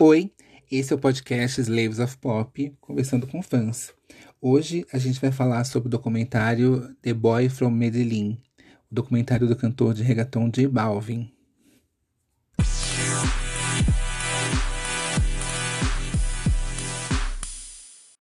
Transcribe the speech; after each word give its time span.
Oi, 0.00 0.32
esse 0.70 0.92
é 0.92 0.96
o 0.96 0.98
podcast 0.98 1.60
Slaves 1.60 2.00
of 2.00 2.18
Pop, 2.18 2.76
conversando 2.80 3.28
com 3.28 3.40
fãs. 3.40 3.94
Hoje 4.40 4.84
a 4.92 4.98
gente 4.98 5.20
vai 5.20 5.30
falar 5.30 5.62
sobre 5.64 5.86
o 5.86 5.90
documentário 5.90 6.92
The 7.00 7.14
Boy 7.14 7.48
from 7.48 7.70
Medellín, 7.70 8.42
o 8.90 8.94
documentário 8.94 9.46
do 9.46 9.54
cantor 9.54 9.94
de 9.94 10.02
reggaeton 10.02 10.50
J 10.50 10.66
Balvin. 10.66 11.32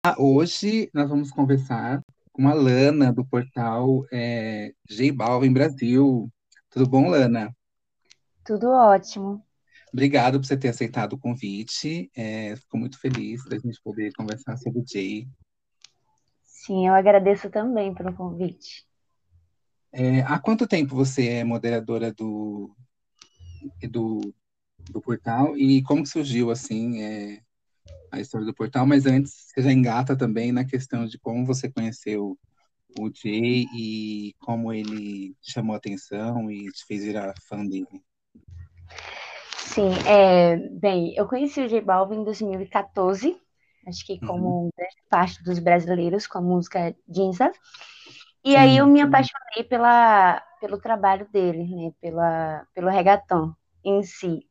Ah, 0.04 0.16
Hoje 0.20 0.92
nós 0.94 1.10
vamos 1.10 1.32
conversar 1.32 2.04
com 2.32 2.48
a 2.48 2.54
Lana 2.54 3.12
do 3.12 3.26
portal 3.26 4.06
é, 4.12 4.74
J 4.88 5.12
Balvin 5.12 5.52
Brasil. 5.52 6.32
Tudo 6.70 6.88
bom, 6.88 7.10
Lana? 7.10 7.52
Tudo 8.46 8.70
ótimo. 8.70 9.44
Obrigado 9.94 10.40
por 10.40 10.48
você 10.48 10.58
ter 10.58 10.70
aceitado 10.70 11.14
o 11.14 11.20
convite. 11.20 12.12
É, 12.16 12.56
fico 12.56 12.80
muito 12.80 13.00
feliz 13.00 13.44
da 13.46 13.60
gente 13.60 13.80
poder 13.84 14.12
conversar 14.14 14.58
sobre 14.58 14.80
o 14.80 14.86
Jay. 14.86 15.28
Sim, 16.44 16.88
eu 16.88 16.96
agradeço 16.96 17.48
também 17.52 17.94
pelo 17.94 18.12
convite. 18.12 18.88
É, 19.92 20.22
há 20.22 20.40
quanto 20.40 20.66
tempo 20.66 20.96
você 20.96 21.28
é 21.28 21.44
moderadora 21.44 22.12
do, 22.12 22.76
do, 23.88 24.34
do 24.90 25.00
portal 25.00 25.56
e 25.56 25.84
como 25.84 26.08
surgiu 26.08 26.50
assim 26.50 27.00
é, 27.04 27.44
a 28.10 28.20
história 28.20 28.48
do 28.48 28.54
portal? 28.56 28.88
Mas 28.88 29.06
antes, 29.06 29.52
você 29.54 29.62
já 29.62 29.72
engata 29.72 30.18
também 30.18 30.52
na 30.52 30.66
questão 30.66 31.06
de 31.06 31.20
como 31.20 31.46
você 31.46 31.72
conheceu 31.72 32.36
o 32.96 33.12
Jay 33.14 33.68
e 33.72 34.34
como 34.40 34.74
ele 34.74 35.36
chamou 35.40 35.76
atenção 35.76 36.50
e 36.50 36.72
te 36.72 36.84
fez 36.88 37.04
virar 37.04 37.36
fã 37.48 37.64
dele. 37.64 38.04
Sim, 39.74 39.90
é, 40.08 40.58
bem, 40.70 41.14
eu 41.16 41.28
conheci 41.28 41.62
o 41.62 41.68
J 41.68 41.82
Balvin 41.82 42.18
em 42.22 42.24
2014, 42.24 43.36
acho 43.88 44.06
que 44.06 44.20
como 44.20 44.48
Uhum. 44.48 44.72
grande 44.78 44.96
parte 45.10 45.44
dos 45.44 45.60
brasileiros 45.60 46.28
com 46.28 46.38
a 46.38 46.42
música 46.42 46.96
Ginza. 47.10 47.52
E 48.46 48.56
aí 48.58 48.78
eu 48.78 48.86
Sim, 48.86 48.88
me 48.88 49.02
apaixonei 49.02 49.64
pela, 49.66 50.42
pelo 50.62 50.80
trabalho 50.80 51.28
dele, 51.32 51.66
né, 51.76 51.92
pela, 52.02 52.66
pelo 52.76 52.90
reggaeton 52.90 53.54
em 53.86 54.04
si. 54.04 54.42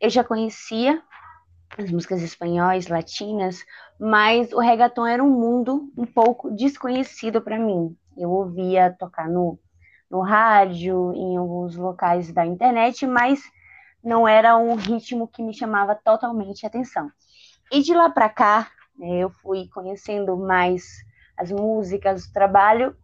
Eu 0.00 0.10
já 0.10 0.24
conhecia 0.24 1.02
as 1.78 1.90
músicas 1.90 2.22
espanhóis, 2.22 2.88
latinas, 2.88 3.64
mas 3.98 4.52
o 4.52 4.58
reggaeton 4.60 5.06
era 5.06 5.22
um 5.22 5.30
mundo 5.30 5.92
um 5.96 6.06
pouco 6.06 6.50
desconhecido 6.50 7.40
para 7.42 7.58
mim. 7.58 7.96
Eu 8.16 8.30
ouvia 8.30 8.94
tocar 8.98 9.28
no, 9.28 9.58
no 10.10 10.22
rádio, 10.22 11.12
em 11.14 11.36
alguns 11.36 11.76
locais 11.76 12.32
da 12.32 12.46
internet, 12.46 13.06
mas 13.06 13.42
não 14.06 14.26
era 14.26 14.56
um 14.56 14.76
ritmo 14.76 15.26
que 15.26 15.42
me 15.42 15.52
chamava 15.52 15.92
totalmente 15.96 16.64
a 16.64 16.68
atenção. 16.68 17.10
E 17.72 17.82
de 17.82 17.92
lá 17.92 18.08
para 18.08 18.28
cá, 18.28 18.70
né, 18.96 19.18
eu 19.18 19.30
fui 19.30 19.66
conhecendo 19.66 20.36
mais 20.36 20.84
as 21.36 21.50
músicas, 21.50 22.24
o 22.24 22.32
trabalho 22.32 22.96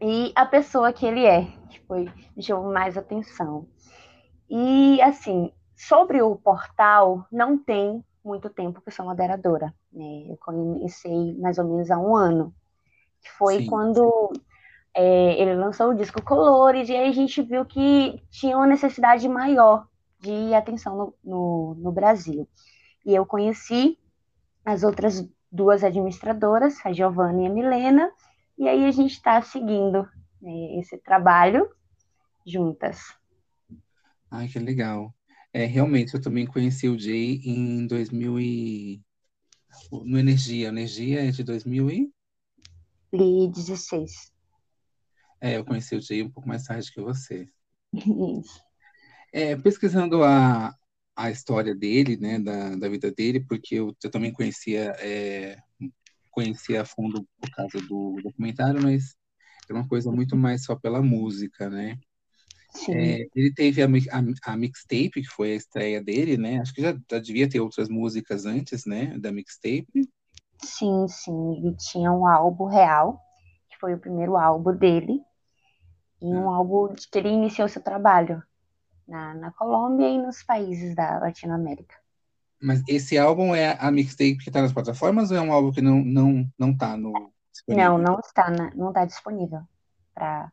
e 0.00 0.32
a 0.36 0.46
pessoa 0.46 0.92
que 0.92 1.04
ele 1.04 1.26
é, 1.26 1.44
que 1.68 1.80
foi 1.80 2.08
me 2.36 2.42
chamou 2.42 2.72
mais 2.72 2.96
atenção. 2.96 3.66
E 4.48 5.02
assim, 5.02 5.52
sobre 5.76 6.22
o 6.22 6.36
portal, 6.36 7.26
não 7.32 7.58
tem 7.58 8.04
muito 8.24 8.48
tempo 8.48 8.80
que 8.80 8.90
eu 8.90 8.92
sou 8.92 9.06
moderadora. 9.06 9.74
Né? 9.92 10.26
Eu 10.28 10.36
comecei 10.36 11.36
mais 11.36 11.58
ou 11.58 11.64
menos 11.64 11.90
há 11.90 11.98
um 11.98 12.14
ano, 12.14 12.54
que 13.20 13.30
foi 13.32 13.58
Sim. 13.58 13.66
quando 13.66 14.32
é, 14.94 15.42
ele 15.42 15.56
lançou 15.56 15.90
o 15.90 15.96
disco 15.96 16.22
Colores, 16.22 16.88
e 16.88 16.94
aí 16.94 17.08
a 17.08 17.12
gente 17.12 17.42
viu 17.42 17.64
que 17.64 18.22
tinha 18.30 18.56
uma 18.56 18.68
necessidade 18.68 19.28
maior 19.28 19.84
de 20.20 20.54
atenção 20.54 20.96
no, 20.96 21.14
no, 21.24 21.74
no 21.74 21.92
Brasil. 21.92 22.48
E 23.04 23.14
eu 23.14 23.24
conheci 23.24 23.98
as 24.64 24.82
outras 24.82 25.26
duas 25.50 25.82
administradoras, 25.82 26.74
a 26.84 26.92
Giovana 26.92 27.42
e 27.42 27.46
a 27.46 27.50
Milena, 27.50 28.12
e 28.58 28.68
aí 28.68 28.84
a 28.84 28.90
gente 28.90 29.12
está 29.12 29.40
seguindo 29.40 30.08
né, 30.40 30.78
esse 30.78 30.98
trabalho 30.98 31.68
juntas. 32.46 32.98
Ai, 34.30 34.48
que 34.48 34.58
legal. 34.58 35.14
É, 35.52 35.64
realmente, 35.64 36.14
eu 36.14 36.20
também 36.20 36.46
conheci 36.46 36.88
o 36.88 36.98
Jay 36.98 37.40
em 37.44 37.86
2000 37.86 38.40
e... 38.40 39.02
no 39.90 40.18
Energia. 40.18 40.68
Energia 40.68 41.26
é 41.26 41.30
de 41.30 41.42
2000 41.42 41.90
e... 41.90 42.12
16. 43.10 44.32
É, 45.40 45.56
eu 45.56 45.64
conheci 45.64 45.96
o 45.96 46.00
Jay 46.02 46.22
um 46.22 46.30
pouco 46.30 46.48
mais 46.48 46.64
tarde 46.64 46.92
que 46.92 47.00
você. 47.00 47.48
Isso. 47.94 48.67
É, 49.32 49.56
pesquisando 49.56 50.22
a, 50.24 50.74
a 51.16 51.30
história 51.30 51.74
dele, 51.74 52.16
né, 52.16 52.38
da, 52.38 52.76
da 52.76 52.88
vida 52.88 53.10
dele, 53.12 53.40
porque 53.40 53.76
eu, 53.76 53.94
eu 54.02 54.10
também 54.10 54.32
conhecia, 54.32 54.92
é, 55.00 55.58
conhecia 56.30 56.82
a 56.82 56.86
fundo 56.86 57.26
por 57.40 57.50
causa 57.50 57.80
do 57.88 58.16
documentário, 58.22 58.82
mas 58.82 59.16
era 59.70 59.78
uma 59.78 59.88
coisa 59.88 60.10
muito 60.12 60.36
mais 60.36 60.64
só 60.64 60.76
pela 60.76 61.02
música, 61.02 61.70
né? 61.70 61.98
Sim, 62.72 63.18
É, 63.18 63.26
ele 63.34 63.52
teve 63.54 63.82
a, 63.82 63.86
a, 63.86 64.52
a 64.52 64.56
mixtape, 64.56 65.10
que 65.22 65.24
foi 65.26 65.52
a 65.52 65.56
estreia 65.56 66.02
dele, 66.02 66.36
né? 66.38 66.60
Acho 66.60 66.74
que 66.74 66.82
já, 66.82 66.92
já 67.10 67.18
devia 67.18 67.48
ter 67.48 67.60
outras 67.60 67.88
músicas 67.88 68.46
antes, 68.46 68.86
né, 68.86 69.18
da 69.18 69.32
mixtape. 69.32 70.08
sim, 70.62 71.08
sim. 71.08 71.56
Ele 71.56 71.74
tinha 71.76 72.12
um 72.12 72.26
álbum 72.26 72.66
real, 72.66 73.20
que 73.68 73.78
foi 73.78 73.94
o 73.94 73.98
primeiro 74.00 74.36
álbum 74.36 74.74
dele, 74.76 75.20
e 76.22 76.26
um 76.26 76.48
álbum 76.50 76.94
de 76.94 77.08
que 77.08 77.18
ele 77.18 77.28
iniciou 77.30 77.68
seu 77.68 77.82
trabalho 77.82 78.42
na, 79.08 79.34
na 79.34 79.50
Colômbia 79.52 80.08
e 80.08 80.18
nos 80.18 80.42
países 80.42 80.94
da 80.94 81.18
Latinoamérica. 81.18 81.96
Mas 82.60 82.82
esse 82.88 83.16
álbum 83.16 83.54
é 83.54 83.76
a 83.80 83.90
mixtape 83.90 84.38
que 84.38 84.48
está 84.50 84.60
nas 84.60 84.72
plataformas 84.72 85.30
ou 85.30 85.36
é 85.36 85.40
um 85.40 85.52
álbum 85.52 85.72
que 85.72 85.80
não, 85.80 86.04
não, 86.04 86.52
não 86.58 86.76
tá 86.76 86.96
no 86.96 87.12
disponível? 87.52 87.84
Não, 87.90 87.98
não 87.98 88.20
está, 88.20 88.50
na- 88.50 88.74
não 88.74 88.88
está 88.88 89.04
disponível 89.04 89.62
para 90.14 90.50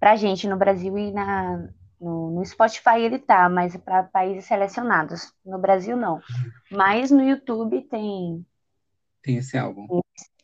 para 0.00 0.16
gente 0.16 0.48
no 0.48 0.56
Brasil 0.56 0.98
e 0.98 1.12
na, 1.12 1.68
no, 2.00 2.32
no 2.32 2.44
Spotify 2.44 2.98
ele 3.00 3.18
tá, 3.20 3.48
mas 3.48 3.76
para 3.76 4.02
países 4.02 4.46
selecionados. 4.46 5.32
No 5.44 5.58
Brasil 5.58 5.96
não. 5.96 6.20
Mas 6.70 7.10
no 7.10 7.22
YouTube 7.22 7.82
tem 7.82 8.44
Tem 9.22 9.36
esse 9.36 9.56
álbum. 9.56 9.86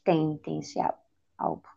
tem 0.04 0.38
tem 0.38 0.60
esse 0.60 0.80
ál- 0.80 1.02
álbum. 1.36 1.68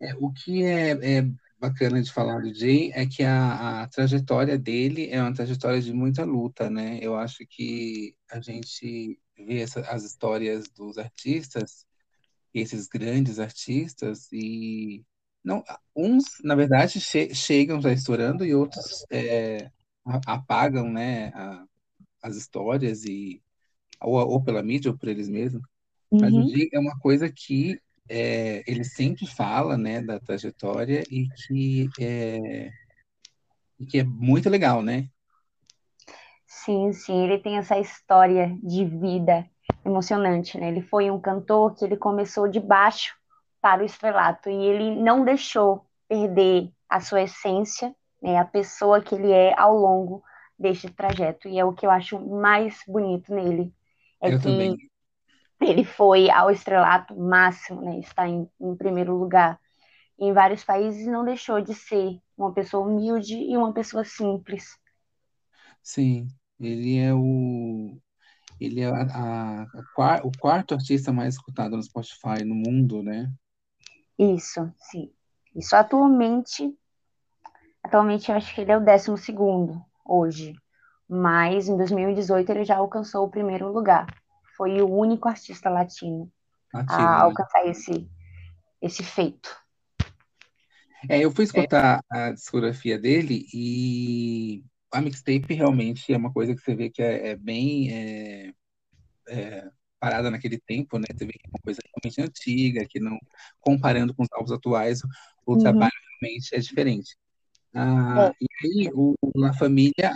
É, 0.00 0.14
o 0.14 0.30
que 0.32 0.64
é, 0.64 1.18
é 1.18 1.22
bacana 1.58 2.02
de 2.02 2.12
falar 2.12 2.40
do 2.40 2.52
Jay 2.54 2.90
é 2.94 3.06
que 3.06 3.22
a, 3.22 3.82
a 3.82 3.88
trajetória 3.88 4.58
dele 4.58 5.08
é 5.10 5.20
uma 5.20 5.32
trajetória 5.34 5.80
de 5.80 5.92
muita 5.92 6.24
luta, 6.24 6.68
né? 6.70 6.98
Eu 7.02 7.16
acho 7.16 7.46
que 7.48 8.14
a 8.30 8.40
gente 8.40 9.18
vê 9.36 9.60
essa- 9.60 9.80
as 9.82 10.04
histórias 10.04 10.68
dos 10.70 10.98
artistas, 10.98 11.86
esses 12.54 12.86
grandes 12.86 13.38
artistas, 13.38 14.28
e 14.32 15.04
não, 15.44 15.62
uns, 15.94 16.24
na 16.42 16.54
verdade, 16.54 17.00
che- 17.00 17.34
chegam 17.34 17.80
já 17.80 17.92
estourando 17.92 18.44
e 18.44 18.54
outros 18.54 19.04
é, 19.10 19.70
apagam, 20.26 20.90
né, 20.90 21.28
a- 21.34 21.64
as 22.22 22.36
histórias 22.36 23.04
e 23.04 23.42
ou, 24.00 24.14
ou 24.16 24.42
pela 24.42 24.62
mídia 24.62 24.90
ou 24.90 24.98
por 24.98 25.08
eles 25.08 25.28
mesmos. 25.28 25.62
Mas 26.12 26.34
o 26.34 26.38
Uhum. 26.38 26.48
Jay 26.48 26.68
é 26.72 26.78
uma 26.78 26.98
coisa 26.98 27.30
que 27.30 27.80
é, 28.08 28.62
ele 28.66 28.84
sempre 28.84 29.26
fala, 29.26 29.76
né, 29.76 30.00
da 30.00 30.18
trajetória 30.20 31.02
e 31.10 31.28
que 31.28 31.88
é, 32.00 32.70
e 33.78 33.86
que 33.86 33.98
é 33.98 34.04
muito 34.04 34.48
legal, 34.48 34.82
né? 34.82 35.08
Sim, 36.46 36.92
sim, 36.92 37.24
ele 37.24 37.38
tem 37.38 37.58
essa 37.58 37.78
história 37.78 38.56
de 38.62 38.84
vida 38.84 39.48
emocionante, 39.84 40.58
né? 40.58 40.68
Ele 40.68 40.82
foi 40.82 41.10
um 41.10 41.20
cantor 41.20 41.74
que 41.74 41.84
ele 41.84 41.96
começou 41.96 42.48
de 42.48 42.58
baixo 42.58 43.14
para 43.60 43.82
o 43.82 43.86
estrelato 43.86 44.48
e 44.48 44.54
ele 44.54 44.96
não 44.96 45.24
deixou 45.24 45.86
perder 46.08 46.70
a 46.88 47.00
sua 47.00 47.22
essência, 47.22 47.94
né? 48.22 48.38
A 48.38 48.44
pessoa 48.44 49.00
que 49.00 49.14
ele 49.14 49.30
é 49.30 49.54
ao 49.58 49.76
longo 49.76 50.22
deste 50.58 50.90
trajeto. 50.90 51.48
E 51.48 51.58
é 51.58 51.64
o 51.64 51.72
que 51.72 51.86
eu 51.86 51.90
acho 51.90 52.18
mais 52.18 52.78
bonito 52.86 53.34
nele, 53.34 53.72
é 54.20 54.32
Eu 54.32 54.38
que 54.38 54.44
também. 54.44 54.76
Ele 55.60 55.84
foi 55.84 56.30
ao 56.30 56.50
estrelato 56.50 57.16
máximo, 57.18 57.82
né? 57.82 57.98
Está 58.00 58.28
em, 58.28 58.48
em 58.60 58.76
primeiro 58.76 59.16
lugar 59.16 59.58
em 60.18 60.32
vários 60.32 60.64
países 60.64 61.06
e 61.06 61.10
não 61.10 61.24
deixou 61.24 61.60
de 61.62 61.74
ser 61.74 62.20
uma 62.38 62.52
pessoa 62.52 62.86
humilde 62.86 63.34
e 63.36 63.56
uma 63.56 63.72
pessoa 63.72 64.04
simples. 64.04 64.78
Sim, 65.82 66.28
ele 66.60 66.96
é 66.98 67.14
o 67.14 67.98
ele 68.60 68.80
é 68.82 68.86
a, 68.88 69.62
a- 69.64 69.64
a 69.64 70.26
o 70.26 70.32
quarto 70.32 70.74
artista 70.74 71.12
mais 71.12 71.34
escutado 71.36 71.76
no 71.76 71.82
Spotify 71.84 72.44
no 72.44 72.54
mundo, 72.54 73.02
né? 73.02 73.32
Isso, 74.18 74.70
sim. 74.76 75.10
Isso 75.54 75.74
atualmente, 75.74 76.76
atualmente 77.82 78.30
eu 78.30 78.36
acho 78.36 78.54
que 78.54 78.60
ele 78.60 78.72
é 78.72 78.76
o 78.76 78.80
décimo 78.84 79.16
segundo 79.16 79.80
hoje, 80.04 80.54
mas 81.08 81.68
em 81.68 81.76
2018 81.76 82.50
ele 82.50 82.64
já 82.64 82.76
alcançou 82.76 83.24
o 83.26 83.30
primeiro 83.30 83.72
lugar. 83.72 84.06
Foi 84.56 84.80
o 84.80 84.88
único 84.88 85.28
artista 85.28 85.68
latino 85.68 86.30
Latino, 86.72 86.98
a 86.98 87.18
né? 87.18 87.22
alcançar 87.22 87.66
esse, 87.66 88.08
esse 88.80 89.02
feito. 89.02 89.56
É, 91.08 91.18
eu 91.18 91.30
fui 91.30 91.44
escutar 91.44 92.02
a 92.10 92.32
discografia 92.32 92.98
dele 92.98 93.46
e 93.52 94.64
a 94.92 95.00
mixtape 95.00 95.54
realmente 95.54 96.12
é 96.12 96.16
uma 96.16 96.32
coisa 96.32 96.54
que 96.54 96.60
você 96.60 96.74
vê 96.74 96.90
que 96.90 97.02
é, 97.02 97.28
é 97.28 97.36
bem 97.36 97.92
é, 97.92 98.52
é, 99.28 99.70
parada 100.00 100.30
naquele 100.30 100.58
tempo, 100.58 100.98
né? 100.98 101.06
Você 101.12 101.26
vê 101.26 101.32
que 101.32 101.46
é 101.46 101.48
uma 101.48 101.60
coisa 101.62 101.80
realmente 101.84 102.20
antiga, 102.22 102.86
que 102.88 102.98
não, 102.98 103.18
comparando 103.60 104.14
com 104.14 104.22
os 104.22 104.28
álbuns 104.32 104.52
atuais, 104.52 105.00
o 105.44 105.52
uhum. 105.52 105.58
trabalho 105.58 105.92
realmente 106.20 106.54
é 106.54 106.58
diferente. 106.58 107.16
Ah, 107.74 108.32
é. 108.32 108.44
E 108.44 108.46
aí, 108.64 108.90
o 108.94 109.14
La 109.34 109.52
Família, 109.52 110.12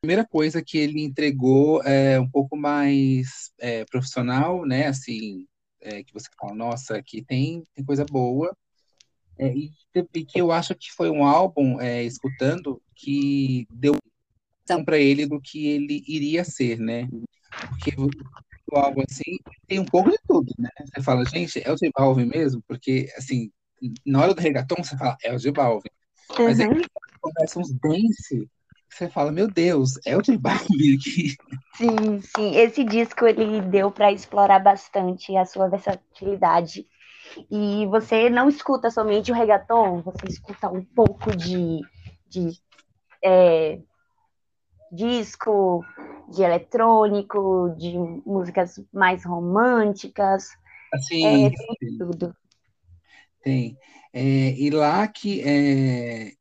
primeira 0.00 0.26
coisa 0.26 0.62
que 0.62 0.78
ele 0.78 1.02
entregou 1.02 1.82
é 1.82 2.20
um 2.20 2.28
pouco 2.28 2.56
mais 2.56 3.52
é, 3.58 3.84
profissional, 3.84 4.64
né? 4.64 4.86
Assim, 4.86 5.46
é, 5.80 6.02
que 6.02 6.12
você 6.12 6.28
fala, 6.38 6.54
nossa, 6.54 6.96
aqui 6.96 7.22
tem, 7.22 7.64
tem 7.74 7.84
coisa 7.84 8.04
boa. 8.04 8.56
É, 9.38 9.52
e, 9.54 9.70
e, 10.14 10.24
que 10.24 10.40
eu 10.40 10.50
acho 10.50 10.74
que 10.74 10.90
foi 10.92 11.10
um 11.10 11.24
álbum, 11.24 11.80
é, 11.80 12.02
escutando, 12.02 12.82
que 12.94 13.66
deu 13.70 13.96
para 14.84 14.98
ele 14.98 15.26
do 15.26 15.40
que 15.40 15.66
ele 15.66 16.02
iria 16.06 16.44
ser, 16.44 16.78
né? 16.78 17.08
Porque 17.70 17.92
o 18.70 18.76
álbum, 18.76 19.02
assim, 19.08 19.38
tem 19.66 19.78
um 19.78 19.84
pouco 19.84 20.10
de 20.10 20.18
tudo, 20.28 20.52
né? 20.58 20.68
Você 20.84 21.02
fala, 21.02 21.24
gente, 21.24 21.62
é 21.64 21.72
o 21.72 21.76
J 21.76 21.90
Balvin 21.96 22.26
mesmo? 22.26 22.62
Porque, 22.68 23.10
assim, 23.16 23.50
na 24.04 24.20
hora 24.20 24.34
do 24.34 24.40
reggaeton, 24.40 24.76
você 24.76 24.96
fala, 24.96 25.16
é 25.22 25.34
o 25.34 25.38
J 25.38 25.52
Balvin. 25.52 25.88
Uhum. 26.38 26.44
Mas 26.44 26.60
aí 26.60 26.68
começa 27.20 27.58
uns 27.58 27.72
dance, 27.72 28.48
você 28.88 29.08
fala, 29.08 29.30
meu 29.30 29.48
Deus, 29.48 29.98
é 30.06 30.16
o 30.16 30.22
J 30.22 30.36
Balvin 30.36 30.96
aqui. 30.96 31.36
Sim, 31.76 32.20
sim. 32.20 32.56
Esse 32.56 32.84
disco, 32.84 33.26
ele 33.26 33.60
deu 33.60 33.90
para 33.90 34.12
explorar 34.12 34.58
bastante 34.58 35.36
a 35.36 35.44
sua 35.44 35.68
versatilidade. 35.68 36.86
E 37.50 37.86
você 37.86 38.30
não 38.30 38.48
escuta 38.48 38.90
somente 38.90 39.30
o 39.30 39.34
reggaeton, 39.34 40.02
você 40.02 40.26
escuta 40.28 40.68
um 40.68 40.82
pouco 40.82 41.36
de, 41.36 41.80
de 42.26 42.58
é, 43.22 43.78
disco, 44.90 45.84
de 46.30 46.42
eletrônico, 46.42 47.74
de 47.76 47.96
músicas 48.26 48.80
mais 48.92 49.24
românticas. 49.24 50.48
Assim, 50.92 51.46
é, 51.46 51.50
tem 51.50 51.98
tudo. 51.98 52.34
Tem. 53.42 53.76
É, 54.12 54.20
e 54.58 54.70
lá 54.70 55.06
que 55.06 55.42
é, 55.42 56.32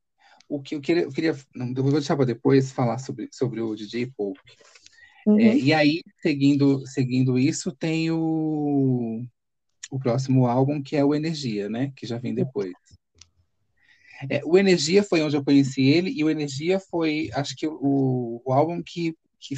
o 0.50 0.62
que 0.62 0.76
eu 0.76 0.82
queria, 0.82 1.04
eu 1.04 1.12
queria 1.12 1.36
não, 1.54 1.74
eu 1.76 1.84
vou 1.84 1.92
deixar 1.92 2.16
para 2.16 2.26
depois 2.26 2.72
falar 2.72 2.98
sobre, 3.00 3.30
sobre 3.32 3.62
o 3.62 3.76
DJ. 3.76 4.04
É, 4.04 5.30
uhum. 5.30 5.40
É, 5.40 5.58
e 5.58 5.74
aí, 5.74 6.02
seguindo, 6.22 6.86
seguindo 6.88 7.38
isso, 7.38 7.72
tem 7.72 8.10
o, 8.12 9.24
o 9.92 10.00
próximo 10.00 10.48
álbum, 10.48 10.82
que 10.82 10.96
é 10.96 11.04
o 11.04 11.14
Energia, 11.14 11.70
né? 11.70 11.92
Que 11.96 12.06
já 12.06 12.18
vem 12.18 12.34
depois. 12.34 12.74
É, 14.30 14.42
o 14.44 14.58
Energia 14.58 15.04
foi 15.04 15.22
onde 15.22 15.36
eu 15.36 15.44
conheci 15.44 15.84
ele, 15.84 16.12
e 16.12 16.24
o 16.24 16.30
Energia 16.30 16.80
foi, 16.80 17.30
acho 17.34 17.56
que, 17.56 17.68
o, 17.68 18.42
o 18.44 18.54
álbum 18.54 18.82
que, 18.82 19.16
que 19.40 19.56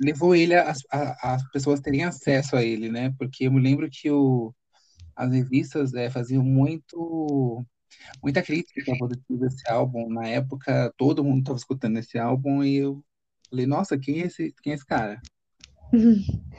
levou 0.00 0.34
ele 0.34 0.54
a, 0.54 0.74
a, 0.90 1.34
as 1.34 1.50
pessoas 1.50 1.80
terem 1.80 2.04
acesso 2.04 2.56
a 2.56 2.62
ele, 2.62 2.90
né? 2.90 3.14
Porque 3.18 3.46
eu 3.46 3.52
me 3.52 3.60
lembro 3.60 3.88
que 3.90 4.10
o, 4.10 4.52
as 5.16 5.32
revistas 5.32 5.94
é, 5.94 6.10
faziam 6.10 6.42
muito 6.42 7.64
muita 8.22 8.42
crítica 8.42 8.96
positiva 8.96 9.46
desse 9.46 9.68
álbum. 9.70 10.08
Na 10.08 10.26
época, 10.28 10.92
todo 10.96 11.24
mundo 11.24 11.40
estava 11.40 11.58
escutando 11.58 11.98
esse 11.98 12.18
álbum 12.18 12.62
e 12.62 12.76
eu 12.76 13.04
falei, 13.50 13.66
nossa, 13.66 13.98
quem 13.98 14.22
é 14.22 14.26
esse, 14.26 14.54
quem 14.62 14.72
é 14.72 14.76
esse 14.76 14.86
cara? 14.86 15.20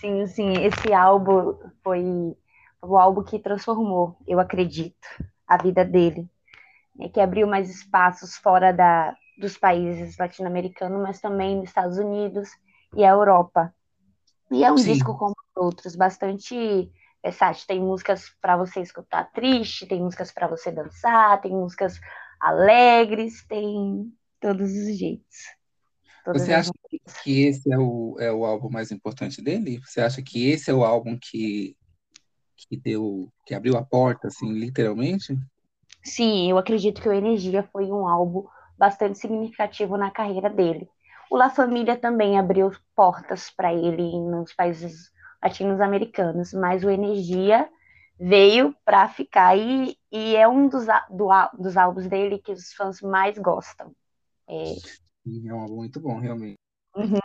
Sim, 0.00 0.26
sim, 0.26 0.52
esse 0.64 0.92
álbum 0.94 1.58
foi 1.82 2.02
o 2.82 2.96
álbum 2.96 3.22
que 3.22 3.38
transformou, 3.38 4.16
eu 4.26 4.40
acredito, 4.40 4.96
a 5.46 5.62
vida 5.62 5.84
dele 5.84 6.26
né, 6.94 7.08
que 7.08 7.20
abriu 7.20 7.46
mais 7.46 7.70
espaços 7.70 8.36
fora 8.36 8.72
da, 8.72 9.16
dos 9.38 9.56
países 9.56 10.16
latino-americanos, 10.18 11.02
mas 11.02 11.20
também 11.20 11.56
nos 11.56 11.68
Estados 11.68 11.98
Unidos 11.98 12.50
e 12.96 13.04
a 13.04 13.10
Europa. 13.10 13.74
E 14.50 14.64
é 14.64 14.72
um 14.72 14.76
Sim. 14.78 14.94
disco 14.94 15.16
como 15.16 15.34
outros, 15.56 15.96
bastante 15.96 16.90
versátil. 17.22 17.66
Tem 17.66 17.80
músicas 17.80 18.30
para 18.40 18.56
você 18.56 18.80
escutar 18.80 19.30
triste, 19.32 19.86
tem 19.86 20.00
músicas 20.00 20.32
para 20.32 20.46
você 20.46 20.70
dançar, 20.70 21.40
tem 21.40 21.52
músicas 21.52 22.00
alegres, 22.40 23.44
tem 23.46 24.12
todos 24.40 24.70
os 24.70 24.98
jeitos. 24.98 25.60
Você 26.26 26.52
acha 26.52 26.70
que 27.22 27.42
esse 27.42 27.72
é 27.72 27.78
o, 27.78 28.16
é 28.20 28.32
o 28.32 28.44
álbum 28.44 28.70
mais 28.70 28.90
importante 28.92 29.42
dele? 29.42 29.80
Você 29.84 30.00
acha 30.00 30.22
que 30.22 30.48
esse 30.48 30.70
é 30.70 30.74
o 30.74 30.84
álbum 30.84 31.18
que, 31.20 31.76
que 32.56 32.76
deu, 32.76 33.28
que 33.46 33.54
abriu 33.54 33.76
a 33.76 33.82
porta, 33.82 34.28
assim, 34.28 34.52
literalmente? 34.52 35.36
Sim, 36.04 36.50
eu 36.50 36.58
acredito 36.58 37.00
que 37.00 37.08
o 37.08 37.12
Energia 37.12 37.62
foi 37.72 37.86
um 37.86 38.06
álbum 38.06 38.46
bastante 38.78 39.18
significativo 39.18 39.96
na 39.96 40.10
carreira 40.10 40.48
dele. 40.48 40.88
O 41.30 41.36
La 41.36 41.50
Família 41.50 41.96
também 41.96 42.38
abriu 42.38 42.72
portas 42.94 43.50
para 43.50 43.72
ele 43.72 44.18
nos 44.18 44.52
países 44.52 45.12
latinos-americanos, 45.42 46.52
mas 46.52 46.84
o 46.84 46.90
Energia 46.90 47.68
veio 48.18 48.74
para 48.84 49.08
ficar 49.08 49.56
e, 49.56 49.96
e 50.12 50.36
é 50.36 50.46
um 50.46 50.68
dos, 50.68 50.86
do, 51.10 51.28
dos 51.58 51.76
álbuns 51.76 52.06
dele 52.06 52.38
que 52.38 52.52
os 52.52 52.72
fãs 52.74 53.00
mais 53.00 53.38
gostam. 53.38 53.94
É, 54.46 54.74
é 55.46 55.54
um 55.54 55.60
álbum 55.60 55.76
muito 55.76 56.00
bom, 56.00 56.18
realmente. 56.18 56.58
Uhum. 56.94 57.18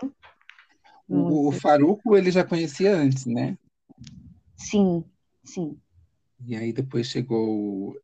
O, 1.07 1.49
o 1.49 1.51
Faruco 1.51 2.15
ele 2.15 2.31
já 2.31 2.43
conhecia 2.43 2.95
antes, 2.95 3.25
né? 3.25 3.57
Sim, 4.55 5.03
sim. 5.43 5.77
E 6.45 6.55
aí 6.55 6.71
depois 6.71 7.07
chegou 7.07 7.95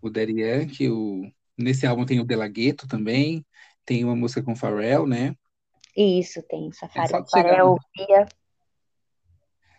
o 0.00 0.10
Daddy 0.10 0.40
Yankee, 0.40 0.90
o... 0.90 1.30
nesse 1.56 1.86
álbum 1.86 2.04
tem 2.04 2.20
o 2.20 2.24
Delagueto 2.24 2.86
também, 2.86 3.44
tem 3.84 4.04
uma 4.04 4.14
música 4.16 4.42
com 4.42 4.54
Pharrell, 4.54 5.06
né? 5.06 5.34
Isso, 5.96 6.42
tem 6.42 6.70
Safari 6.72 7.14
é 7.14 7.24
Pharrell. 7.30 7.78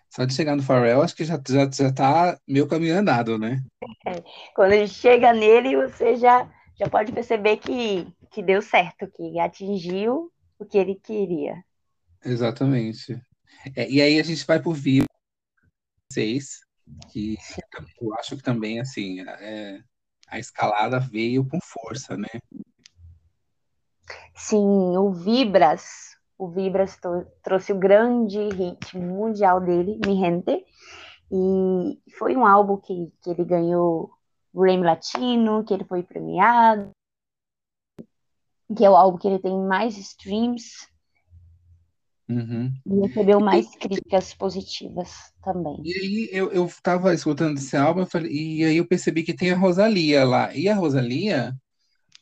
Só 0.09 0.25
de 0.25 0.33
chegar 0.33 0.55
no 0.55 0.63
Pharrell, 0.63 1.01
acho 1.01 1.15
que 1.15 1.25
já, 1.25 1.39
já, 1.47 1.69
já 1.69 1.93
tá 1.93 2.39
meio 2.47 2.67
caminho 2.67 2.97
andado, 2.97 3.37
né? 3.37 3.61
É. 4.05 4.23
Quando 4.55 4.71
ele 4.71 4.87
chega 4.87 5.33
nele, 5.33 5.75
você 5.75 6.15
já, 6.15 6.49
já 6.75 6.89
pode 6.89 7.11
perceber 7.11 7.57
que, 7.57 8.07
que 8.31 8.41
deu 8.41 8.61
certo, 8.61 9.07
que 9.11 9.39
atingiu 9.39 10.31
o 10.57 10.65
que 10.65 10.77
ele 10.77 10.95
queria. 10.95 11.63
Exatamente. 12.23 13.19
É, 13.75 13.89
e 13.89 14.01
aí 14.01 14.19
a 14.19 14.23
gente 14.23 14.45
vai 14.45 14.61
por 14.61 14.73
Vivo 14.73 15.05
6, 16.11 16.61
que 17.11 17.37
eu 18.01 18.13
acho 18.15 18.37
que 18.37 18.43
também, 18.43 18.79
assim, 18.79 19.21
é, 19.21 19.81
a 20.27 20.39
escalada 20.39 20.99
veio 20.99 21.47
com 21.47 21.59
força, 21.61 22.17
né? 22.17 22.27
Sim, 24.35 24.97
o 24.97 25.11
Vibras, 25.11 26.16
o 26.37 26.47
Vibras 26.49 26.99
trouxe 27.41 27.73
o 27.73 27.79
grande 27.79 28.39
hit 28.49 28.97
mundial 28.97 29.59
dele, 29.59 29.99
Mi 30.05 30.15
Gente, 30.19 30.65
e 31.31 31.99
foi 32.17 32.35
um 32.35 32.45
álbum 32.45 32.77
que, 32.77 33.11
que 33.21 33.29
ele 33.29 33.43
ganhou 33.43 34.11
Grammy 34.53 34.83
Latino, 34.83 35.63
que 35.63 35.73
ele 35.73 35.83
foi 35.83 36.03
premiado, 36.03 36.91
que 38.75 38.85
é 38.85 38.89
o 38.89 38.95
álbum 38.95 39.17
que 39.17 39.27
ele 39.27 39.39
tem 39.39 39.57
mais 39.57 39.97
streams 39.97 40.87
Uhum. 42.29 42.73
E 42.85 43.07
recebeu 43.07 43.39
mais 43.39 43.73
críticas 43.77 44.33
positivas 44.33 45.31
também. 45.41 45.81
E 45.83 45.93
aí 45.93 46.29
eu, 46.33 46.51
eu 46.51 46.69
tava 46.83 47.13
escutando 47.13 47.57
esse 47.57 47.75
álbum 47.77 48.05
falei, 48.05 48.31
e 48.31 48.65
aí 48.65 48.77
eu 48.77 48.87
percebi 48.87 49.23
que 49.23 49.33
tem 49.33 49.51
a 49.51 49.57
Rosalia 49.57 50.25
lá. 50.25 50.53
E 50.53 50.67
a 50.67 50.75
Rosalia, 50.75 51.55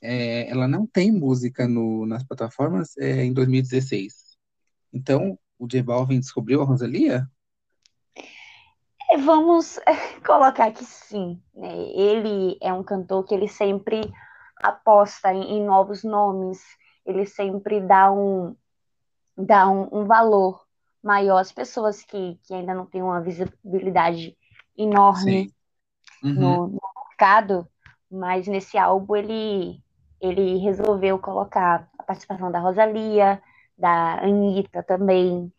é, 0.06 0.50
ela 0.50 0.68
não 0.68 0.86
tem 0.86 1.12
música 1.12 1.68
no, 1.68 2.06
nas 2.06 2.24
plataformas 2.24 2.96
é, 2.98 3.24
em 3.24 3.34
2016. 3.34 4.38
Então, 4.94 5.38
o 5.58 5.68
J 5.68 5.82
Balvin 5.82 6.20
descobriu 6.20 6.62
a 6.62 6.66
Rosalia? 6.66 7.28
É, 9.12 9.18
vamos 9.18 9.80
colocar 10.26 10.72
que 10.72 10.84
sim. 10.84 11.42
Né? 11.54 11.74
Ele 11.96 12.58
é 12.62 12.74
um 12.74 12.84
cantor 12.84 13.24
que 13.24 13.34
ele 13.34 13.48
sempre 13.48 14.02
aposta 14.58 15.34
em, 15.34 15.58
em 15.58 15.66
novos 15.66 16.04
nomes, 16.04 16.62
ele 17.06 17.26
sempre 17.26 17.82
dá 17.82 18.12
um, 18.12 18.56
dar 19.38 19.70
um, 19.70 19.88
um 19.92 20.06
valor 20.06 20.66
maior 21.04 21.38
às 21.38 21.52
pessoas 21.52 22.04
que, 22.04 22.40
que 22.44 22.54
ainda 22.54 22.74
não 22.74 22.86
têm 22.86 23.04
uma 23.04 23.22
visibilidade 23.22 24.36
enorme 24.76 25.54
uhum. 26.24 26.34
no, 26.34 26.68
no, 26.68 26.82
mercado, 27.10 27.68
mas 28.10 28.48
nesse 28.48 28.78
álbum 28.78 29.16
ele, 29.16 29.84
ele 30.22 30.58
resolveu 30.58 31.20
colocar 31.20 31.90
a 31.98 32.04
participação 32.04 32.52
da 32.52 32.60
Rosalia, 32.60 33.42
da 33.78 34.24
Anitta 34.24 34.84
também. 34.84 35.52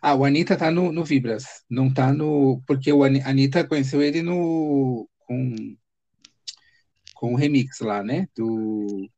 Ah, 0.00 0.14
o 0.14 0.24
Anitta 0.24 0.56
tá 0.56 0.70
no, 0.70 0.90
no 0.90 1.04
Vibras, 1.04 1.64
não 1.70 1.92
tá 1.92 2.12
no. 2.12 2.62
Porque 2.66 2.92
o 2.92 3.04
Anitta 3.04 3.66
conheceu 3.66 4.02
ele 4.02 4.22
no. 4.22 5.08
com, 5.20 5.76
com 7.14 7.34
o 7.34 7.36
remix 7.36 7.80
lá, 7.80 8.02
né? 8.02 8.26
Do 8.36 9.08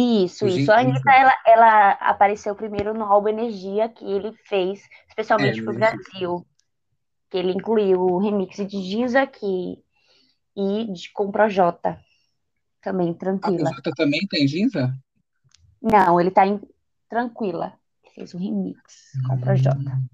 isso, 0.00 0.46
isso. 0.46 0.70
A 0.70 0.78
Anitta, 0.78 1.10
ela, 1.10 1.34
ela 1.44 1.90
apareceu 1.90 2.54
primeiro 2.54 2.94
no 2.94 3.04
álbum 3.04 3.30
Energia, 3.30 3.88
que 3.88 4.04
ele 4.04 4.32
fez 4.44 4.80
especialmente 5.08 5.58
é, 5.58 5.62
para 5.64 5.72
o 5.72 5.74
Brasil. 5.74 6.46
Que 7.28 7.38
ele 7.38 7.52
incluiu 7.52 8.00
o 8.00 8.18
remix 8.18 8.56
de 8.56 8.80
Giza 8.80 9.22
aqui 9.22 9.82
e 10.56 10.92
de, 10.92 11.10
com 11.12 11.32
Projota. 11.32 11.98
Também, 12.88 13.12
tranquila. 13.12 13.70
A 13.70 13.94
também 13.94 14.26
tem 14.30 14.48
Giza? 14.48 14.94
Não, 15.82 16.18
ele 16.18 16.30
tá 16.30 16.46
em 16.46 16.58
Tranquila. 17.06 17.74
Fez 18.14 18.34
um 18.34 18.38
remix 18.38 19.12
com 19.26 19.34
o 19.34 19.40
Projota. 19.40 19.78
Hum. 19.78 20.06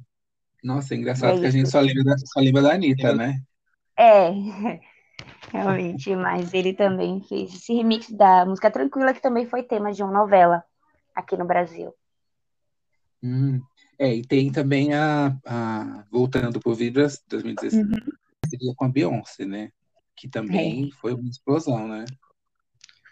Nossa, 0.64 0.92
é 0.92 0.96
engraçado 0.96 1.36
é 1.36 1.40
que 1.40 1.46
a 1.46 1.50
gente 1.50 1.70
só 1.70 1.78
lembra, 1.78 2.02
da, 2.02 2.18
só 2.18 2.40
lembra 2.40 2.62
da 2.62 2.72
Anitta, 2.74 3.14
né? 3.14 3.40
É, 3.96 4.30
realmente, 5.52 6.16
mas 6.16 6.52
ele 6.52 6.74
também 6.74 7.22
fez 7.22 7.54
esse 7.54 7.72
remix 7.72 8.10
da 8.10 8.44
música 8.44 8.72
Tranquila, 8.72 9.14
que 9.14 9.22
também 9.22 9.46
foi 9.46 9.62
tema 9.62 9.92
de 9.92 10.02
uma 10.02 10.10
novela 10.10 10.64
aqui 11.14 11.36
no 11.36 11.44
Brasil. 11.44 11.94
Hum, 13.22 13.62
é, 13.96 14.16
e 14.16 14.26
tem 14.26 14.50
também 14.50 14.94
a, 14.94 15.36
a 15.46 16.04
Voltando 16.10 16.58
por 16.58 16.74
Vibras 16.74 17.22
2016, 17.28 17.86
uhum. 17.86 18.12
seria 18.48 18.74
com 18.74 18.84
a 18.84 18.88
Beyoncé, 18.88 19.46
né? 19.46 19.70
Que 20.16 20.28
também 20.28 20.88
é. 20.88 20.96
foi 20.96 21.14
uma 21.14 21.28
explosão, 21.28 21.86
né? 21.86 22.04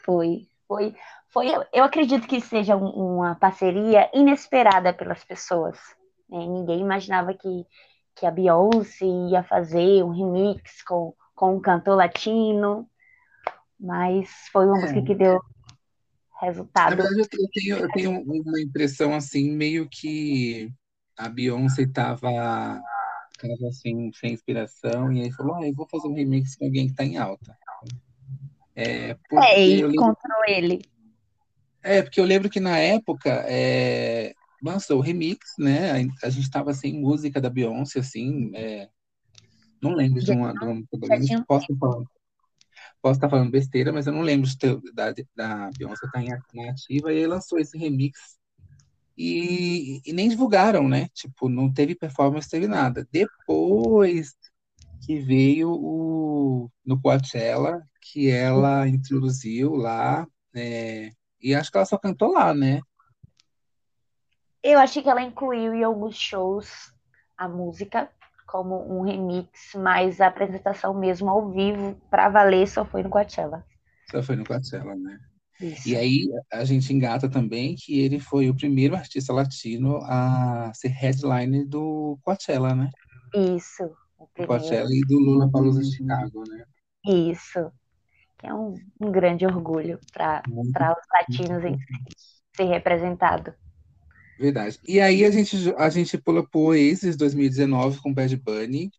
Foi, 0.05 0.47
foi, 0.67 0.95
foi. 1.29 1.49
Eu 1.73 1.85
acredito 1.85 2.27
que 2.27 2.41
seja 2.41 2.77
uma 2.77 3.35
parceria 3.35 4.11
inesperada 4.15 4.93
pelas 4.93 5.25
pessoas. 5.25 5.79
Né? 6.29 6.47
Ninguém 6.47 6.81
imaginava 6.81 7.35
que, 7.35 7.67
que 8.15 8.27
a 8.27 8.31
Beyoncé 8.31 9.07
ia 9.31 9.43
fazer 9.43 10.03
um 10.03 10.11
remix 10.11 10.83
com, 10.83 11.15
com 11.35 11.57
um 11.57 11.61
cantor 11.61 11.97
latino, 11.97 12.89
mas 13.79 14.29
foi 14.53 14.67
uma 14.67 14.79
é. 14.79 14.83
música 14.83 15.03
que 15.03 15.15
deu 15.15 15.41
resultado. 16.41 16.91
Na 16.91 16.97
verdade, 16.97 17.21
eu 17.21 17.49
tenho, 17.53 17.77
eu 17.79 17.89
tenho 17.91 18.21
uma 18.23 18.61
impressão 18.61 19.15
assim, 19.15 19.51
meio 19.51 19.89
que 19.89 20.73
a 21.17 21.29
Beyoncé 21.29 21.83
estava 21.83 22.83
tava 23.49 23.69
assim, 23.69 24.13
sem 24.13 24.33
inspiração, 24.33 25.13
e 25.13 25.23
aí 25.23 25.33
falou, 25.33 25.57
ah, 25.57 25.67
eu 25.67 25.75
vou 25.75 25.87
fazer 25.89 26.07
um 26.07 26.15
remix 26.15 26.55
com 26.57 26.67
alguém 26.67 26.87
que 26.87 26.93
está 26.93 27.05
em 27.05 27.19
alta. 27.19 27.57
É, 28.75 29.17
é 29.33 29.67
e 29.67 29.81
encontrou 29.81 30.45
ele. 30.49 30.83
É, 31.83 32.01
porque 32.03 32.21
eu 32.21 32.25
lembro 32.25 32.49
que 32.49 32.61
na 32.61 32.79
época 32.79 33.45
é, 33.47 34.35
lançou 34.63 34.99
o 34.99 35.03
remix, 35.03 35.55
né? 35.59 35.91
A, 36.23 36.31
gente 36.31 36.45
estava 36.45 36.73
sem 36.73 37.01
música 37.01 37.41
da 37.41 37.51
Beyoncé, 37.51 37.99
assim. 37.99 38.53
É, 38.55 38.89
não 39.81 39.95
lembro 39.95 40.23
de 40.23 40.31
uma. 40.31 40.53
De 40.55 40.65
uma 40.65 41.45
posso, 41.47 41.77
falar, 41.77 42.05
posso 43.03 43.19
estar 43.19 43.29
falando 43.29 43.51
besteira, 43.51 43.93
mas 43.93 44.07
eu 44.07 44.13
não 44.13 44.23
lembro 44.23 44.49
de 44.49 44.57
ter, 44.57 44.79
da, 44.95 45.13
da 45.35 45.71
Beyoncé 45.77 46.07
estar 46.07 46.13
tá 46.13 46.23
em 46.23 46.69
ativa, 46.69 47.13
e 47.13 47.19
aí 47.19 47.27
lançou 47.27 47.59
esse 47.59 47.77
remix. 47.77 48.41
E, 49.19 50.01
e, 50.07 50.13
nem 50.13 50.29
divulgaram, 50.29 50.89
né? 50.89 51.09
Tipo, 51.13 51.49
não 51.49 51.71
teve 51.71 51.95
performance, 51.95 52.49
teve 52.49 52.67
nada. 52.67 53.07
Depois 53.13 54.35
que 55.03 55.19
veio 55.21 55.71
o, 55.71 56.71
no 56.85 57.01
Coachella, 57.01 57.83
que 58.01 58.31
ela 58.31 58.89
introduziu 58.89 59.75
lá, 59.75 60.27
é, 60.55 61.11
e 61.41 61.55
acho 61.55 61.71
que 61.71 61.77
ela 61.77 61.87
só 61.87 61.99
cantou 61.99 62.33
lá, 62.33 62.55
né? 62.55 62.81
Eu 64.63 64.79
achei 64.79 65.03
que 65.03 65.09
ela 65.09 65.23
incluiu 65.23 65.75
em 65.75 65.83
alguns 65.83 66.17
shows 66.17 66.93
a 67.37 67.49
música 67.49 68.09
como 68.47 68.77
um 68.97 69.03
remix, 69.03 69.73
mas 69.75 70.21
a 70.21 70.29
apresentação 70.29 70.95
mesmo 70.95 71.29
ao 71.29 71.51
vivo, 71.51 72.01
para 72.11 72.29
valer, 72.29 72.69
só 72.69 72.85
foi 72.85 73.03
no 73.03 73.11
Coachella. 73.11 73.65
Só 74.11 74.23
foi 74.23 74.37
no 74.37 74.45
Coachella, 74.45 74.95
né? 74.95 75.19
Isso. 75.61 75.89
E 75.89 75.97
aí 75.97 76.29
a 76.53 76.65
gente 76.65 76.93
engata 76.93 77.29
também 77.29 77.75
que 77.75 78.01
ele 78.01 78.21
foi 78.21 78.49
o 78.51 78.55
primeiro 78.55 78.95
artista 78.95 79.33
latino 79.33 79.99
a 80.03 80.71
ser 80.75 80.89
headline 80.89 81.65
do 81.65 82.19
Coachella, 82.23 82.75
né? 82.75 82.91
Isso. 83.35 83.91
O 84.23 84.47
Coachella 84.47 84.89
e 84.91 85.01
do 85.01 85.19
Lula 85.19 85.51
Palusa 85.51 85.83
Chicago, 85.83 86.45
né? 86.49 86.65
Isso. 87.05 87.73
Que 88.39 88.47
é 88.47 88.55
um, 88.55 88.75
um 89.01 89.11
grande 89.11 89.45
orgulho 89.45 89.99
para 90.13 90.43
os 90.49 90.73
latinos 91.13 91.65
em 91.65 91.79
ser 92.57 92.65
representado. 92.65 93.53
Verdade. 94.39 94.79
E 94.87 95.01
aí 95.01 95.25
a 95.25 95.31
gente, 95.31 95.57
a 95.77 95.89
gente 95.89 96.19
pula 96.19 96.47
pro 96.49 96.61
Oasis 96.61 97.17
2019 97.17 98.01
com 98.01 98.15
Bad 98.15 98.37
Bunny. 98.37 98.91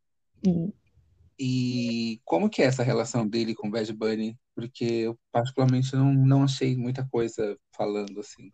E 1.39 2.21
como 2.23 2.49
que 2.49 2.61
é 2.61 2.65
essa 2.65 2.83
relação 2.83 3.27
dele 3.27 3.55
com 3.55 3.69
Bad 3.69 3.91
Bunny? 3.93 4.37
Porque 4.55 4.85
eu 4.85 5.19
particularmente 5.31 5.95
não, 5.95 6.13
não 6.13 6.43
achei 6.43 6.75
muita 6.75 7.07
coisa 7.09 7.57
falando 7.75 8.19
assim. 8.19 8.51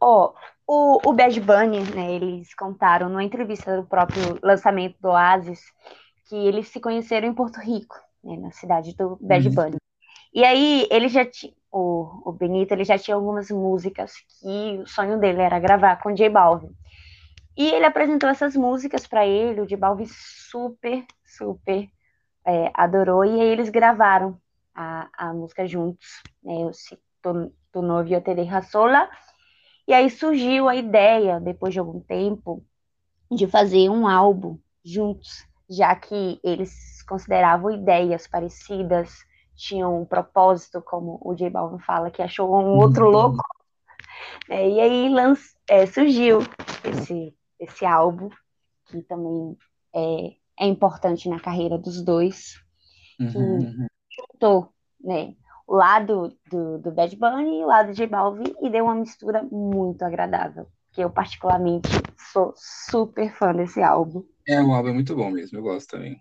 Ó, 0.00 0.32
o, 0.66 1.08
o 1.08 1.12
Bad 1.12 1.40
Bunny, 1.40 1.80
né, 1.94 2.12
eles 2.12 2.54
contaram 2.54 3.08
numa 3.08 3.24
entrevista 3.24 3.76
do 3.76 3.86
próprio 3.86 4.38
lançamento 4.42 4.96
do 5.00 5.08
Oasis 5.08 5.60
que 6.28 6.36
eles 6.36 6.68
se 6.68 6.78
conheceram 6.78 7.26
em 7.26 7.34
Porto 7.34 7.58
Rico, 7.58 7.96
né, 8.22 8.36
na 8.36 8.50
cidade 8.52 8.94
do 8.94 9.18
Bad 9.20 9.48
uhum. 9.48 9.54
Bunny. 9.54 9.76
E 10.32 10.44
aí 10.44 10.86
ele 10.90 11.08
já 11.08 11.24
tinha, 11.24 11.52
o, 11.72 12.22
o 12.24 12.32
Benito, 12.32 12.72
ele 12.72 12.84
já 12.84 12.98
tinha 12.98 13.14
algumas 13.14 13.50
músicas 13.50 14.12
que 14.40 14.78
o 14.82 14.86
sonho 14.86 15.18
dele 15.18 15.40
era 15.40 15.58
gravar 15.58 15.96
com 15.96 16.10
o 16.10 16.14
J 16.14 16.28
Balvin. 16.28 16.70
E 17.56 17.70
ele 17.70 17.86
apresentou 17.86 18.28
essas 18.28 18.54
músicas 18.54 19.06
para 19.06 19.26
ele, 19.26 19.62
o 19.62 19.66
J 19.66 19.76
Balvin 19.76 20.06
super, 20.06 21.04
super 21.24 21.88
é, 22.46 22.70
adorou, 22.74 23.24
e 23.24 23.40
aí 23.40 23.48
eles 23.48 23.68
gravaram 23.68 24.38
a, 24.74 25.08
a 25.12 25.32
música 25.32 25.66
juntos, 25.66 26.22
né, 26.42 26.54
o 26.66 26.72
Se 26.72 26.96
Tu, 27.22 27.52
tu 27.72 27.82
Novio 27.82 28.20
Te 28.20 28.34
Deja 28.34 28.62
Sola, 28.62 29.08
e 29.88 29.94
aí 29.94 30.10
surgiu 30.10 30.68
a 30.68 30.76
ideia, 30.76 31.40
depois 31.40 31.72
de 31.72 31.80
algum 31.80 31.98
tempo, 31.98 32.62
de 33.30 33.46
fazer 33.46 33.88
um 33.88 34.06
álbum 34.06 34.58
juntos, 34.84 35.46
já 35.68 35.96
que 35.96 36.38
eles 36.44 37.02
consideravam 37.08 37.70
ideias 37.70 38.26
parecidas, 38.26 39.24
tinham 39.56 40.02
um 40.02 40.04
propósito, 40.04 40.82
como 40.82 41.18
o 41.22 41.34
J 41.34 41.48
Balvin 41.48 41.78
fala, 41.78 42.10
que 42.10 42.20
achou 42.20 42.54
um 42.54 42.74
uhum. 42.74 42.78
outro 42.80 43.08
louco. 43.08 43.42
É, 44.50 44.68
e 44.68 44.78
aí 44.78 45.08
lance, 45.08 45.56
é, 45.66 45.86
surgiu 45.86 46.40
esse, 46.84 47.34
esse 47.58 47.86
álbum, 47.86 48.28
que 48.90 49.00
também 49.02 49.56
é, 49.94 50.64
é 50.64 50.66
importante 50.66 51.30
na 51.30 51.40
carreira 51.40 51.78
dos 51.78 52.02
dois, 52.02 52.62
que 53.16 53.38
uhum. 53.38 53.86
juntou 54.10 54.70
né, 55.00 55.34
o 55.68 55.76
lado 55.76 56.34
do, 56.50 56.78
do 56.78 56.90
Bad 56.90 57.14
Bunny 57.14 57.60
e 57.60 57.62
o 57.62 57.66
lado 57.66 57.92
de 57.92 58.06
Balvin 58.06 58.54
e 58.62 58.70
deu 58.70 58.86
uma 58.86 58.94
mistura 58.94 59.42
muito 59.42 60.02
agradável, 60.02 60.66
que 60.92 61.02
eu 61.02 61.10
particularmente 61.10 61.90
sou 62.32 62.54
super 62.56 63.30
fã 63.34 63.54
desse 63.54 63.82
álbum. 63.82 64.24
É, 64.46 64.58
um 64.62 64.72
álbum 64.72 64.94
muito 64.94 65.14
bom 65.14 65.30
mesmo, 65.30 65.58
eu 65.58 65.62
gosto 65.62 65.90
também. 65.90 66.18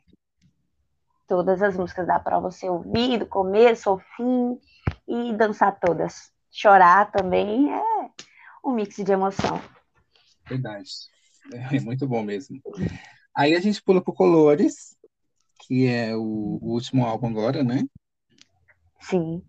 Todas 1.25 1.61
as 1.61 1.77
músicas 1.77 2.05
dá 2.05 2.19
para 2.19 2.39
você 2.39 2.69
ouvir 2.69 3.19
do 3.19 3.25
começo 3.25 3.89
ao 3.89 3.99
fim 4.17 4.59
e 5.07 5.33
dançar 5.33 5.79
todas. 5.79 6.29
Chorar 6.51 7.09
também 7.09 7.73
é 7.73 7.83
um 8.63 8.73
mix 8.73 8.97
de 8.97 9.11
emoção. 9.13 9.61
Verdade. 10.47 10.89
É 11.71 11.79
muito 11.79 12.05
bom 12.05 12.21
mesmo. 12.21 12.61
Aí 13.33 13.55
a 13.55 13.61
gente 13.61 13.81
pula 13.81 14.03
pro 14.03 14.13
Colores, 14.13 14.97
que 15.61 15.87
é 15.87 16.13
o, 16.13 16.59
o 16.61 16.73
último 16.73 17.05
álbum 17.05 17.29
agora, 17.29 17.63
né? 17.63 17.85
Sim. 18.99 19.41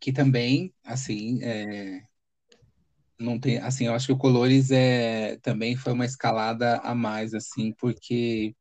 Que 0.00 0.12
também, 0.12 0.74
assim, 0.84 1.42
é, 1.42 2.02
não 3.18 3.38
tem, 3.38 3.58
assim, 3.58 3.86
eu 3.86 3.94
acho 3.94 4.06
que 4.06 4.12
o 4.12 4.18
Colores 4.18 4.70
é 4.70 5.36
também 5.42 5.76
foi 5.76 5.92
uma 5.92 6.04
escalada 6.04 6.78
a 6.78 6.94
mais, 6.94 7.34
assim, 7.34 7.72
porque 7.78 8.54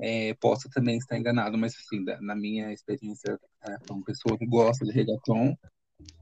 é, 0.00 0.34
posso 0.34 0.68
também 0.70 0.98
estar 0.98 1.18
enganado, 1.18 1.56
mas 1.56 1.74
assim, 1.74 2.04
da, 2.04 2.20
na 2.20 2.36
minha 2.36 2.72
experiência 2.72 3.38
é, 3.66 3.76
como 3.88 4.04
pessoa 4.04 4.38
que 4.38 4.46
gosta 4.46 4.84
de 4.84 4.92
reggaeton, 4.92 5.56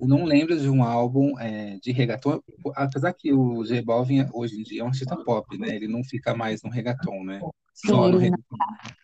eu 0.00 0.06
não 0.08 0.24
lembro 0.24 0.58
de 0.58 0.68
um 0.68 0.82
álbum 0.82 1.38
é, 1.38 1.78
de 1.82 1.90
reggaeton, 1.90 2.40
apesar 2.76 3.12
que 3.12 3.32
o 3.32 3.64
J 3.64 3.82
Balvin 3.82 4.26
hoje 4.32 4.60
em 4.60 4.62
dia 4.62 4.82
é 4.82 4.84
um 4.84 4.88
artista 4.88 5.16
pop, 5.24 5.58
né? 5.58 5.74
Ele 5.74 5.88
não 5.88 6.04
fica 6.04 6.34
mais 6.34 6.62
no 6.62 6.70
reggaeton, 6.70 7.24
né? 7.24 7.40
Só 7.74 8.06
Sim, 8.06 8.12
no 8.12 8.18
reggaeton. 8.18 8.56
Tá 8.56 8.94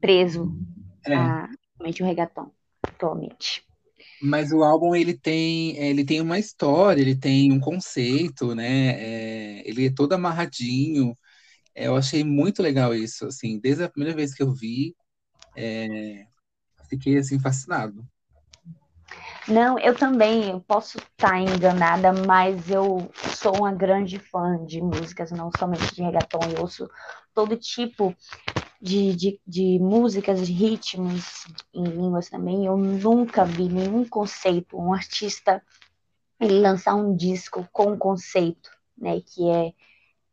preso 0.00 0.56
é. 1.06 1.14
a 1.14 1.48
o 1.80 2.04
reggaeton 2.04 2.50
atualmente. 3.00 3.64
Mas 4.22 4.52
o 4.52 4.62
álbum 4.62 4.94
ele 4.94 5.16
tem 5.16 5.76
ele 5.78 6.04
tem 6.04 6.20
uma 6.20 6.38
história, 6.38 7.00
ele 7.00 7.16
tem 7.16 7.50
um 7.50 7.58
conceito, 7.58 8.54
né? 8.54 8.90
É, 8.90 9.68
ele 9.68 9.86
é 9.86 9.90
todo 9.90 10.12
amarradinho. 10.12 11.14
É, 11.74 11.86
eu 11.86 11.96
achei 11.96 12.22
muito 12.22 12.62
legal 12.62 12.94
isso, 12.94 13.26
assim, 13.26 13.58
desde 13.58 13.84
a 13.84 13.88
primeira 13.88 14.14
vez 14.14 14.34
que 14.34 14.42
eu 14.42 14.52
vi, 14.52 14.94
é, 15.56 16.26
fiquei 16.88 17.16
assim 17.16 17.38
fascinado. 17.38 18.04
Não, 19.48 19.78
eu 19.78 19.96
também 19.96 20.50
eu 20.50 20.60
posso 20.60 20.98
estar 20.98 21.40
enganada, 21.40 22.12
mas 22.12 22.70
eu 22.70 23.10
sou 23.34 23.56
uma 23.56 23.72
grande 23.72 24.18
fã 24.18 24.64
de 24.64 24.80
músicas, 24.80 25.32
não 25.32 25.50
somente 25.58 25.94
de 25.94 26.02
reggaeton, 26.02 26.40
eu 26.54 26.60
ouço 26.60 26.88
todo 27.34 27.56
tipo 27.56 28.14
de, 28.80 29.14
de, 29.14 29.40
de 29.46 29.78
músicas, 29.78 30.46
de 30.46 30.52
ritmos 30.52 31.44
em 31.74 31.84
línguas 31.84 32.30
também. 32.30 32.64
Eu 32.64 32.76
nunca 32.76 33.44
vi 33.44 33.68
nenhum 33.68 34.08
conceito, 34.08 34.78
um 34.78 34.92
artista 34.92 35.62
ele 36.40 36.58
lançar 36.60 36.94
um 36.94 37.14
disco 37.14 37.68
com 37.70 37.92
um 37.92 37.98
conceito, 37.98 38.70
né, 38.96 39.20
que 39.20 39.48
é 39.50 39.72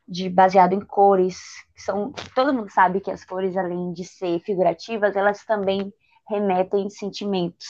de 0.07 0.29
baseado 0.29 0.71
em 0.71 0.79
cores, 0.79 1.37
que 1.75 1.81
são 1.81 2.13
todo 2.33 2.53
mundo 2.53 2.69
sabe 2.71 3.01
que 3.01 3.11
as 3.11 3.25
cores 3.25 3.57
além 3.57 3.91
de 3.91 4.05
ser 4.05 4.39
figurativas, 4.39 5.17
elas 5.17 5.43
também 5.45 5.93
remetem 6.29 6.89
sentimentos. 6.89 7.67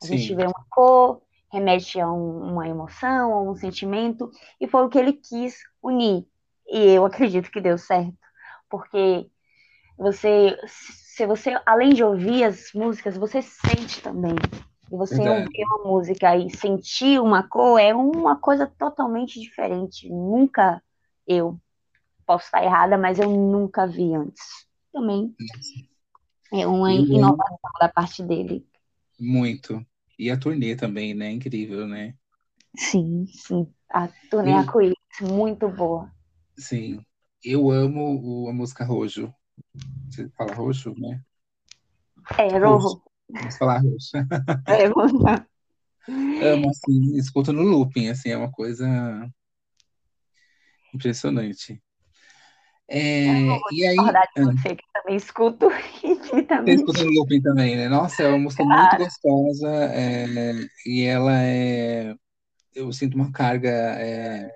A 0.00 0.06
Sim. 0.06 0.16
gente 0.16 0.34
vê 0.36 0.44
uma 0.44 0.64
cor 0.70 1.20
remete 1.52 2.00
a 2.00 2.10
um, 2.10 2.52
uma 2.52 2.68
emoção, 2.68 3.32
a 3.32 3.42
um 3.42 3.54
sentimento, 3.54 4.30
e 4.60 4.66
foi 4.66 4.84
o 4.84 4.88
que 4.88 4.98
ele 4.98 5.12
quis 5.12 5.58
unir. 5.82 6.26
E 6.68 6.78
eu 6.90 7.04
acredito 7.04 7.50
que 7.50 7.60
deu 7.60 7.78
certo, 7.78 8.16
porque 8.68 9.30
você, 9.96 10.58
se 10.66 11.26
você, 11.26 11.58
além 11.64 11.90
de 11.90 12.04
ouvir 12.04 12.44
as 12.44 12.72
músicas, 12.74 13.16
você 13.16 13.40
sente 13.42 14.02
também. 14.02 14.34
E 14.92 14.96
você 14.96 15.16
Verdade. 15.16 15.40
ouvir 15.40 15.64
uma 15.64 15.90
música 15.90 16.36
e 16.36 16.50
sentir 16.50 17.20
uma 17.20 17.42
cor 17.48 17.80
é 17.80 17.94
uma 17.94 18.36
coisa 18.36 18.66
totalmente 18.66 19.40
diferente. 19.40 20.08
Nunca 20.08 20.82
eu 21.26 21.58
posso 22.26 22.44
estar 22.44 22.62
errada, 22.62 22.96
mas 22.98 23.18
eu 23.18 23.30
nunca 23.30 23.86
vi 23.86 24.14
antes. 24.14 24.66
Também 24.92 25.34
é 26.52 26.66
uma 26.66 26.92
eu 26.92 27.04
inovação 27.04 27.58
da 27.80 27.88
parte 27.88 28.22
dele. 28.22 28.66
Muito. 29.18 29.84
E 30.18 30.30
a 30.30 30.38
turnê 30.38 30.76
também, 30.76 31.14
né? 31.14 31.30
Incrível, 31.30 31.86
né? 31.86 32.14
Sim, 32.76 33.26
sim. 33.26 33.66
A 33.90 34.08
turnê 34.30 34.52
arco-íris, 34.52 34.96
muito 35.22 35.68
boa. 35.68 36.10
Sim. 36.58 37.04
Eu 37.42 37.70
amo 37.70 38.48
a 38.48 38.52
música 38.52 38.84
Rojo. 38.84 39.32
Você 40.10 40.28
fala 40.30 40.54
roxo, 40.54 40.94
né? 40.98 41.20
É, 42.38 42.58
rojo. 42.58 43.02
Vamos 43.28 43.56
falar 43.56 43.80
roxo. 43.80 44.12
É, 44.66 44.88
vamos 44.88 45.22
lá. 45.22 45.46
Amo, 46.08 46.70
assim, 46.70 47.16
escuto 47.16 47.52
no 47.52 47.62
looping, 47.62 48.08
assim, 48.08 48.30
é 48.30 48.36
uma 48.36 48.50
coisa 48.50 48.86
impressionante. 50.94 51.82
É, 52.88 53.26
e 53.72 53.84
aí. 53.84 53.96
Você, 54.36 54.76
que 54.76 54.84
também 54.92 55.16
escuto 55.16 55.66
infinitamente. 56.04 56.76
Você 56.76 56.84
escuta 56.84 57.04
no 57.04 57.10
looping 57.10 57.42
também, 57.42 57.76
né? 57.76 57.88
Nossa, 57.88 58.22
é 58.22 58.28
uma 58.28 58.38
música 58.38 58.62
claro. 58.62 58.80
muito 58.80 59.04
gostosa 59.04 59.68
é, 59.92 60.52
e 60.86 61.02
ela 61.02 61.32
é. 61.42 62.14
Eu 62.74 62.92
sinto 62.92 63.14
uma 63.14 63.32
carga 63.32 63.70
é, 63.70 64.48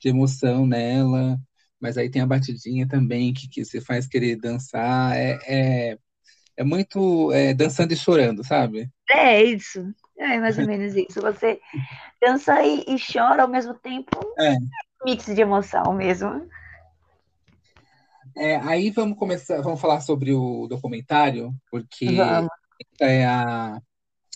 de 0.00 0.08
emoção 0.08 0.66
nela 0.66 1.38
mas 1.80 1.98
aí 1.98 2.10
tem 2.10 2.22
a 2.22 2.26
batidinha 2.26 2.88
também 2.88 3.32
que, 3.32 3.48
que 3.48 3.64
você 3.64 3.80
faz 3.80 4.06
querer 4.06 4.36
dançar. 4.36 5.16
É, 5.16 5.38
é, 5.46 5.98
é 6.56 6.64
muito 6.64 7.32
é, 7.32 7.52
dançando 7.52 7.92
e 7.92 7.96
chorando, 7.96 8.44
sabe? 8.44 8.90
É 9.10 9.42
isso. 9.42 9.86
É 10.18 10.38
mais 10.38 10.58
ou 10.58 10.66
menos 10.66 10.94
isso. 10.94 11.20
Você 11.20 11.60
dança 12.20 12.62
e, 12.62 12.84
e 12.88 12.96
chora 12.98 13.42
ao 13.42 13.48
mesmo 13.48 13.74
tempo. 13.74 14.18
É. 14.38 14.56
Mix 15.04 15.26
de 15.26 15.40
emoção 15.40 15.92
mesmo. 15.92 16.48
É, 18.36 18.56
aí 18.56 18.90
vamos 18.90 19.18
começar, 19.18 19.62
vamos 19.62 19.80
falar 19.80 20.00
sobre 20.00 20.32
o 20.32 20.66
documentário, 20.66 21.54
porque 21.70 22.12
vamos. 22.12 22.50
é 23.00 23.24
a, 23.24 23.80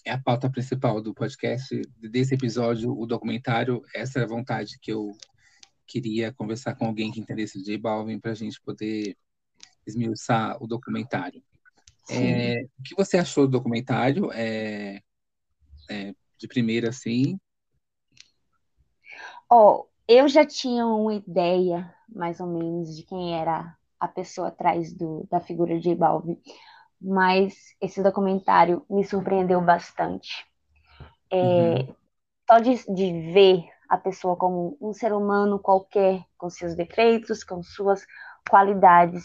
é 0.07 0.13
a 0.13 0.19
pauta 0.19 0.49
principal 0.49 1.03
do 1.03 1.13
podcast, 1.13 1.83
desse 2.11 2.35
episódio, 2.35 2.99
o 2.99 3.07
documentário, 3.07 3.83
essa 3.95 4.21
é 4.21 4.23
a 4.23 4.27
vontade 4.27 4.79
que 4.81 4.91
eu 4.91 5.13
queria 5.91 6.33
conversar 6.33 6.77
com 6.77 6.87
alguém 6.87 7.11
que 7.11 7.19
entendesse 7.19 7.63
J 7.65 7.77
Balvin 7.77 8.21
para 8.21 8.31
a 8.31 8.35
gente 8.35 8.61
poder 8.61 9.17
esmiuçar 9.85 10.63
o 10.63 10.67
documentário. 10.67 11.43
É, 12.09 12.63
o 12.79 12.83
que 12.83 12.95
você 12.95 13.19
achou 13.19 13.47
do 13.47 13.53
documentário? 13.53 14.31
É, 14.33 15.01
é, 15.91 16.15
de 16.39 16.47
primeira, 16.47 16.91
assim? 16.91 17.39
Oh, 19.51 19.87
eu 20.07 20.29
já 20.29 20.47
tinha 20.47 20.87
uma 20.87 21.15
ideia, 21.15 21.93
mais 22.09 22.39
ou 22.39 22.47
menos, 22.47 22.97
de 22.97 23.03
quem 23.03 23.35
era 23.35 23.77
a 23.99 24.07
pessoa 24.07 24.49
atrás 24.49 24.93
do, 24.93 25.27
da 25.29 25.41
figura 25.41 25.77
de 25.77 25.83
J 25.83 25.97
Balvin, 25.97 26.41
mas 27.01 27.55
esse 27.81 28.01
documentário 28.01 28.85
me 28.89 29.05
surpreendeu 29.05 29.61
bastante. 29.61 30.47
É, 31.33 31.37
uhum. 31.37 31.95
Só 32.49 32.59
de, 32.59 32.95
de 32.95 33.33
ver 33.33 33.69
a 33.91 33.99
pessoa 33.99 34.37
como 34.37 34.79
um 34.81 34.93
ser 34.93 35.13
humano 35.13 35.59
qualquer, 35.59 36.25
com 36.39 36.49
seus 36.49 36.77
defeitos, 36.77 37.43
com 37.43 37.61
suas 37.61 38.07
qualidades, 38.49 39.25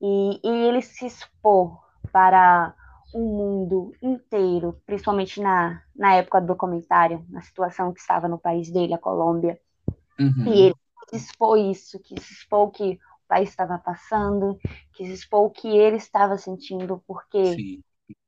e, 0.00 0.40
e 0.42 0.66
ele 0.66 0.82
se 0.82 1.06
expor 1.06 1.80
para 2.10 2.74
o 3.14 3.20
mundo 3.20 3.92
inteiro, 4.02 4.76
principalmente 4.84 5.40
na, 5.40 5.80
na 5.94 6.14
época 6.14 6.40
do 6.40 6.48
documentário, 6.48 7.24
na 7.28 7.42
situação 7.42 7.92
que 7.92 8.00
estava 8.00 8.26
no 8.26 8.38
país 8.38 8.72
dele, 8.72 8.92
a 8.92 8.98
Colômbia. 8.98 9.60
Uhum. 10.18 10.46
E 10.48 10.62
ele 10.62 10.74
expor 11.12 11.56
isso, 11.56 12.00
que 12.00 12.20
se 12.20 12.32
expor 12.32 12.72
que 12.72 12.94
o 12.94 13.28
país 13.28 13.50
estava 13.50 13.78
passando, 13.78 14.58
que 14.94 15.06
se 15.06 15.12
expor 15.12 15.46
o 15.46 15.50
que 15.50 15.68
ele 15.68 15.96
estava 15.96 16.36
sentindo, 16.36 17.00
porque 17.06 17.80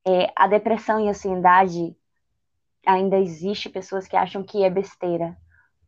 é, 0.06 0.30
a 0.36 0.46
depressão 0.46 1.00
e 1.00 1.08
a 1.08 1.10
ansiedade 1.10 1.96
ainda 2.86 3.18
existe 3.18 3.68
pessoas 3.68 4.06
que 4.06 4.16
acham 4.16 4.44
que 4.44 4.62
é 4.62 4.70
besteira, 4.70 5.36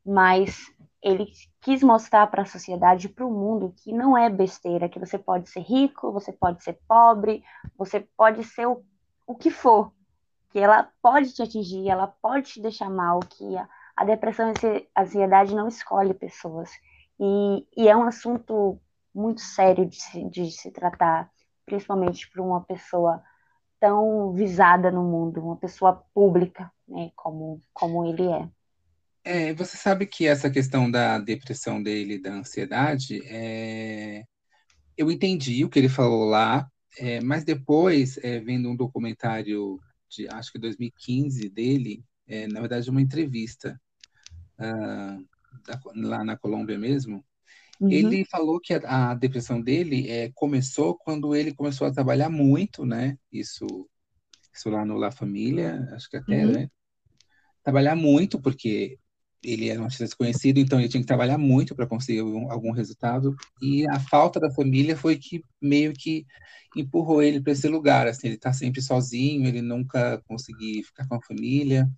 mas 0.07 0.73
ele 1.03 1.27
quis 1.61 1.83
mostrar 1.83 2.27
para 2.29 2.43
a 2.43 2.47
sociedade, 2.47 3.09
para 3.09 3.27
o 3.27 3.31
mundo, 3.31 3.75
que 3.77 3.93
não 3.93 4.17
é 4.17 4.31
besteira, 4.31 4.89
que 4.89 4.99
você 4.99 5.19
pode 5.19 5.49
ser 5.49 5.61
rico, 5.61 6.13
você 6.13 6.33
pode 6.33 6.63
ser 6.63 6.79
pobre, 6.89 7.45
você 7.77 8.01
pode 8.17 8.45
ser 8.45 8.67
o, 8.67 8.85
o 9.27 9.35
que 9.35 9.51
for, 9.51 9.93
que 10.51 10.59
ela 10.59 10.91
pode 11.03 11.33
te 11.33 11.43
atingir, 11.43 11.89
ela 11.89 12.07
pode 12.07 12.53
te 12.53 12.61
deixar 12.61 12.89
mal, 12.89 13.21
que 13.21 13.57
a, 13.57 13.69
a 13.97 14.05
depressão 14.05 14.51
e 14.51 14.89
a 14.95 15.03
ansiedade 15.03 15.55
não 15.55 15.69
escolhe 15.69 16.15
pessoas. 16.15 16.71
E, 17.19 17.67
e, 17.77 17.89
é 17.89 17.97
um 17.97 18.05
assunto 18.05 18.81
muito 19.15 19.41
sério 19.41 19.87
de 19.87 19.97
se, 19.97 20.25
de 20.29 20.51
se 20.51 20.71
tratar, 20.71 21.31
principalmente 21.65 22.31
para 22.31 22.43
uma 22.43 22.63
pessoa 22.63 23.23
tão 23.81 24.33
visada 24.33 24.91
no 24.91 25.03
mundo, 25.03 25.43
uma 25.43 25.57
pessoa 25.57 26.05
pública, 26.15 26.73
né, 26.89 27.11
como, 27.15 27.61
como 27.73 28.05
ele 28.05 28.27
é. 28.29 28.49
É, 29.27 29.53
você 29.55 29.77
sabe 29.77 30.07
que 30.07 30.25
essa 30.25 30.49
questão 30.49 30.89
da 30.89 31.19
depressão 31.19 31.83
dele, 31.83 32.17
da 32.17 32.33
ansiedade, 32.33 33.21
é... 33.27 34.23
eu 34.97 35.11
entendi 35.11 35.65
o 35.65 35.69
que 35.69 35.81
ele 35.81 35.89
falou 35.89 36.27
lá, 36.27 36.71
é, 36.97 37.21
mas 37.21 37.43
depois, 37.43 38.19
é, 38.19 38.39
vendo 38.39 38.71
um 38.71 38.77
documentário 38.77 39.81
de, 40.09 40.29
acho 40.29 40.53
que 40.53 40.61
2015 40.61 41.49
dele, 41.49 42.05
é, 42.29 42.47
na 42.47 42.61
verdade 42.61 42.89
uma 42.89 43.03
entrevista 43.03 43.81
uh, 44.61 45.27
da, 45.67 45.81
lá 45.97 46.23
na 46.23 46.37
Colômbia 46.37 46.79
mesmo, 46.79 47.25
uhum. 47.81 47.91
ele 47.91 48.25
falou 48.27 48.61
que 48.61 48.75
a, 48.75 49.11
a, 49.11 49.15
depressão 49.15 49.61
dele 49.61 50.09
é, 50.09 50.31
começou 50.37 50.97
quando 50.97 51.35
ele 51.35 51.53
começou 51.53 51.89
a 51.89 51.93
trabalhar 51.93 52.31
muito, 52.31 52.87
né? 52.87 53.19
Isso, 53.33 53.67
isso 54.55 54.71
lá 54.71 54.85
no 54.85 54.97
La 54.97 55.11
Família, 55.11 55.89
acho 55.95 56.09
que 56.09 56.17
até, 56.17 56.47
uhum. 56.47 56.53
né? 56.53 56.71
Trabalhar 57.65 57.97
muito, 57.97 58.41
porque 58.41 58.97
ele 59.47 59.71
era 59.71 59.81
um 59.81 59.85
artista 59.85 60.05
desconhecido, 60.05 60.59
então 60.59 60.81
ele 60.81 60.89
tinha 60.89 61.01
que 61.01 61.07
trabalhar 61.07 61.39
muito 61.39 61.75
para 61.75 61.87
conseguir 61.87 62.19
algum, 62.19 62.51
algum, 62.51 62.73
resultado. 62.73 63.37
E 63.63 63.89
a 63.89 64.01
falta 64.01 64.41
da 64.41 64.51
família 64.51 64.97
foi 64.97 65.17
que 65.17 65.41
meio 65.63 65.93
que 65.93 66.27
empurrou 66.75 67.23
ele 67.23 67.41
para 67.41 67.53
esse 67.53 67.69
lugar. 67.69 68.09
Assim, 68.09 68.27
ele 68.27 68.37
está 68.37 68.53
sempre 68.53 68.83
sozinho, 68.83 69.47
ele 69.47 69.63
nunca 69.63 70.21
conseguiu 70.27 70.83
ficar 70.83 71.07
com 71.07 71.15
a 71.15 71.23
família. 71.23 71.89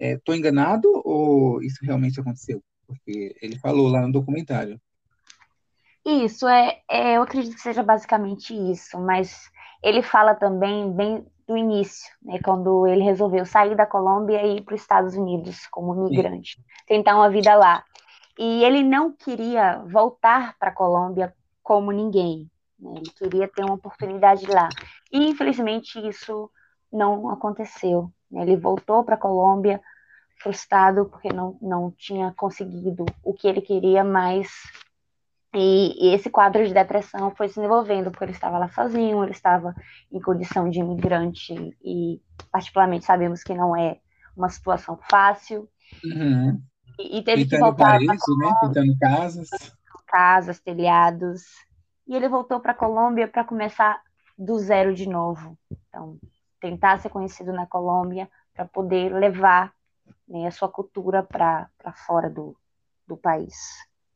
Estou 0.00 0.34
é, 0.34 0.38
enganado 0.38 0.88
ou 1.04 1.62
isso 1.62 1.78
realmente 1.84 2.18
aconteceu? 2.18 2.60
Porque 2.86 3.36
ele 3.40 3.56
falou 3.58 3.88
lá 3.88 4.02
no 4.02 4.12
documentário. 4.12 4.80
Isso, 6.04 6.46
é, 6.46 6.80
é, 6.90 7.16
eu 7.16 7.22
acredito 7.22 7.54
que 7.54 7.60
seja 7.60 7.82
basicamente 7.82 8.52
isso, 8.52 8.98
mas 8.98 9.50
ele 9.82 10.02
fala 10.02 10.34
também 10.34 10.92
bem 10.92 11.26
do 11.46 11.56
início, 11.56 12.10
né, 12.22 12.38
quando 12.44 12.86
ele 12.86 13.02
resolveu 13.02 13.46
sair 13.46 13.76
da 13.76 13.86
Colômbia 13.86 14.42
e 14.42 14.56
ir 14.56 14.62
para 14.62 14.74
os 14.74 14.80
Estados 14.80 15.14
Unidos 15.14 15.66
como 15.68 15.94
imigrante, 15.94 16.56
Sim. 16.56 16.62
tentar 16.86 17.16
uma 17.16 17.30
vida 17.30 17.54
lá. 17.54 17.84
E 18.38 18.64
ele 18.64 18.82
não 18.82 19.12
queria 19.12 19.82
voltar 19.86 20.56
para 20.58 20.70
a 20.70 20.74
Colômbia 20.74 21.32
como 21.62 21.92
ninguém, 21.92 22.50
né, 22.78 22.94
ele 22.96 23.10
queria 23.10 23.48
ter 23.48 23.64
uma 23.64 23.74
oportunidade 23.74 24.46
lá. 24.46 24.68
E 25.12 25.28
infelizmente 25.28 25.98
isso 26.06 26.50
não 26.92 27.30
aconteceu. 27.30 28.10
Né, 28.30 28.42
ele 28.42 28.56
voltou 28.56 29.04
para 29.04 29.14
a 29.14 29.18
Colômbia 29.18 29.80
frustrado 30.38 31.06
porque 31.06 31.32
não, 31.32 31.56
não 31.62 31.90
tinha 31.90 32.32
conseguido 32.36 33.06
o 33.24 33.32
que 33.32 33.48
ele 33.48 33.60
queria, 33.60 34.04
mas 34.04 34.48
e, 35.54 36.08
e, 36.08 36.14
esse 36.14 36.28
quadro 36.28 36.66
de 36.66 36.74
depressão 36.74 37.34
foi 37.34 37.48
se 37.48 37.56
desenvolvendo 37.56 38.10
porque 38.10 38.24
ele 38.24 38.32
estava 38.32 38.58
lá 38.58 38.68
sozinho, 38.68 39.22
ele 39.22 39.32
estava 39.32 39.74
em 40.12 40.20
condição 40.20 40.68
de 40.68 40.80
imigrante 40.80 41.54
e, 41.82 42.20
particularmente, 42.50 43.04
sabemos 43.04 43.42
que 43.42 43.54
não 43.54 43.76
é 43.76 43.98
uma 44.36 44.48
situação 44.48 44.98
fácil. 45.08 45.68
Uhum. 46.04 46.60
E, 46.98 47.18
e, 47.18 47.22
teve 47.22 47.44
Pintando 47.44 47.48
que 47.48 47.70
voltar. 47.70 47.84
Paraíso, 47.84 48.38
né? 48.38 48.54
Pintando 48.60 48.98
casas. 48.98 49.48
Casas, 50.06 50.60
telhados. 50.60 51.42
E 52.06 52.14
ele 52.14 52.28
voltou 52.28 52.60
para 52.60 52.72
a 52.72 52.76
Colômbia 52.76 53.26
para 53.26 53.44
começar 53.44 54.00
do 54.36 54.58
zero 54.58 54.94
de 54.94 55.08
novo. 55.08 55.58
Então, 55.88 56.18
tentar 56.60 56.98
ser 56.98 57.08
conhecido 57.08 57.52
na 57.52 57.66
Colômbia 57.66 58.28
para 58.54 58.66
poder 58.66 59.12
levar 59.12 59.72
né, 60.28 60.46
a 60.46 60.50
sua 60.50 60.68
cultura 60.68 61.22
para 61.22 61.68
fora 62.06 62.28
do, 62.28 62.56
do 63.06 63.16
país 63.16 63.54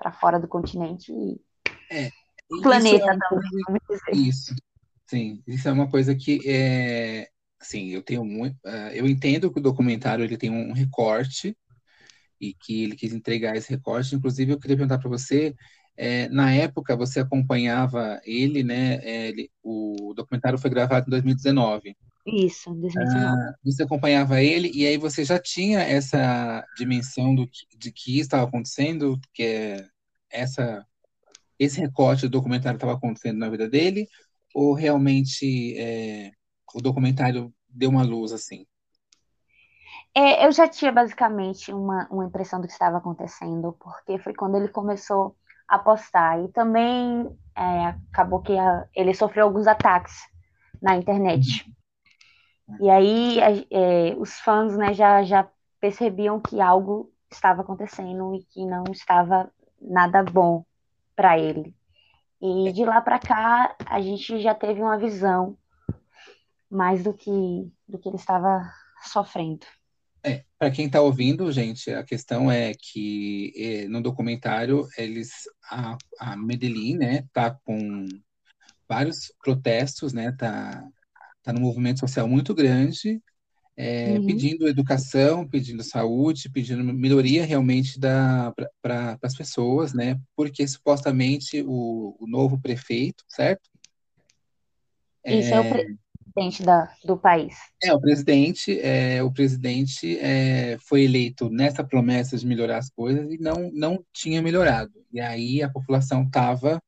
para 0.00 0.12
fora 0.12 0.40
do 0.40 0.48
continente 0.48 1.12
e 1.12 1.38
é, 1.92 2.10
planeta 2.62 3.04
é 3.04 3.18
também. 3.28 3.80
Coisa, 3.86 4.02
isso, 4.14 4.54
sim, 5.06 5.42
isso 5.46 5.68
é 5.68 5.72
uma 5.72 5.90
coisa 5.90 6.14
que 6.14 6.40
é, 6.48 7.28
assim, 7.60 7.88
eu 7.90 8.02
tenho 8.02 8.24
muito, 8.24 8.56
uh, 8.64 8.90
eu 8.94 9.06
entendo 9.06 9.52
que 9.52 9.58
o 9.58 9.62
documentário 9.62 10.24
ele 10.24 10.38
tem 10.38 10.50
um 10.50 10.72
recorte 10.72 11.54
e 12.40 12.54
que 12.54 12.84
ele 12.84 12.96
quis 12.96 13.12
entregar 13.12 13.54
esse 13.54 13.68
recorte. 13.68 14.16
Inclusive, 14.16 14.52
eu 14.52 14.58
queria 14.58 14.76
perguntar 14.76 14.98
para 14.98 15.10
você, 15.10 15.54
é, 15.94 16.26
na 16.30 16.50
época 16.50 16.96
você 16.96 17.20
acompanhava 17.20 18.18
ele, 18.24 18.64
né? 18.64 18.94
É, 19.02 19.28
ele, 19.28 19.50
o 19.62 20.14
documentário 20.16 20.58
foi 20.58 20.70
gravado 20.70 21.06
em 21.06 21.10
2019. 21.10 21.94
Isso, 22.32 22.72
2019. 22.74 23.24
Ah, 23.24 23.54
você 23.64 23.82
acompanhava 23.82 24.42
ele 24.42 24.70
e 24.74 24.86
aí 24.86 24.96
você 24.96 25.24
já 25.24 25.38
tinha 25.38 25.80
essa 25.80 26.64
dimensão 26.76 27.34
do 27.34 27.46
que, 27.46 27.66
de 27.76 27.90
que 27.92 28.18
estava 28.18 28.44
acontecendo, 28.44 29.18
que 29.32 29.42
é 29.42 29.86
essa 30.30 30.86
esse 31.58 31.78
recorte 31.78 32.22
do 32.22 32.30
documentário 32.30 32.76
estava 32.76 32.94
acontecendo 32.94 33.38
na 33.38 33.50
vida 33.50 33.68
dele, 33.68 34.08
ou 34.54 34.72
realmente 34.72 35.76
é, 35.78 36.32
o 36.74 36.80
documentário 36.80 37.52
deu 37.68 37.90
uma 37.90 38.02
luz 38.02 38.32
assim? 38.32 38.66
É, 40.14 40.46
eu 40.46 40.52
já 40.52 40.66
tinha 40.66 40.90
basicamente 40.90 41.72
uma, 41.72 42.08
uma 42.10 42.24
impressão 42.24 42.60
do 42.60 42.66
que 42.66 42.72
estava 42.72 42.96
acontecendo, 42.96 43.76
porque 43.78 44.18
foi 44.18 44.34
quando 44.34 44.56
ele 44.56 44.68
começou 44.68 45.36
a 45.68 45.78
postar. 45.78 46.42
E 46.42 46.48
também 46.48 47.30
é, 47.56 47.94
acabou 48.10 48.40
que 48.40 48.56
a, 48.58 48.86
ele 48.94 49.14
sofreu 49.14 49.44
alguns 49.44 49.66
ataques 49.66 50.14
na 50.82 50.96
internet. 50.96 51.64
Uhum. 51.64 51.74
E 52.78 52.90
aí 52.90 53.38
é, 53.70 54.14
os 54.16 54.34
fãs 54.40 54.76
né, 54.76 54.92
já, 54.94 55.22
já 55.22 55.48
percebiam 55.80 56.40
que 56.40 56.60
algo 56.60 57.10
estava 57.30 57.62
acontecendo 57.62 58.34
e 58.34 58.44
que 58.44 58.64
não 58.66 58.84
estava 58.92 59.50
nada 59.80 60.22
bom 60.22 60.64
para 61.16 61.38
ele. 61.38 61.74
E 62.40 62.72
de 62.72 62.84
lá 62.84 63.00
para 63.00 63.18
cá 63.18 63.76
a 63.86 64.00
gente 64.00 64.40
já 64.40 64.54
teve 64.54 64.80
uma 64.80 64.98
visão 64.98 65.56
mais 66.70 67.02
do 67.02 67.12
que 67.12 67.30
do 67.88 67.98
que 67.98 68.08
ele 68.08 68.16
estava 68.16 68.72
sofrendo. 69.02 69.66
É, 70.22 70.44
para 70.58 70.70
quem 70.70 70.86
está 70.86 71.00
ouvindo, 71.00 71.50
gente, 71.50 71.90
a 71.90 72.04
questão 72.04 72.50
é 72.50 72.72
que 72.74 73.52
é, 73.56 73.88
no 73.88 74.02
documentário 74.02 74.86
eles 74.96 75.30
a, 75.64 75.96
a 76.18 76.36
Medellín, 76.36 76.98
né, 76.98 77.24
tá 77.32 77.50
com 77.64 78.06
vários 78.86 79.32
protestos, 79.42 80.12
né, 80.12 80.32
tá 80.32 80.86
tá 81.42 81.52
num 81.52 81.60
movimento 81.60 82.00
social 82.00 82.28
muito 82.28 82.54
grande, 82.54 83.20
é, 83.76 84.18
uhum. 84.18 84.26
pedindo 84.26 84.68
educação, 84.68 85.46
pedindo 85.48 85.82
saúde, 85.82 86.50
pedindo 86.50 86.84
melhoria 86.84 87.44
realmente 87.44 87.98
da 87.98 88.52
para 88.82 89.18
as 89.22 89.34
pessoas, 89.34 89.94
né, 89.94 90.20
porque 90.36 90.66
supostamente 90.68 91.62
o, 91.66 92.16
o 92.20 92.26
novo 92.26 92.60
prefeito, 92.60 93.24
certo? 93.28 93.70
Isso 95.24 95.54
é, 95.54 95.56
é 95.56 95.60
o 95.60 95.70
pre 95.70 95.98
presidente 96.32 96.62
da, 96.62 96.92
do 97.04 97.16
país. 97.16 97.56
É, 97.82 97.92
o 97.92 98.00
presidente, 98.00 98.80
é, 98.80 99.22
o 99.22 99.30
presidente 99.32 100.18
é, 100.18 100.78
foi 100.80 101.02
eleito 101.02 101.50
nessa 101.50 101.84
promessa 101.84 102.36
de 102.36 102.46
melhorar 102.46 102.78
as 102.78 102.88
coisas 102.88 103.30
e 103.30 103.38
não, 103.38 103.70
não 103.72 104.04
tinha 104.12 104.40
melhorado. 104.40 104.92
E 105.12 105.20
aí 105.20 105.62
a 105.62 105.68
população 105.68 106.22
estava 106.22 106.80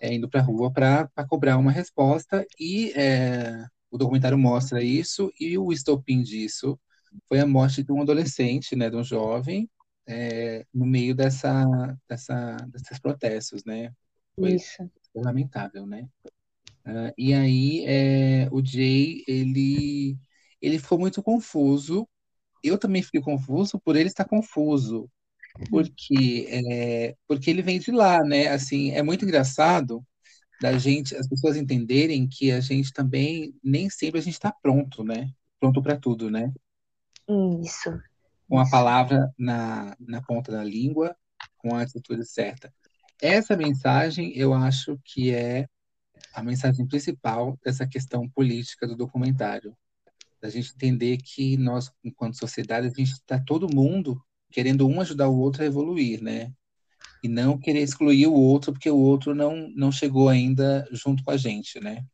é, 0.00 0.12
indo 0.12 0.28
para 0.28 0.40
a 0.40 0.44
rua 0.44 0.72
para 0.72 1.08
cobrar 1.28 1.56
uma 1.56 1.70
resposta 1.70 2.44
e 2.58 2.92
é, 2.96 3.64
o 3.90 3.98
documentário 3.98 4.38
mostra 4.38 4.82
isso 4.82 5.32
e 5.38 5.58
o 5.58 5.72
estopim 5.72 6.22
disso 6.22 6.78
foi 7.26 7.40
a 7.40 7.46
morte 7.46 7.82
de 7.82 7.92
um 7.92 8.00
adolescente, 8.00 8.76
né, 8.76 8.88
de 8.88 8.96
um 8.96 9.02
jovem, 9.02 9.68
é, 10.06 10.64
no 10.72 10.86
meio 10.86 11.14
dessa, 11.14 11.64
dessa, 12.08 12.56
desses 12.68 12.98
protestos, 12.98 13.64
né? 13.64 13.92
Foi 14.34 14.54
isso. 14.54 14.90
lamentável, 15.14 15.86
né? 15.86 16.08
Uh, 16.86 17.12
e 17.16 17.34
aí 17.34 17.84
é, 17.86 18.48
o 18.50 18.64
Jay, 18.64 19.22
ele, 19.26 20.16
ele 20.60 20.78
ficou 20.78 20.98
muito 20.98 21.22
confuso. 21.22 22.08
Eu 22.62 22.78
também 22.78 23.02
fiquei 23.02 23.20
confuso 23.20 23.78
por 23.80 23.96
ele 23.96 24.08
estar 24.08 24.24
confuso. 24.24 25.10
Porque, 25.68 26.46
é, 26.48 27.16
porque 27.26 27.50
ele 27.50 27.62
vem 27.62 27.78
de 27.78 27.90
lá, 27.90 28.22
né? 28.24 28.48
Assim, 28.48 28.92
é 28.92 29.02
muito 29.02 29.24
engraçado 29.24 30.04
da 30.60 30.76
gente, 30.78 31.16
as 31.16 31.26
pessoas 31.26 31.56
entenderem 31.56 32.28
que 32.28 32.52
a 32.52 32.60
gente 32.60 32.92
também, 32.92 33.54
nem 33.64 33.88
sempre 33.88 34.20
a 34.20 34.22
gente 34.22 34.34
está 34.34 34.52
pronto, 34.52 35.02
né? 35.02 35.32
Pronto 35.58 35.82
para 35.82 35.96
tudo, 35.96 36.30
né? 36.30 36.52
Isso. 37.62 37.98
Com 38.48 38.58
a 38.58 38.68
palavra 38.68 39.32
na, 39.38 39.96
na 39.98 40.20
ponta 40.20 40.52
da 40.52 40.62
língua, 40.62 41.16
com 41.56 41.74
a 41.74 41.82
atitude 41.82 42.26
certa. 42.26 42.72
Essa 43.22 43.56
mensagem 43.56 44.36
eu 44.36 44.52
acho 44.52 44.98
que 45.04 45.30
é 45.34 45.66
a 46.34 46.42
mensagem 46.42 46.86
principal 46.86 47.58
dessa 47.64 47.86
questão 47.86 48.28
política 48.28 48.86
do 48.86 48.96
documentário. 48.96 49.74
Da 50.42 50.50
gente 50.50 50.72
entender 50.74 51.18
que 51.18 51.56
nós, 51.56 51.90
enquanto 52.04 52.38
sociedade, 52.38 52.86
a 52.86 52.90
gente 52.90 53.12
está 53.12 53.38
todo 53.38 53.74
mundo 53.74 54.22
querendo 54.50 54.86
um 54.86 55.00
ajudar 55.00 55.28
o 55.28 55.38
outro 55.38 55.62
a 55.62 55.66
evoluir, 55.66 56.22
né? 56.22 56.52
E 57.22 57.28
não 57.28 57.58
querer 57.58 57.82
excluir 57.82 58.26
o 58.26 58.34
outro 58.34 58.72
porque 58.72 58.90
o 58.90 58.98
outro 58.98 59.34
não, 59.34 59.68
não 59.74 59.92
chegou 59.92 60.28
ainda 60.28 60.88
junto 60.92 61.22
com 61.22 61.30
a 61.30 61.36
gente, 61.36 61.78
né? 61.80 62.04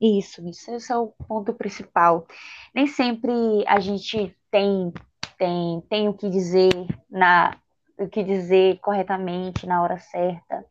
Isso, 0.00 0.46
isso, 0.46 0.70
esse 0.72 0.92
é 0.92 0.96
o 0.96 1.08
ponto 1.26 1.54
principal. 1.54 2.26
Nem 2.74 2.86
sempre 2.86 3.32
a 3.66 3.80
gente 3.80 4.36
tem 4.50 4.92
tem 5.38 5.82
tem 5.88 6.08
o 6.08 6.14
que 6.14 6.28
dizer 6.28 6.70
na 7.10 7.56
o 7.98 8.06
que 8.06 8.22
dizer 8.22 8.78
corretamente 8.80 9.66
na 9.66 9.82
hora 9.82 9.98
certa. 9.98 10.64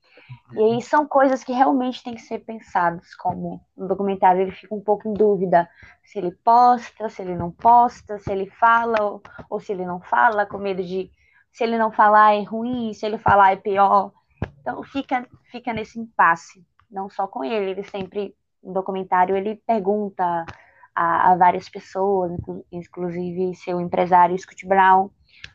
E 0.54 0.60
aí 0.60 0.82
são 0.82 1.08
coisas 1.08 1.44
que 1.44 1.52
realmente 1.52 2.04
têm 2.04 2.16
que 2.16 2.22
ser 2.22 2.40
pensadas, 2.40 3.16
como 3.16 3.62
no 3.76 3.88
documentário 3.88 4.42
ele 4.42 4.52
fica 4.52 4.74
um 4.76 4.82
pouco 4.82 5.08
em 5.08 5.14
dúvida 5.14 5.68
se 6.04 6.20
ele 6.20 6.32
posta, 6.32 7.10
se 7.10 7.22
ele 7.22 7.36
não 7.36 7.52
posta, 7.52 8.20
se 8.20 8.32
ele 8.32 8.48
fala 8.50 9.04
ou, 9.04 9.22
ou 9.50 9.60
se 9.60 9.72
ele 9.72 9.86
não 9.86 10.00
fala, 10.02 10.46
com 10.46 10.58
medo 10.58 10.84
de 10.84 11.12
se 11.56 11.64
ele 11.64 11.78
não 11.78 11.90
falar 11.90 12.36
é 12.36 12.44
ruim, 12.44 12.94
se 12.94 13.06
ele 13.06 13.18
falar 13.18 13.54
é 13.54 13.56
pior. 13.56 14.12
Então 14.60 14.84
fica, 14.84 15.26
fica 15.50 15.72
nesse 15.72 15.98
impasse, 15.98 16.62
não 16.92 17.10
só 17.10 17.28
com 17.28 17.46
ele, 17.46 17.72
ele 17.72 17.84
sempre, 17.86 18.36
no 18.62 18.74
documentário, 18.74 19.38
ele 19.38 19.56
pergunta 19.66 20.46
a, 20.94 21.32
a 21.32 21.38
várias 21.38 21.70
pessoas, 21.70 22.34
inclusive 22.70 23.56
seu 23.56 23.80
empresário 23.80 24.38
Scott 24.38 24.68
Brown, 24.68 25.10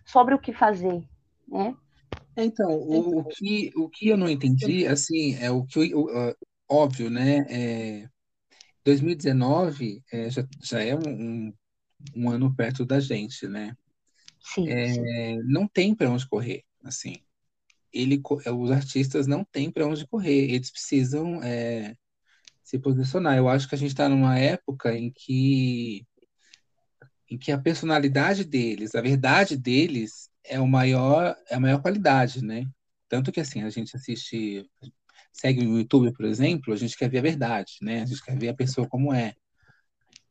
sobre 0.06 0.34
o 0.34 0.38
que 0.38 0.54
fazer, 0.54 1.06
né? 1.46 1.76
Então, 2.34 2.70
o, 2.70 3.18
o, 3.18 3.24
que, 3.24 3.70
o 3.76 3.86
que 3.86 4.08
eu 4.08 4.16
não 4.16 4.28
entendi, 4.28 4.86
assim, 4.86 5.34
é 5.34 5.50
o 5.50 5.66
que, 5.66 5.94
o, 5.94 6.08
óbvio, 6.66 7.10
né, 7.10 7.44
é, 7.50 8.08
2019 8.86 10.02
é, 10.10 10.30
já, 10.30 10.46
já 10.62 10.82
é 10.82 10.94
um, 10.94 11.52
um 12.16 12.30
ano 12.30 12.54
perto 12.54 12.86
da 12.86 12.98
gente, 12.98 13.46
né? 13.46 13.76
Sim, 14.40 14.68
é, 14.70 14.88
sim. 14.94 15.03
Não 15.44 15.68
tem 15.68 15.94
para 15.94 16.11
onde 16.11 16.29
correr, 16.29 16.64
assim. 16.85 17.16
Ele, 17.92 18.20
os 18.59 18.70
artistas 18.70 19.26
não 19.26 19.44
têm 19.44 19.70
para 19.70 19.87
onde 19.87 20.07
correr, 20.07 20.53
eles 20.53 20.70
precisam 20.70 21.42
é, 21.42 21.94
se 22.62 22.79
posicionar. 22.79 23.37
Eu 23.37 23.48
acho 23.48 23.68
que 23.68 23.74
a 23.74 23.79
gente 23.79 23.90
está 23.90 24.09
numa 24.09 24.38
época 24.38 24.96
em 24.96 25.11
que 25.11 26.07
em 27.31 27.38
que 27.38 27.53
a 27.53 27.59
personalidade 27.59 28.44
deles, 28.44 28.94
a 28.94 29.00
verdade 29.00 29.57
deles 29.57 30.29
é 30.44 30.59
o 30.61 30.66
maior, 30.66 31.37
é 31.48 31.55
a 31.55 31.61
maior 31.61 31.81
qualidade, 31.81 32.44
né? 32.44 32.66
Tanto 33.09 33.31
que 33.31 33.40
assim, 33.40 33.62
a 33.62 33.70
gente 33.70 33.96
assiste, 33.96 34.68
segue 35.33 35.64
o 35.66 35.79
YouTube, 35.79 36.12
por 36.12 36.24
exemplo, 36.24 36.72
a 36.72 36.76
gente 36.76 36.96
quer 36.96 37.09
ver 37.09 37.18
a 37.18 37.22
verdade, 37.22 37.74
né? 37.83 38.03
A 38.03 38.07
gente 38.07 38.22
quer 38.24 38.37
ver 38.38 38.48
a 38.48 38.55
pessoa 38.55 38.88
como 38.88 39.12
é. 39.14 39.35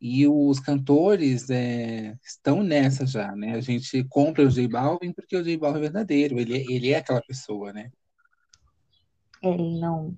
E 0.02 0.26
os 0.28 0.60
cantores 0.60 1.50
é, 1.50 2.18
estão 2.24 2.64
nessa 2.64 3.06
já, 3.06 3.36
né? 3.36 3.56
A 3.56 3.62
gente 3.62 4.04
compra 4.06 4.46
o 4.46 4.50
J 4.50 4.68
Balvin 4.68 5.12
porque 5.12 5.36
o 5.36 5.44
J 5.44 5.58
Balvin 5.58 5.80
é 5.80 5.82
verdadeiro, 5.82 6.40
ele, 6.40 6.66
ele 6.74 6.92
é 6.92 6.98
aquela 6.98 7.22
pessoa, 7.22 7.74
né? 7.74 7.92
Ele 9.44 9.80
não. 9.80 10.18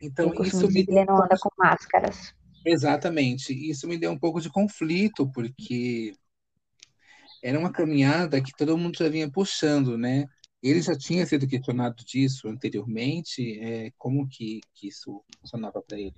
Então, 0.00 0.32
isso 0.44 0.68
me 0.68 0.80
ele 0.80 1.04
não 1.04 1.22
anda 1.22 1.36
com 1.40 1.50
máscaras. 1.58 2.32
Exatamente. 2.64 3.52
Isso 3.52 3.88
me 3.88 3.98
deu 3.98 4.10
um 4.12 4.18
pouco 4.18 4.40
de 4.40 4.50
conflito, 4.50 5.30
porque 5.32 6.12
era 7.42 7.58
uma 7.58 7.72
caminhada 7.72 8.42
que 8.42 8.52
todo 8.56 8.78
mundo 8.78 8.96
já 8.96 9.08
vinha 9.08 9.30
puxando, 9.30 9.96
né? 9.96 10.26
Ele 10.62 10.82
já 10.82 10.96
tinha 10.96 11.24
sido 11.24 11.46
questionado 11.46 12.04
disso 12.04 12.48
anteriormente, 12.48 13.58
é, 13.60 13.92
como 13.96 14.28
que, 14.28 14.60
que 14.74 14.88
isso 14.88 15.22
funcionava 15.40 15.80
para 15.80 15.98
ele? 15.98 16.16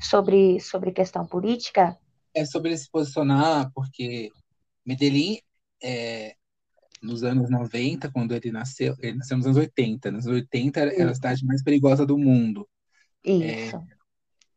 Sobre, 0.00 0.60
sobre 0.60 0.92
questão 0.92 1.26
política? 1.26 1.98
É 2.34 2.44
sobre 2.44 2.76
se 2.76 2.90
posicionar, 2.90 3.70
porque 3.74 4.30
Medellín, 4.84 5.38
é, 5.82 6.36
nos 7.02 7.22
anos 7.22 7.50
90, 7.50 8.10
quando 8.10 8.34
ele 8.34 8.52
nasceu, 8.52 8.94
ele 8.98 9.16
nasceu 9.16 9.36
nos 9.36 9.46
anos 9.46 9.58
80, 9.58 10.10
nos 10.10 10.26
anos 10.26 10.40
80 10.40 10.80
era 10.80 11.10
a 11.10 11.14
cidade 11.14 11.44
mais 11.44 11.62
perigosa 11.62 12.04
do 12.04 12.18
mundo. 12.18 12.68
Isso. 13.24 13.76
É, 13.76 13.82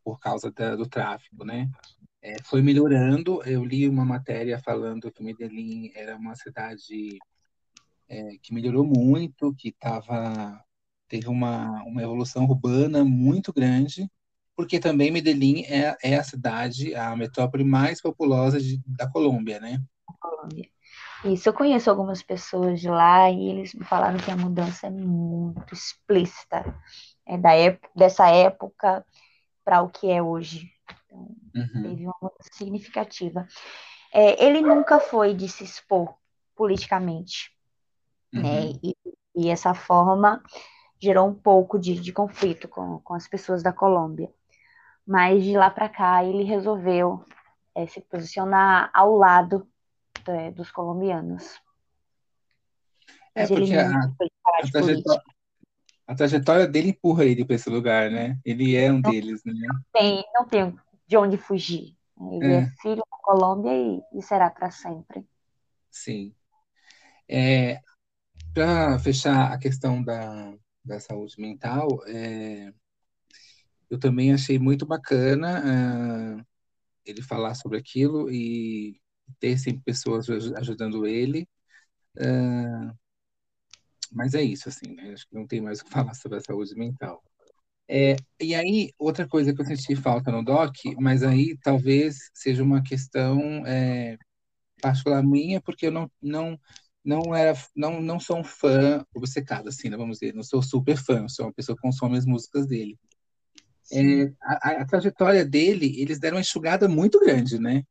por 0.04 0.18
causa 0.18 0.50
da, 0.50 0.76
do 0.76 0.86
tráfico, 0.86 1.44
né? 1.44 1.70
é, 2.22 2.36
foi 2.42 2.62
melhorando. 2.62 3.42
Eu 3.44 3.64
li 3.64 3.88
uma 3.88 4.04
matéria 4.04 4.58
falando 4.58 5.10
que 5.10 5.22
Medellín 5.22 5.90
era 5.94 6.16
uma 6.16 6.34
cidade 6.34 7.18
é, 8.08 8.36
que 8.42 8.52
melhorou 8.52 8.84
muito, 8.84 9.54
que 9.54 9.72
tava, 9.72 10.62
teve 11.08 11.28
uma, 11.28 11.82
uma 11.84 12.02
evolução 12.02 12.44
urbana 12.44 13.04
muito 13.04 13.52
grande. 13.52 14.10
Porque 14.56 14.78
também 14.78 15.10
Medellín 15.10 15.62
é, 15.64 15.96
é 16.02 16.16
a 16.16 16.24
cidade, 16.24 16.94
a 16.94 17.16
metrópole 17.16 17.64
mais 17.64 18.00
populosa 18.00 18.60
de, 18.60 18.80
da 18.86 19.10
Colômbia, 19.10 19.58
né? 19.58 19.80
Colômbia. 20.20 20.68
Isso, 21.24 21.48
eu 21.48 21.52
conheço 21.52 21.90
algumas 21.90 22.22
pessoas 22.22 22.80
de 22.80 22.88
lá 22.88 23.30
e 23.30 23.50
eles 23.50 23.74
me 23.74 23.84
falaram 23.84 24.18
que 24.18 24.30
a 24.30 24.36
mudança 24.36 24.86
é 24.86 24.90
muito 24.90 25.74
explícita. 25.74 26.64
É 27.26 27.36
da 27.36 27.52
época, 27.52 27.88
dessa 27.94 28.28
época 28.28 29.04
para 29.64 29.82
o 29.82 29.90
que 29.90 30.10
é 30.10 30.22
hoje. 30.22 30.70
Então, 31.06 31.36
uhum. 31.54 31.82
teve 31.82 32.04
uma 32.04 32.16
mudança 32.20 32.48
significativa. 32.52 33.46
É, 34.12 34.44
ele 34.44 34.60
nunca 34.60 34.98
foi 34.98 35.34
de 35.34 35.48
se 35.48 35.62
expor 35.62 36.14
politicamente, 36.56 37.50
né? 38.32 38.40
uhum. 38.40 38.72
né? 38.72 38.78
E, 38.82 38.96
e, 39.36 39.48
essa 39.48 39.74
forma 39.74 40.42
gerou 41.00 41.28
um 41.28 41.34
pouco 41.34 41.78
de, 41.78 42.00
de 42.00 42.12
conflito 42.12 42.66
com, 42.66 42.98
com 43.00 43.14
as 43.14 43.28
pessoas 43.28 43.62
da 43.62 43.72
Colômbia. 43.72 44.32
Mas 45.06 45.42
de 45.44 45.56
lá 45.56 45.70
para 45.70 45.88
cá 45.88 46.24
ele 46.24 46.44
resolveu 46.44 47.24
é, 47.74 47.86
se 47.86 48.00
posicionar 48.00 48.90
ao 48.92 49.16
lado 49.16 49.66
é, 50.26 50.50
dos 50.50 50.70
colombianos. 50.70 51.60
É, 53.34 53.46
porque 53.46 53.74
a, 53.74 53.90
a, 53.90 54.70
trajetória, 54.70 55.22
a, 56.06 56.14
trajetória, 56.14 56.66
dele 56.66 56.90
empurra 56.90 57.24
ele 57.24 57.44
para 57.44 57.54
esse 57.54 57.70
lugar, 57.70 58.10
né? 58.10 58.38
Ele 58.44 58.76
é 58.76 58.90
um 58.90 59.00
não, 59.00 59.10
deles, 59.10 59.42
né? 59.44 59.52
Não 59.54 59.82
tem, 59.92 60.24
não 60.34 60.46
tem 60.46 60.76
de 61.06 61.16
onde 61.16 61.36
fugir. 61.36 61.96
Ele 62.32 62.52
é, 62.52 62.56
é 62.58 62.70
filho 62.82 62.96
da 62.96 63.18
Colômbia 63.22 63.72
e, 63.72 64.18
e 64.18 64.22
será 64.22 64.50
para 64.50 64.70
sempre. 64.70 65.24
Sim. 65.90 66.34
É, 67.28 67.80
para 68.52 68.98
fechar 68.98 69.52
a 69.52 69.58
questão 69.58 70.02
da, 70.02 70.52
da 70.84 70.98
saúde 70.98 71.40
mental, 71.40 71.88
é, 72.06 72.72
eu 73.90 73.98
também 73.98 74.32
achei 74.32 74.58
muito 74.58 74.86
bacana 74.86 76.38
uh, 76.40 76.46
ele 77.04 77.22
falar 77.22 77.54
sobre 77.54 77.78
aquilo 77.78 78.30
e 78.30 79.00
ter 79.40 79.58
sempre 79.58 79.82
pessoas 79.84 80.28
ajudando 80.30 81.06
ele. 81.06 81.48
Uh, 82.16 82.96
mas 84.12 84.34
é 84.34 84.42
isso, 84.42 84.68
assim, 84.68 84.92
né? 84.94 85.12
Acho 85.12 85.26
que 85.28 85.34
não 85.34 85.46
tem 85.46 85.60
mais 85.60 85.80
o 85.80 85.84
que 85.84 85.90
falar 85.92 86.14
sobre 86.14 86.38
a 86.38 86.40
saúde 86.40 86.74
mental. 86.74 87.22
É, 87.88 88.16
e 88.40 88.54
aí, 88.54 88.92
outra 88.98 89.26
coisa 89.26 89.52
que 89.52 89.60
eu 89.60 89.66
senti 89.66 89.96
falta 89.96 90.30
no 90.30 90.44
doc, 90.44 90.76
mas 91.00 91.24
aí 91.24 91.58
talvez 91.62 92.30
seja 92.32 92.62
uma 92.62 92.82
questão 92.82 93.66
é, 93.66 94.16
particular 94.80 95.22
minha, 95.24 95.60
porque 95.60 95.86
eu 95.86 95.90
não, 95.92 96.10
não, 96.22 96.58
não 97.04 97.34
era, 97.34 97.58
não, 97.74 98.00
não 98.00 98.20
sou 98.20 98.38
um 98.38 98.44
fã 98.44 99.04
obcecado, 99.14 99.68
assim, 99.68 99.88
né, 99.88 99.96
vamos 99.96 100.20
dizer, 100.20 100.34
não 100.34 100.44
sou 100.44 100.62
super 100.62 100.96
fã, 100.96 101.26
sou 101.28 101.46
uma 101.46 101.52
pessoa 101.52 101.74
que 101.74 101.82
consome 101.82 102.16
as 102.16 102.26
músicas 102.26 102.66
dele. 102.66 102.96
É, 103.92 104.32
a, 104.42 104.82
a, 104.82 104.86
trajetória 104.86 105.44
dele, 105.44 106.00
eles 106.00 106.18
deram 106.18 106.36
uma 106.36 106.42
enxugada 106.42 106.88
muito 106.88 107.18
grande, 107.18 107.58
né? 107.58 107.82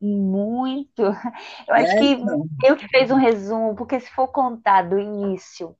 Muito. 0.00 1.02
Eu 1.02 1.74
acho 1.74 1.92
é, 1.92 1.98
que 1.98 2.06
então. 2.12 2.46
eu 2.64 2.76
que 2.76 2.88
fez 2.88 3.10
um 3.10 3.16
resumo, 3.16 3.74
porque 3.74 4.00
se 4.00 4.10
for 4.10 4.28
contar 4.28 4.82
do 4.82 4.98
início 4.98 5.76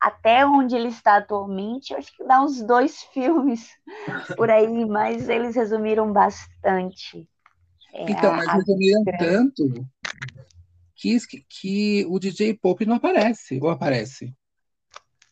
até 0.00 0.46
onde 0.46 0.74
ele 0.74 0.88
está 0.88 1.16
atualmente, 1.16 1.92
eu 1.92 1.98
acho 1.98 2.16
que 2.16 2.24
dá 2.24 2.42
uns 2.42 2.62
dois 2.62 3.02
filmes 3.12 3.70
por 4.36 4.50
aí, 4.50 4.84
mas 4.86 5.28
eles 5.28 5.54
resumiram 5.54 6.10
bastante. 6.12 7.28
É, 7.92 8.10
então, 8.10 8.32
mas 8.34 8.52
resumiram 8.52 9.04
tanto 9.18 9.86
que, 10.94 11.18
que 11.48 12.06
o 12.08 12.18
DJ 12.18 12.54
Pop 12.54 12.84
não 12.86 12.96
aparece, 12.96 13.58
ou 13.60 13.68
aparece? 13.68 14.34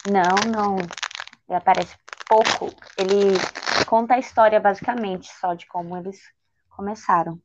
Não, 0.06 0.50
não. 0.52 0.76
Ele 0.76 1.56
aparece 1.56 1.96
pouco. 2.28 2.74
Ele 2.96 3.38
conta 3.86 4.14
a 4.14 4.18
história 4.18 4.60
basicamente 4.60 5.28
só 5.40 5.54
de 5.54 5.66
como 5.66 5.96
eles 5.96 6.20
começaram. 6.68 7.40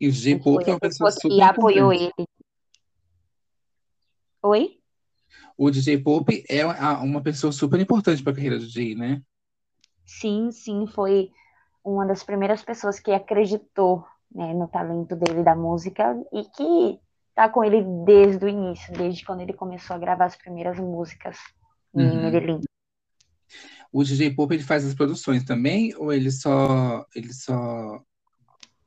E 0.00 0.08
o 0.08 0.12
DJ 0.12 0.38
Pop 0.40 0.64
é 0.68 0.72
uma 0.72 0.80
pessoa 0.80 1.10
super 1.12 1.36
E 1.36 1.42
apoiou 1.42 1.92
ele. 1.92 2.12
Oi? 4.42 4.78
O 5.56 5.70
DJ 5.70 5.98
Pop 5.98 6.44
é 6.48 6.66
uma 6.96 7.22
pessoa 7.22 7.52
super 7.52 7.78
importante 7.78 8.22
para 8.22 8.32
a 8.32 8.34
carreira 8.34 8.58
do 8.58 8.66
DJ, 8.66 8.96
né? 8.96 9.22
Sim, 10.04 10.50
sim, 10.50 10.86
foi 10.86 11.30
uma 11.84 12.04
das 12.06 12.24
primeiras 12.24 12.62
pessoas 12.62 12.98
que 12.98 13.12
acreditou 13.12 14.04
né, 14.34 14.52
no 14.54 14.66
talento 14.66 15.14
dele 15.14 15.42
da 15.42 15.54
música 15.54 16.16
e 16.32 16.44
que 16.44 17.00
tá 17.34 17.48
com 17.48 17.62
ele 17.62 17.82
desde 18.04 18.44
o 18.44 18.48
início, 18.48 18.92
desde 18.92 19.24
quando 19.24 19.40
ele 19.40 19.52
começou 19.52 19.94
a 19.94 19.98
gravar 19.98 20.26
as 20.26 20.36
primeiras 20.36 20.78
músicas 20.78 21.38
em 21.94 22.08
uhum. 22.08 22.22
Medellín. 22.22 22.60
O 23.92 24.02
DJ 24.02 24.34
Pop 24.34 24.52
ele 24.54 24.62
faz 24.62 24.86
as 24.86 24.94
produções 24.94 25.44
também 25.44 25.94
ou 25.96 26.12
ele 26.12 26.30
só 26.30 27.06
ele 27.14 27.32
só 27.32 28.02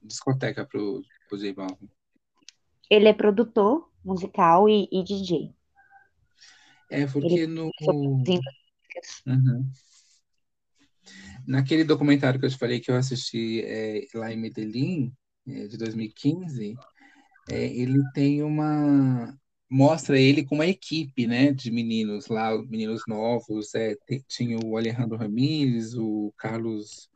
discoteca 0.02 0.65
pro, 0.65 1.02
pro 1.30 1.38
J 1.38 1.54
Balvin? 1.54 1.89
Ele 2.89 3.08
é 3.08 3.13
produtor 3.13 3.89
musical 4.04 4.68
e, 4.68 4.88
e 4.91 5.04
DJ. 5.04 5.54
É 6.89 7.06
porque 7.06 7.34
ele 7.34 7.48
no 7.48 7.72
uhum. 9.28 9.72
naquele 11.48 11.84
documentário 11.84 12.39
que 12.39 12.46
eu 12.46 12.50
te 12.50 12.58
falei 12.58 12.80
que 12.80 12.89
eu 12.89 12.96
assisti 12.96 13.62
é, 13.63 14.08
lá 14.13 14.32
em 14.32 14.38
Medellín 14.38 15.13
é, 15.48 15.68
de 15.68 15.78
2015, 15.78 16.76
é, 17.50 17.65
ele 17.65 18.00
tem 18.13 18.41
uma 18.44 19.36
mostra 19.69 20.19
ele 20.19 20.43
com 20.43 20.56
uma 20.56 20.67
equipe, 20.67 21.25
né, 21.25 21.51
de 21.51 21.71
meninos 21.71 22.28
lá, 22.28 22.56
meninos 22.63 23.01
novos, 23.08 23.73
é, 23.75 23.95
tinha 24.28 24.58
o 24.63 24.78
Alejandro 24.78 25.17
Ramírez, 25.17 25.95
o 25.95 26.34
Carlos, 26.38 27.10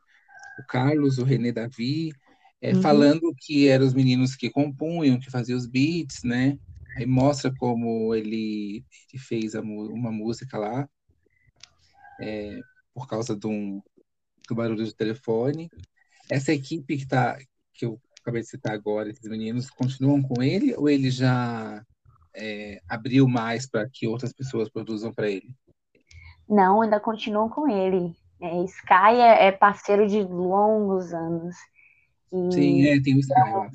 o 0.58 0.66
Carlos, 0.66 1.18
o 1.18 1.24
René 1.24 1.52
Davi, 1.52 2.12
é, 2.60 2.74
uhum. 2.74 2.82
falando 2.82 3.34
que 3.38 3.68
eram 3.68 3.86
os 3.86 3.94
meninos 3.94 4.34
que 4.34 4.50
compunham, 4.50 5.18
que 5.18 5.30
faziam 5.30 5.56
os 5.56 5.66
beats, 5.66 6.22
né, 6.24 6.58
aí 6.96 7.06
mostra 7.06 7.52
como 7.56 8.14
ele, 8.14 8.84
ele 9.12 9.22
fez 9.22 9.54
a, 9.54 9.60
uma 9.60 10.10
música 10.10 10.58
lá, 10.58 10.88
é, 12.20 12.58
por 12.92 13.08
causa 13.08 13.36
de 13.36 13.46
um, 13.46 13.80
do 14.48 14.54
barulho 14.54 14.84
do 14.84 14.92
telefone. 14.92 15.70
Essa 16.28 16.52
equipe 16.52 16.98
que 16.98 17.06
tá, 17.06 17.38
que 17.72 17.86
eu 17.86 18.00
acabei 18.20 18.42
de 18.42 18.48
citar 18.48 18.72
agora, 18.72 19.08
esses 19.08 19.28
meninos, 19.28 19.70
continuam 19.70 20.20
com 20.20 20.42
ele 20.42 20.74
ou 20.74 20.88
ele 20.88 21.10
já 21.10 21.82
é, 22.34 22.80
abriu 22.88 23.28
mais 23.28 23.68
para 23.68 23.88
que 23.88 24.06
outras 24.06 24.32
pessoas 24.32 24.68
produzam 24.68 25.12
para 25.12 25.28
ele? 25.28 25.54
Não, 26.48 26.82
ainda 26.82 26.98
continuam 26.98 27.48
com 27.48 27.68
ele. 27.68 28.14
É, 28.40 28.64
Sky 28.64 29.16
é, 29.16 29.46
é, 29.46 29.52
parceiro 29.52 30.06
de 30.06 30.22
longos 30.22 31.12
anos. 31.12 31.56
E, 32.32 32.52
Sim, 32.52 32.86
é, 32.86 33.00
tem 33.00 33.16
o 33.16 33.20
Sky 33.20 33.34
lá. 33.34 33.70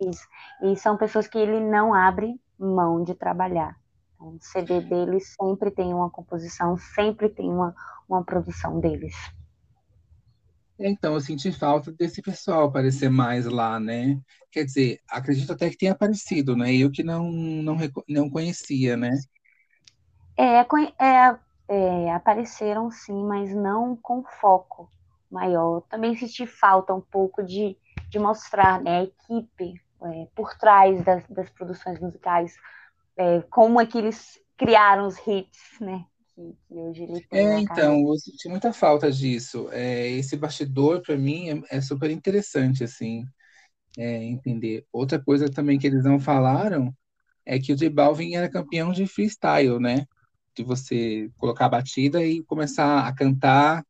Isso. 0.00 0.26
E 0.62 0.76
são 0.76 0.96
pessoas 0.96 1.26
que 1.26 1.38
ele 1.38 1.60
não 1.60 1.94
abre 1.94 2.38
mão 2.58 3.02
de 3.02 3.14
trabalhar. 3.14 3.76
Então, 4.14 4.34
o 4.34 4.38
CD 4.40 4.80
deles 4.80 5.34
sempre 5.40 5.70
tem 5.70 5.92
uma 5.94 6.10
composição, 6.10 6.76
sempre 6.76 7.28
tem 7.28 7.48
uma, 7.48 7.74
uma 8.08 8.24
produção 8.24 8.80
deles. 8.80 9.14
Então, 10.78 11.14
eu 11.14 11.20
senti 11.20 11.50
falta 11.52 11.90
desse 11.92 12.20
pessoal 12.22 12.64
aparecer 12.66 13.08
mais 13.10 13.46
lá, 13.46 13.80
né? 13.80 14.20
Quer 14.50 14.64
dizer, 14.64 15.00
acredito 15.08 15.52
até 15.52 15.70
que 15.70 15.76
tenha 15.78 15.92
aparecido, 15.92 16.54
né? 16.56 16.74
Eu 16.74 16.90
que 16.90 17.02
não, 17.02 17.30
não, 17.32 17.76
não 18.08 18.30
conhecia, 18.30 18.96
né? 18.96 19.10
É, 20.38 20.60
é, 20.98 21.38
é, 21.68 22.12
apareceram 22.14 22.90
sim, 22.90 23.24
mas 23.24 23.54
não 23.54 23.96
com 23.96 24.22
foco 24.24 24.92
maior. 25.30 25.82
Também 25.88 26.16
senti 26.16 26.46
falta 26.46 26.94
um 26.94 27.00
pouco 27.00 27.42
de, 27.42 27.76
de 28.10 28.18
mostrar 28.18 28.80
né, 28.82 28.98
a 29.00 29.02
equipe 29.04 29.74
é, 30.02 30.26
por 30.34 30.54
trás 30.58 31.02
das, 31.04 31.26
das 31.28 31.50
produções 31.50 31.98
musicais, 32.00 32.54
é, 33.16 33.42
como 33.50 33.80
é 33.80 33.86
que 33.86 33.98
eles 33.98 34.40
criaram 34.56 35.06
os 35.06 35.18
hits, 35.26 35.80
né? 35.80 36.06
Que, 36.36 36.54
que 36.68 36.74
hoje 36.74 37.02
ele 37.04 37.20
tem. 37.22 37.40
É, 37.40 37.58
então, 37.60 38.06
eu 38.06 38.18
senti 38.18 38.48
muita 38.48 38.72
falta 38.72 39.10
disso. 39.10 39.68
É, 39.72 40.08
esse 40.10 40.36
bastidor, 40.36 41.00
para 41.00 41.16
mim, 41.16 41.64
é, 41.70 41.78
é, 41.78 41.80
super 41.80 42.10
interessante, 42.10 42.84
assim, 42.84 43.26
é, 43.98 44.22
entender. 44.22 44.84
Outra 44.92 45.18
coisa 45.18 45.48
também 45.50 45.78
que 45.78 45.86
eles 45.86 46.04
não 46.04 46.20
falaram 46.20 46.94
é 47.44 47.58
que 47.58 47.72
o 47.72 47.76
J 47.76 47.88
Balvin 47.88 48.34
era 48.34 48.50
campeão 48.50 48.92
de 48.92 49.06
freestyle, 49.06 49.80
né? 49.80 50.04
De 50.54 50.62
você 50.62 51.30
colocar 51.38 51.66
a 51.66 51.70
batida 51.70 52.22
e 52.22 52.42
começar 52.44 53.06
a 53.06 53.14
cantar 53.14 53.84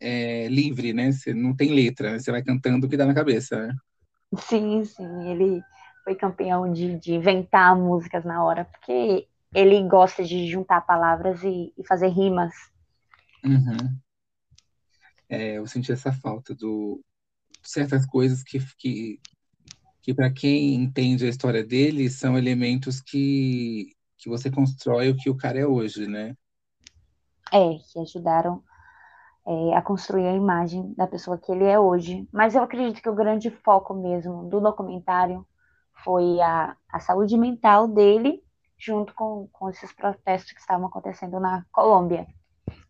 é, 0.00 0.48
livre, 0.48 0.92
né? 0.92 1.12
Você 1.12 1.34
não 1.34 1.54
tem 1.54 1.72
letra, 1.74 2.12
né? 2.12 2.18
você 2.18 2.30
vai 2.30 2.42
cantando 2.42 2.86
o 2.86 2.90
que 2.90 2.96
dá 2.96 3.04
na 3.04 3.14
cabeça, 3.14 3.66
né? 3.66 3.74
Sim, 4.38 4.84
sim, 4.84 5.30
ele 5.30 5.62
foi 6.04 6.14
campeão 6.14 6.70
de, 6.72 6.98
de 6.98 7.14
inventar 7.14 7.74
músicas 7.76 8.24
na 8.24 8.44
hora, 8.44 8.64
porque 8.64 9.26
ele 9.54 9.82
gosta 9.88 10.22
de 10.24 10.46
juntar 10.46 10.82
palavras 10.82 11.42
e, 11.42 11.72
e 11.76 11.86
fazer 11.86 12.08
rimas. 12.08 12.52
Uhum. 13.44 13.98
É, 15.28 15.58
eu 15.58 15.66
senti 15.66 15.92
essa 15.92 16.12
falta 16.12 16.54
do 16.54 17.02
certas 17.62 18.06
coisas 18.06 18.42
que, 18.42 18.58
que, 18.76 19.20
que 20.00 20.14
para 20.14 20.32
quem 20.32 20.74
entende 20.74 21.26
a 21.26 21.28
história 21.28 21.64
dele 21.64 22.08
são 22.08 22.38
elementos 22.38 23.00
que, 23.00 23.94
que 24.16 24.28
você 24.28 24.50
constrói 24.50 25.10
o 25.10 25.16
que 25.16 25.28
o 25.28 25.36
cara 25.36 25.58
é 25.58 25.66
hoje, 25.66 26.06
né? 26.06 26.34
É, 27.52 27.74
que 27.92 27.98
ajudaram 27.98 28.62
é, 29.46 29.74
a 29.74 29.82
construir 29.82 30.26
a 30.26 30.34
imagem 30.34 30.92
da 30.94 31.06
pessoa 31.06 31.38
que 31.38 31.50
ele 31.50 31.64
é 31.64 31.78
hoje. 31.78 32.28
Mas 32.32 32.54
eu 32.54 32.62
acredito 32.62 33.02
que 33.02 33.08
o 33.08 33.14
grande 33.14 33.50
foco 33.50 33.94
mesmo 33.94 34.48
do 34.48 34.60
documentário 34.60 35.46
foi 36.04 36.40
a, 36.40 36.76
a 36.90 37.00
saúde 37.00 37.36
mental 37.36 37.88
dele, 37.88 38.42
junto 38.78 39.14
com, 39.14 39.48
com 39.52 39.68
esses 39.68 39.92
protestos 39.92 40.52
que 40.52 40.60
estavam 40.60 40.86
acontecendo 40.86 41.40
na 41.40 41.64
Colômbia. 41.72 42.26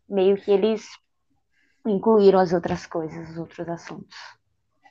Meio 0.07 0.37
que 0.37 0.51
eles 0.51 0.87
incluíram 1.85 2.39
as 2.39 2.53
outras 2.53 2.85
coisas, 2.85 3.29
os 3.29 3.37
outros 3.37 3.67
assuntos. 3.67 4.15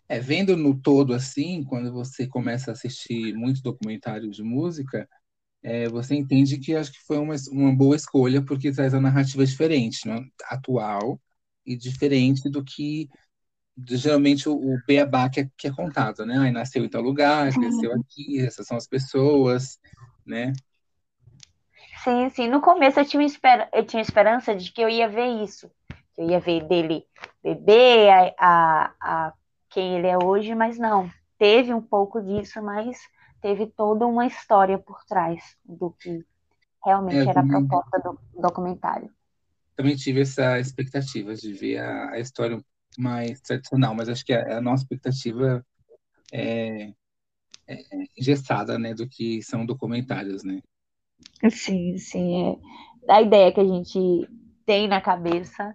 É, 0.08 0.18
vendo 0.18 0.56
no 0.56 0.74
todo 0.74 1.12
assim, 1.12 1.62
quando 1.64 1.92
você 1.92 2.26
começa 2.26 2.70
a 2.70 2.72
assistir 2.72 3.34
muitos 3.34 3.61
documentários 3.61 4.37
de 4.37 4.42
música, 4.42 5.08
é, 5.62 5.88
você 5.88 6.14
entende 6.14 6.58
que 6.58 6.74
acho 6.74 6.92
que 6.92 7.02
foi 7.06 7.18
uma, 7.18 7.34
uma 7.50 7.74
boa 7.74 7.94
escolha 7.94 8.42
porque 8.42 8.72
traz 8.72 8.94
a 8.94 9.00
narrativa 9.00 9.44
diferente, 9.44 10.08
né? 10.08 10.24
atual 10.44 11.20
e 11.66 11.76
diferente 11.76 12.48
do 12.48 12.64
que 12.64 13.08
geralmente 13.90 14.48
o, 14.48 14.54
o 14.54 14.78
beabá 14.87 15.28
que 15.28 15.40
é, 15.40 15.50
que 15.56 15.68
é 15.68 15.70
contado, 15.70 16.24
né? 16.26 16.38
Aí 16.38 16.50
nasceu 16.50 16.84
em 16.84 16.88
tal 16.88 17.02
lugar, 17.02 17.52
cresceu 17.52 17.92
aqui, 17.92 18.40
essas 18.40 18.66
são 18.66 18.76
as 18.76 18.87
pessoas, 18.87 19.78
né? 20.26 20.52
Sim, 22.04 22.28
sim. 22.30 22.48
No 22.48 22.61
começo 22.61 23.00
eu 23.00 23.04
tinha, 23.04 23.24
esper... 23.24 23.68
eu 23.72 23.84
tinha 23.84 24.02
esperança 24.02 24.54
de 24.54 24.70
que 24.72 24.80
eu 24.80 24.88
ia 24.88 25.08
ver 25.08 25.42
isso. 25.42 25.70
Que 26.14 26.22
eu 26.22 26.30
ia 26.30 26.40
ver 26.40 26.64
dele 26.66 27.04
beber 27.42 28.11
a, 28.11 28.34
a, 28.38 28.94
a 29.00 29.32
quem 29.70 29.96
ele 29.96 30.06
é 30.06 30.16
hoje, 30.16 30.54
mas 30.54 30.78
não. 30.78 31.11
Teve 31.38 31.72
um 31.72 31.80
pouco 31.80 32.20
disso, 32.20 32.62
mas 32.62 32.98
teve 33.40 33.66
toda 33.66 34.06
uma 34.06 34.26
história 34.26 34.78
por 34.78 35.04
trás 35.04 35.56
do 35.64 35.90
que 35.90 36.24
realmente 36.84 37.26
é, 37.26 37.30
era 37.30 37.40
a 37.40 37.46
proposta 37.46 37.98
do 38.00 38.18
documentário. 38.40 39.11
Também 39.76 39.94
tive 39.94 40.22
essa 40.22 40.58
expectativa 40.58 41.34
de 41.34 41.52
ver 41.52 41.78
a, 41.78 42.11
a 42.11 42.18
história 42.18 42.61
mais 42.98 43.40
tradicional, 43.40 43.94
mas 43.94 44.08
acho 44.08 44.24
que 44.24 44.32
a, 44.32 44.58
a 44.58 44.61
nossa 44.61 44.82
expectativa 44.82 45.64
é, 46.32 46.92
é, 47.66 47.82
engessada, 48.16 48.78
né, 48.78 48.94
do 48.94 49.08
que 49.08 49.42
são 49.42 49.64
documentários, 49.64 50.42
né? 50.42 50.61
Sim, 51.50 51.96
sim. 51.98 52.59
É. 53.09 53.12
A 53.12 53.22
ideia 53.22 53.52
que 53.52 53.61
a 53.61 53.64
gente 53.64 54.28
tem 54.66 54.87
na 54.87 55.00
cabeça 55.00 55.74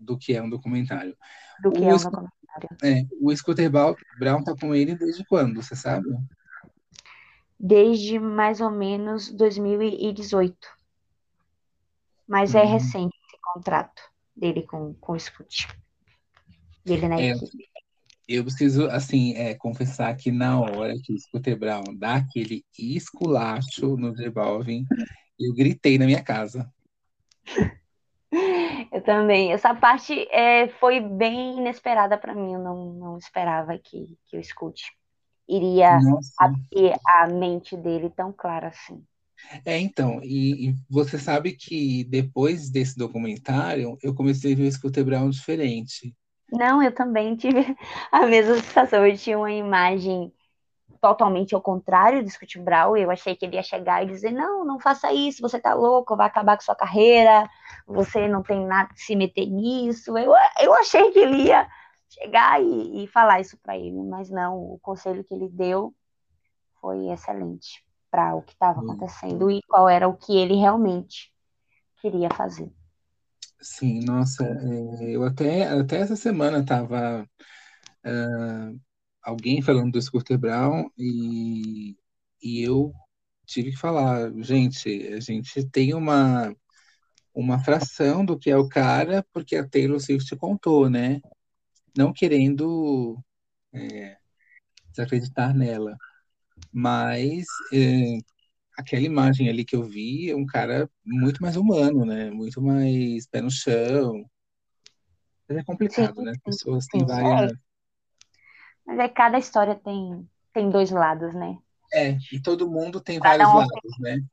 do 0.00 0.18
que 0.18 0.34
é 0.34 0.42
um 0.42 0.50
documentário. 0.50 1.16
Do 1.62 1.70
que 1.70 1.80
o 1.80 1.84
é 1.84 1.94
um 1.94 1.98
documentário. 1.98 2.68
É, 2.82 3.06
o 3.20 3.34
Scooter 3.36 3.70
Brown 3.70 4.42
tá 4.42 4.54
com 4.58 4.74
ele 4.74 4.94
desde 4.96 5.24
quando, 5.24 5.62
você 5.62 5.76
sabe? 5.76 6.08
Desde 7.58 8.18
mais 8.18 8.60
ou 8.60 8.70
menos 8.70 9.30
2018. 9.30 10.56
Mas 12.26 12.54
é 12.54 12.60
uhum. 12.60 12.64
é 12.64 12.72
recente 12.72 13.16
esse 13.26 13.40
contrato 13.42 14.02
dele 14.34 14.62
com, 14.62 14.94
com 14.94 15.12
o 15.12 15.20
Scoot. 15.20 15.68
Dele 16.84 17.08
na 17.08 17.20
é, 17.20 17.30
equipe. 17.30 17.69
Eu 18.32 18.44
preciso, 18.44 18.86
assim, 18.86 19.34
é, 19.34 19.56
confessar 19.56 20.16
que 20.16 20.30
na 20.30 20.60
hora 20.60 20.94
que 21.02 21.12
o 21.12 21.18
Scooter 21.18 21.58
Brown 21.58 21.82
dá 21.98 22.14
aquele 22.14 22.64
esculacho 22.78 23.96
no 23.96 24.14
Devolving, 24.14 24.86
eu 25.36 25.52
gritei 25.52 25.98
na 25.98 26.06
minha 26.06 26.22
casa. 26.22 26.72
Eu 28.92 29.02
também. 29.02 29.52
Essa 29.52 29.74
parte 29.74 30.28
é, 30.30 30.68
foi 30.68 31.00
bem 31.00 31.58
inesperada 31.58 32.16
para 32.16 32.32
mim. 32.32 32.54
Eu 32.54 32.60
não, 32.60 32.92
não 32.92 33.18
esperava 33.18 33.76
que, 33.76 34.16
que 34.26 34.38
o 34.38 34.44
Scoot 34.44 34.80
iria 35.48 35.98
ter 36.70 36.96
a 37.04 37.26
mente 37.26 37.76
dele 37.76 38.08
tão 38.10 38.32
clara 38.32 38.68
assim. 38.68 39.04
É, 39.64 39.78
então, 39.78 40.20
e, 40.22 40.68
e, 40.68 40.74
você 40.88 41.18
sabe 41.18 41.52
que 41.52 42.04
depois 42.04 42.70
desse 42.70 42.96
documentário, 42.96 43.98
eu 44.00 44.14
comecei 44.14 44.52
a 44.52 44.56
ver 44.56 44.68
o 44.68 44.72
Scooter 44.72 45.04
Brown 45.04 45.28
diferente. 45.28 46.14
Não, 46.52 46.82
eu 46.82 46.92
também 46.92 47.36
tive 47.36 47.76
a 48.10 48.26
mesma 48.26 48.56
sensação. 48.56 49.06
Eu 49.06 49.16
tinha 49.16 49.38
uma 49.38 49.52
imagem 49.52 50.32
totalmente 51.00 51.54
ao 51.54 51.62
contrário 51.62 52.22
do 52.22 52.30
Scott 52.30 52.58
Brown. 52.58 52.96
Eu 52.96 53.10
achei 53.10 53.34
que 53.34 53.44
ele 53.44 53.56
ia 53.56 53.62
chegar 53.62 54.02
e 54.02 54.06
dizer: 54.06 54.30
não, 54.30 54.64
não 54.64 54.78
faça 54.78 55.12
isso, 55.12 55.42
você 55.42 55.58
tá 55.58 55.74
louco, 55.74 56.16
vai 56.16 56.26
acabar 56.26 56.56
com 56.56 56.62
sua 56.62 56.76
carreira, 56.76 57.48
você 57.86 58.28
não 58.28 58.42
tem 58.42 58.64
nada 58.66 58.92
de 58.92 59.00
se 59.00 59.16
meter 59.16 59.46
nisso. 59.46 60.16
Eu, 60.16 60.32
eu 60.60 60.74
achei 60.74 61.10
que 61.10 61.18
ele 61.18 61.44
ia 61.44 61.68
chegar 62.08 62.60
e, 62.62 63.04
e 63.04 63.06
falar 63.06 63.40
isso 63.40 63.56
para 63.62 63.76
ele, 63.76 64.02
mas 64.02 64.30
não, 64.30 64.58
o 64.58 64.78
conselho 64.80 65.24
que 65.24 65.32
ele 65.32 65.48
deu 65.48 65.94
foi 66.80 67.08
excelente 67.08 67.84
para 68.10 68.34
o 68.34 68.42
que 68.42 68.52
estava 68.52 68.80
acontecendo 68.80 69.50
e 69.50 69.62
qual 69.62 69.88
era 69.88 70.08
o 70.08 70.16
que 70.16 70.36
ele 70.36 70.56
realmente 70.56 71.32
queria 72.00 72.28
fazer. 72.30 72.70
Sim, 73.62 74.00
nossa, 74.04 74.44
é, 74.44 75.16
eu 75.16 75.22
até, 75.24 75.68
até 75.68 75.98
essa 75.98 76.16
semana 76.16 76.60
estava 76.60 77.22
uh, 78.06 78.80
alguém 79.22 79.62
falando 79.62 79.92
do 79.92 80.02
Scooter 80.02 80.38
Brown 80.38 80.90
e, 80.98 81.96
e 82.42 82.62
eu 82.62 82.92
tive 83.46 83.70
que 83.72 83.76
falar, 83.76 84.32
gente, 84.42 84.88
a 85.08 85.20
gente 85.20 85.64
tem 85.70 85.94
uma, 85.94 86.54
uma 87.34 87.58
fração 87.64 88.24
do 88.24 88.38
que 88.38 88.50
é 88.50 88.56
o 88.56 88.68
cara 88.68 89.24
porque 89.32 89.56
a 89.56 89.68
Taylor 89.68 90.00
Swift 90.00 90.36
contou, 90.36 90.90
né? 90.90 91.20
Não 91.96 92.12
querendo 92.12 93.18
é, 93.72 94.16
desacreditar 94.90 95.54
nela. 95.56 95.96
Mas 96.72 97.46
é, 97.72 98.18
aquela 98.80 99.02
imagem 99.02 99.48
ali 99.48 99.64
que 99.64 99.76
eu 99.76 99.84
vi 99.84 100.30
é 100.30 100.36
um 100.36 100.46
cara 100.46 100.88
muito 101.04 101.42
mais 101.42 101.56
humano, 101.56 102.04
né? 102.04 102.30
Muito 102.30 102.60
mais 102.60 103.26
pé 103.26 103.40
no 103.40 103.50
chão. 103.50 104.24
Mas 105.48 105.58
é 105.58 105.64
complicado, 105.64 106.16
sim, 106.16 106.22
né? 106.22 106.32
As 106.32 106.38
pessoas 106.38 106.86
têm 106.86 107.04
várias 107.04 107.52
mas 108.90 108.98
é 108.98 109.08
cada 109.08 109.38
história 109.38 109.76
tem, 109.76 110.28
tem 110.52 110.68
dois 110.68 110.90
lados, 110.90 111.32
né? 111.32 111.56
É, 111.94 112.16
e 112.32 112.40
todo 112.40 112.68
mundo 112.68 113.00
tem 113.00 113.20
Cada 113.20 113.44
vários 113.44 113.54
um 113.54 113.58
lados, 113.58 113.96
tem... 114.02 114.16
né? 114.16 114.24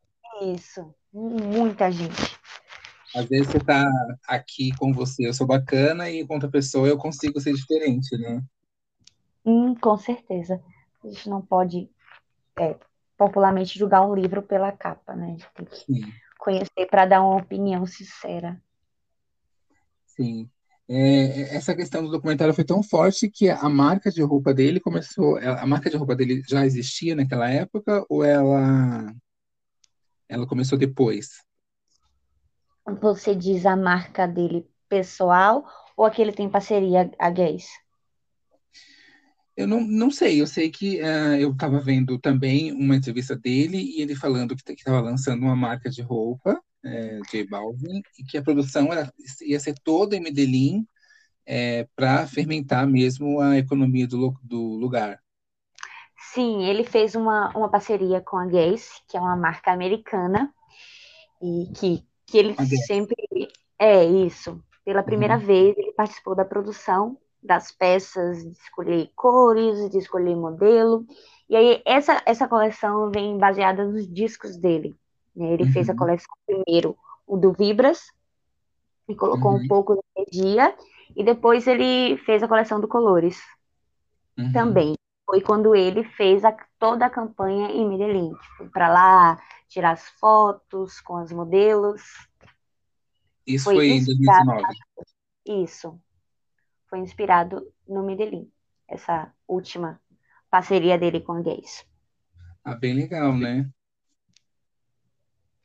Isso, 0.42 0.96
muita 1.14 1.92
gente. 1.92 2.38
Às 3.16 3.28
vezes 3.28 3.48
você 3.48 3.60
tá 3.60 3.88
aqui 4.28 4.76
com 4.78 4.92
você, 4.92 5.28
eu 5.28 5.34
sou 5.34 5.46
bacana, 5.46 6.10
e 6.10 6.26
com 6.26 6.34
outra 6.34 6.50
pessoa 6.50 6.88
eu 6.88 6.98
consigo 6.98 7.40
ser 7.40 7.54
diferente, 7.54 8.18
né? 8.18 8.44
Hum, 9.46 9.76
com 9.76 9.96
certeza. 9.96 10.60
A 11.04 11.08
gente 11.08 11.30
não 11.30 11.42
pode 11.42 11.88
é, 12.60 12.76
popularmente 13.18 13.78
julgar 13.78 14.06
um 14.08 14.14
livro 14.16 14.42
pela 14.42 14.72
capa, 14.72 15.16
né? 15.16 15.26
A 15.26 15.30
gente 15.32 15.48
tem 15.56 15.66
que 15.66 15.76
Sim. 15.78 16.14
conhecer 16.38 16.86
para 16.90 17.06
dar 17.06 17.22
uma 17.22 17.38
opinião 17.38 17.86
sincera. 17.86 18.62
Sim. 20.06 20.50
É, 20.90 21.56
essa 21.56 21.76
questão 21.76 22.04
do 22.04 22.10
documentário 22.10 22.54
foi 22.54 22.64
tão 22.64 22.82
forte 22.82 23.30
que 23.30 23.50
a 23.50 23.68
marca 23.68 24.10
de 24.10 24.22
roupa 24.22 24.54
dele 24.54 24.80
começou. 24.80 25.38
A 25.38 25.66
marca 25.66 25.90
de 25.90 25.98
roupa 25.98 26.16
dele 26.16 26.42
já 26.48 26.66
existia 26.66 27.14
naquela 27.14 27.50
época 27.50 28.06
ou 28.08 28.24
ela, 28.24 29.14
ela 30.30 30.48
começou 30.48 30.78
depois? 30.78 31.44
Você 33.02 33.36
diz 33.36 33.66
a 33.66 33.76
marca 33.76 34.26
dele 34.26 34.66
pessoal 34.88 35.66
ou 35.98 36.06
aquele 36.06 36.32
tem 36.32 36.50
parceria 36.50 37.12
a 37.20 37.30
gays? 37.30 37.68
Eu 39.58 39.68
não, 39.68 39.82
não 39.82 40.12
sei, 40.12 40.40
eu 40.40 40.48
sei 40.48 40.70
que 40.70 41.02
uh, 41.02 41.36
eu 41.40 41.52
estava 41.52 41.80
vendo 41.80 42.18
também 42.20 42.72
uma 42.72 42.96
entrevista 42.96 43.36
dele 43.36 43.78
e 43.78 44.02
ele 44.02 44.16
falando 44.16 44.56
que 44.56 44.72
estava 44.72 45.02
lançando 45.02 45.42
uma 45.42 45.56
marca 45.56 45.90
de 45.90 46.02
roupa 46.02 46.62
é, 46.88 47.20
J 47.30 47.46
Balvin, 47.48 48.02
e 48.18 48.24
que 48.24 48.38
a 48.38 48.44
produção 48.44 48.92
era, 48.92 49.12
ia 49.42 49.60
ser 49.60 49.76
toda 49.84 50.16
em 50.16 50.22
Medellín 50.22 50.88
é, 51.46 51.88
para 51.96 52.28
fermentar 52.28 52.88
mesmo 52.88 53.40
a 53.40 53.58
economia 53.58 54.08
do, 54.08 54.34
do 54.42 54.76
lugar. 54.76 55.20
Sim, 56.34 56.66
ele 56.66 56.84
fez 56.84 57.16
uma, 57.16 57.50
uma 57.56 57.70
parceria 57.70 58.22
com 58.22 58.38
a 58.38 58.46
Gaze, 58.46 58.90
que 59.08 59.18
é 59.18 59.20
uma 59.20 59.36
marca 59.36 59.72
americana, 59.72 60.54
e 61.42 61.72
que, 61.74 62.04
que 62.26 62.38
ele 62.38 62.56
sempre. 62.86 63.16
É 63.80 64.04
isso. 64.04 64.62
Pela 64.84 65.04
primeira 65.04 65.36
uhum. 65.36 65.46
vez, 65.46 65.78
ele 65.78 65.94
participou 65.94 66.36
da 66.36 66.44
produção 66.44 67.18
das 67.48 67.72
peças, 67.72 68.44
de 68.44 68.52
escolher 68.52 69.10
cores, 69.16 69.90
de 69.90 69.98
escolher 69.98 70.36
modelo. 70.36 71.06
E 71.50 71.56
aí, 71.56 71.82
essa, 71.86 72.22
essa 72.26 72.48
coleção 72.48 73.10
vem 73.10 73.38
baseada 73.38 73.86
nos 73.86 74.08
discos 74.08 74.58
dele. 74.58 74.96
Né? 75.36 75.54
Ele 75.54 75.64
uhum. 75.64 75.72
fez 75.72 75.90
a 75.90 75.94
uhum. 75.94 75.98
coleção 75.98 76.36
primeiro, 76.46 76.98
o 77.26 77.38
do 77.38 77.54
Vibras, 77.54 78.12
e 79.08 79.16
colocou 79.16 79.54
uhum. 79.54 79.64
um 79.64 79.68
pouco 79.68 79.96
de 79.96 80.02
energia, 80.16 80.76
e 81.16 81.24
depois 81.24 81.66
ele 81.66 82.18
fez 82.18 82.44
a 82.44 82.48
coleção 82.48 82.80
do 82.80 82.88
Colores. 82.88 83.40
Uhum. 84.38 84.52
Também. 84.52 84.96
Foi 85.26 85.42
quando 85.42 85.76
ele 85.76 86.04
fez 86.04 86.46
a, 86.46 86.56
toda 86.80 87.06
a 87.06 87.10
campanha 87.10 87.70
em 87.70 87.88
Medellín. 87.88 88.32
Para 88.72 88.88
lá 88.88 89.42
tirar 89.68 89.92
as 89.92 90.08
fotos 90.20 91.02
com 91.02 91.22
os 91.22 91.32
modelos. 91.32 92.02
Isso 93.46 93.66
foi, 93.66 93.76
foi 93.76 93.88
em 93.88 94.06
2019. 94.06 94.64
Isso. 95.46 96.00
Foi 96.90 97.00
inspirado 97.00 97.72
no 97.88 98.04
Medellín. 98.04 98.52
Essa 98.88 99.34
última 99.48 100.00
parceria 100.50 100.98
dele 100.98 101.22
com 101.22 101.34
a 101.34 101.42
Gays. 101.42 101.86
Ah, 102.64 102.76
bem 102.76 102.94
legal, 102.94 103.36
né? 103.36 103.70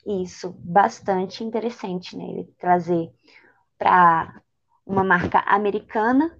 Isso, 0.05 0.51
bastante 0.59 1.45
interessante, 1.45 2.17
né? 2.17 2.25
Ele 2.25 2.45
trazer 2.59 3.13
para 3.79 4.43
uma 4.85 5.05
marca 5.05 5.39
americana 5.41 6.37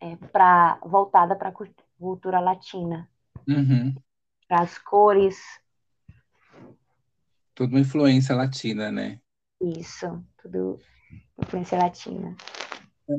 é, 0.00 0.16
pra, 0.16 0.78
voltada 0.82 1.36
para 1.36 1.50
a 1.50 1.54
cultura 1.98 2.40
latina. 2.40 3.08
Uhum. 3.46 3.94
Para 4.48 4.62
as 4.62 4.78
cores. 4.78 5.38
Tudo 7.54 7.70
uma 7.70 7.80
influência 7.80 8.34
latina, 8.34 8.90
né? 8.90 9.20
Isso, 9.60 10.24
tudo 10.42 10.78
influência 11.38 11.78
latina. 11.78 12.36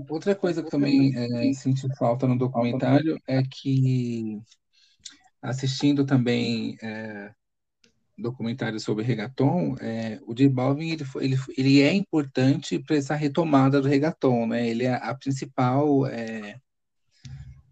Outra 0.09 0.33
coisa 0.33 0.63
que 0.63 0.69
também 0.69 1.13
é, 1.15 1.53
senti 1.53 1.87
falta 1.95 2.27
no 2.27 2.37
documentário 2.37 3.19
é 3.27 3.43
que, 3.43 4.41
assistindo 5.41 6.05
também 6.05 6.75
é, 6.81 7.31
documentário 8.17 8.79
sobre 8.79 9.03
reggaeton, 9.03 9.75
é, 9.79 10.19
o 10.25 10.33
J 10.33 10.49
Balvin 10.49 10.89
ele, 10.89 11.03
ele, 11.21 11.37
ele 11.55 11.81
é 11.81 11.93
importante 11.93 12.79
para 12.79 12.95
essa 12.95 13.13
retomada 13.13 13.79
do 13.79 13.87
reggaeton, 13.87 14.47
né? 14.47 14.67
Ele 14.67 14.85
é 14.85 14.95
a 14.95 15.13
principal 15.13 16.07
é, 16.07 16.59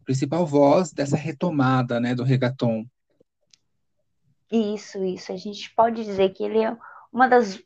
principal 0.04 0.46
voz 0.46 0.92
dessa 0.92 1.18
retomada, 1.18 2.00
né, 2.00 2.14
do 2.14 2.24
reggaeton. 2.24 2.86
Isso, 4.52 5.04
isso. 5.04 5.32
A 5.32 5.38
gente 5.38 5.74
pode 5.74 6.04
dizer 6.04 6.30
que 6.30 6.44
ele 6.44 6.60
é 6.60 6.78
uma 7.12 7.28
das, 7.28 7.60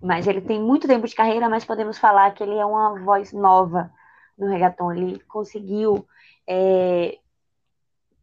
mas 0.00 0.26
ele 0.26 0.40
tem 0.40 0.60
muito 0.60 0.86
tempo 0.86 1.06
de 1.06 1.14
carreira, 1.14 1.48
mas 1.48 1.64
podemos 1.64 1.98
falar 1.98 2.32
que 2.32 2.42
ele 2.42 2.56
é 2.56 2.64
uma 2.64 2.98
voz 3.00 3.32
nova 3.32 3.90
no 4.36 4.48
reggaeton. 4.48 4.92
Ele 4.92 5.18
conseguiu 5.20 6.06
é, 6.46 7.18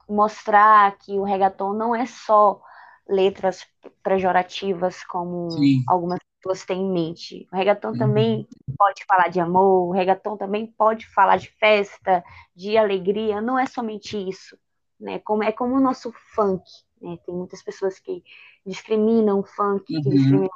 mostrar 0.08 0.98
que 0.98 1.18
o 1.18 1.24
reggaeton 1.24 1.74
não 1.74 1.96
é 1.96 2.06
só 2.06 2.62
letras 3.08 3.66
pejorativas 4.02 5.04
como 5.04 5.52
Sim. 5.52 5.84
algumas 5.88 6.20
pessoas 6.38 6.66
têm 6.66 6.82
em 6.82 6.92
mente. 6.92 7.48
O 7.52 7.56
reggaeton 7.56 7.90
uhum. 7.90 7.98
também 7.98 8.48
pode 8.78 9.04
falar 9.06 9.30
de 9.30 9.40
amor, 9.40 9.90
o 9.90 9.92
reggaeton 9.92 10.38
também 10.38 10.68
pode 10.68 11.08
falar 11.08 11.38
de 11.38 11.50
festa, 11.50 12.24
de 12.56 12.78
alegria, 12.78 13.42
não 13.42 13.58
é 13.58 13.66
somente 13.66 14.18
isso, 14.18 14.58
né? 15.00 15.20
Como 15.20 15.44
é 15.44 15.52
como 15.52 15.76
o 15.76 15.80
nosso 15.80 16.14
funk, 16.36 16.64
né? 17.02 17.18
Tem 17.26 17.34
muitas 17.34 17.62
pessoas 17.64 18.00
que 18.00 18.24
discriminam 18.66 19.40
o 19.40 19.44
funk, 19.44 19.94
uhum. 19.94 20.02
que 20.02 20.10
discriminam 20.10 20.50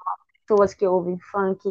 pessoas 0.47 0.73
que 0.73 0.87
ouvem 0.87 1.19
funk 1.19 1.61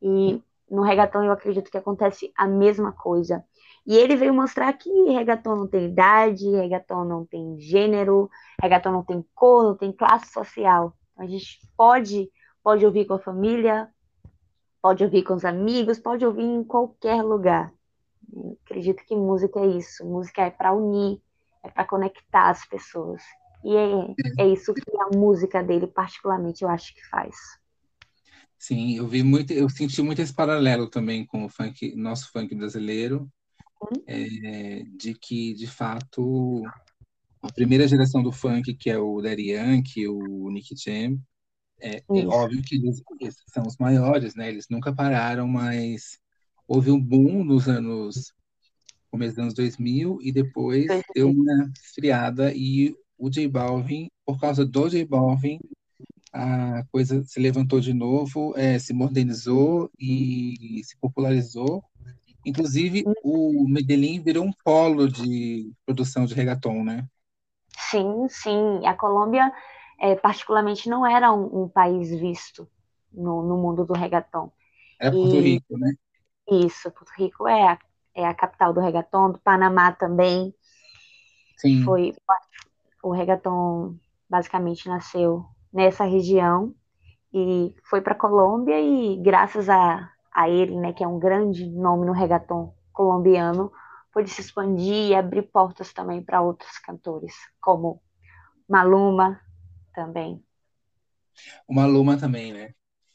e 0.00 0.40
no 0.70 0.82
reggaeton 0.82 1.24
eu 1.24 1.32
acredito 1.32 1.70
que 1.70 1.76
acontece 1.76 2.32
a 2.36 2.46
mesma 2.46 2.92
coisa. 2.92 3.44
E 3.84 3.96
ele 3.96 4.14
veio 4.14 4.32
mostrar 4.32 4.72
que 4.74 4.88
reggaeton 5.10 5.56
não 5.56 5.66
tem 5.66 5.86
idade, 5.86 6.48
reggaeton 6.48 7.04
não 7.04 7.26
tem 7.26 7.58
gênero, 7.58 8.30
reggaeton 8.60 8.92
não 8.92 9.02
tem 9.02 9.24
cor, 9.34 9.64
não 9.64 9.76
tem 9.76 9.92
classe 9.92 10.32
social. 10.32 10.96
A 11.16 11.26
gente 11.26 11.60
pode, 11.76 12.30
pode 12.62 12.86
ouvir 12.86 13.06
com 13.06 13.14
a 13.14 13.18
família, 13.18 13.90
pode 14.80 15.02
ouvir 15.02 15.24
com 15.24 15.34
os 15.34 15.44
amigos, 15.44 15.98
pode 15.98 16.24
ouvir 16.24 16.44
em 16.44 16.62
qualquer 16.62 17.22
lugar. 17.22 17.72
Eu 18.32 18.56
acredito 18.64 19.04
que 19.04 19.16
música 19.16 19.60
é 19.60 19.66
isso. 19.66 20.06
Música 20.06 20.42
é 20.42 20.50
para 20.50 20.72
unir, 20.72 21.20
é 21.62 21.68
para 21.68 21.84
conectar 21.84 22.50
as 22.50 22.64
pessoas. 22.64 23.20
E 23.64 23.76
é, 23.76 24.44
é 24.44 24.46
isso 24.48 24.72
que 24.72 24.82
a 24.98 25.16
música 25.16 25.62
dele, 25.62 25.86
particularmente, 25.86 26.62
eu 26.62 26.70
acho 26.70 26.94
que 26.94 27.06
faz. 27.08 27.36
Sim, 28.62 28.96
eu 28.96 29.08
vi 29.08 29.24
muito, 29.24 29.52
eu 29.52 29.68
senti 29.68 30.00
muito 30.00 30.22
esse 30.22 30.32
paralelo 30.32 30.88
também 30.88 31.26
com 31.26 31.44
o 31.44 31.48
funk, 31.48 31.96
nosso 31.96 32.30
funk 32.30 32.54
brasileiro, 32.54 33.28
é, 34.06 34.84
de 34.96 35.14
que, 35.14 35.52
de 35.52 35.66
fato, 35.66 36.62
a 37.42 37.52
primeira 37.52 37.88
geração 37.88 38.22
do 38.22 38.30
funk, 38.30 38.72
que 38.74 38.88
é 38.88 38.96
o 38.96 39.20
Daddy 39.20 39.50
Yankee, 39.50 40.06
o 40.06 40.48
Nick 40.48 40.76
Jam, 40.76 41.20
é, 41.80 41.96
é, 41.96 42.26
óbvio 42.28 42.62
que 42.62 42.76
eles, 42.76 43.02
eles, 43.20 43.34
são 43.52 43.64
os 43.66 43.76
maiores, 43.78 44.36
né? 44.36 44.48
Eles 44.48 44.68
nunca 44.70 44.94
pararam, 44.94 45.48
mas 45.48 46.20
houve 46.64 46.92
um 46.92 47.00
boom 47.00 47.42
nos 47.42 47.68
anos 47.68 48.32
começo 49.10 49.34
dos 49.34 49.42
anos 49.42 49.54
2000 49.54 50.18
e 50.22 50.30
depois 50.30 50.86
deu 51.12 51.30
uma 51.32 51.68
esfriada 51.84 52.54
e 52.54 52.94
o 53.18 53.28
J 53.28 53.48
Balvin, 53.48 54.08
por 54.24 54.40
causa 54.40 54.64
do 54.64 54.88
J 54.88 55.04
Balvin, 55.04 55.58
a 56.32 56.84
coisa 56.90 57.22
se 57.24 57.38
levantou 57.38 57.80
de 57.80 57.92
novo, 57.92 58.54
é, 58.56 58.78
se 58.78 58.92
modernizou 58.92 59.90
e 59.98 60.80
se 60.84 60.96
popularizou 60.98 61.84
Inclusive, 62.44 63.04
o 63.22 63.66
Medellín 63.68 64.20
virou 64.20 64.44
um 64.44 64.52
polo 64.64 65.08
de 65.08 65.72
produção 65.86 66.24
de 66.24 66.34
reggaeton, 66.34 66.82
né? 66.82 67.06
Sim, 67.76 68.26
sim. 68.28 68.84
A 68.84 68.94
Colômbia, 68.94 69.52
é, 70.00 70.16
particularmente, 70.16 70.88
não 70.88 71.06
era 71.06 71.32
um, 71.32 71.62
um 71.62 71.68
país 71.68 72.10
visto 72.10 72.68
no, 73.12 73.42
no, 73.42 73.56
mundo 73.58 73.84
do 73.84 73.92
reggaeton. 73.92 74.50
Era 75.00 75.12
Porto 75.12 75.36
e... 75.36 75.40
Rico, 75.40 75.78
né? 75.78 75.92
Isso, 76.50 76.90
Porto 76.90 77.12
Rico 77.16 77.46
é 77.46 77.68
a, 77.68 77.78
é 78.14 78.26
a 78.26 78.34
capital 78.34 78.72
do 78.72 78.80
reggaeton, 78.80 79.32
do 79.32 79.38
Panamá 79.38 79.92
também. 79.92 80.52
Sim. 81.56 81.84
Foi, 81.84 82.12
o 83.04 83.12
reggaeton 83.12 83.94
basicamente 84.28 84.88
nasceu 84.88 85.46
nessa 85.72 86.04
região 86.04 86.74
e 87.32 87.74
foi 87.88 88.00
para 88.00 88.14
Colômbia 88.14 88.80
e 88.80 89.16
graças 89.22 89.68
a, 89.68 90.10
a 90.32 90.48
ele, 90.48 90.76
né, 90.76 90.92
que 90.92 91.02
é 91.02 91.08
um 91.08 91.18
grande 91.18 91.68
nome 91.70 92.06
no 92.06 92.12
reggaeton 92.12 92.74
colombiano, 92.92 93.72
pôde 94.12 94.28
se 94.28 94.42
expandir 94.42 95.08
e 95.08 95.14
abrir 95.14 95.42
portas 95.42 95.92
também 95.92 96.22
para 96.22 96.42
outros 96.42 96.78
cantores, 96.78 97.32
como 97.60 98.02
Maluma 98.68 99.40
também. 99.94 100.42
O 101.66 101.74
Maluma 101.74 102.18
também, 102.18 102.52
né? 102.52 102.74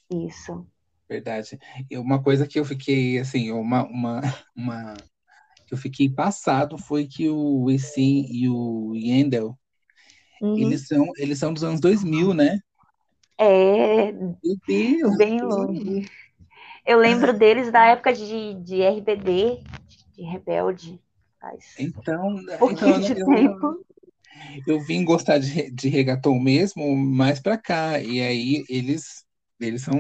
Isso. 0.10 0.68
Verdade. 1.08 1.60
E 1.90 1.98
uma 1.98 2.22
coisa 2.22 2.48
que 2.48 2.60
eu 2.60 2.66
fiquei, 2.66 3.20
assim, 3.20 3.52
uma, 3.52 3.86
uma, 3.86 4.22
uma 4.56 4.96
que 5.66 5.74
eu 5.74 5.78
fiquei 5.78 6.10
passado 6.10 6.78
foi 6.78 7.06
que 7.08 7.30
o 7.30 7.70
Essin 7.70 8.26
e 8.30 8.50
o 8.50 8.94
Yendel, 8.96 9.58
uhum. 10.42 10.58
eles, 10.58 10.88
são, 10.88 11.12
eles 11.18 11.40
são 11.40 11.54
dos 11.54 11.64
anos 11.64 11.80
2000, 11.80 12.34
né? 12.34 12.60
É, 13.38 14.12
Meu 14.12 14.38
Deus! 14.68 15.18
Bem 15.18 15.42
longe. 15.42 16.10
Eu 16.86 17.00
lembro 17.00 17.38
deles 17.38 17.72
da 17.72 17.86
época 17.86 18.14
de, 18.14 18.56
de 18.56 18.82
RBD, 18.82 19.60
de 20.16 20.24
Rebelde. 20.24 21.00
Faz 21.40 21.76
então, 21.78 22.30
um 22.62 22.72
então 22.72 23.00
de 23.00 23.20
eu, 23.20 23.26
tempo. 23.28 23.86
eu 24.66 24.80
vim 24.80 25.04
gostar 25.04 25.38
de, 25.38 25.70
de 25.70 25.90
reggaeton 25.90 26.40
mesmo 26.40 26.96
mais 26.96 27.40
pra 27.40 27.58
cá. 27.58 28.00
E 28.00 28.22
aí 28.22 28.64
eles, 28.70 29.26
eles 29.60 29.82
são 29.82 30.00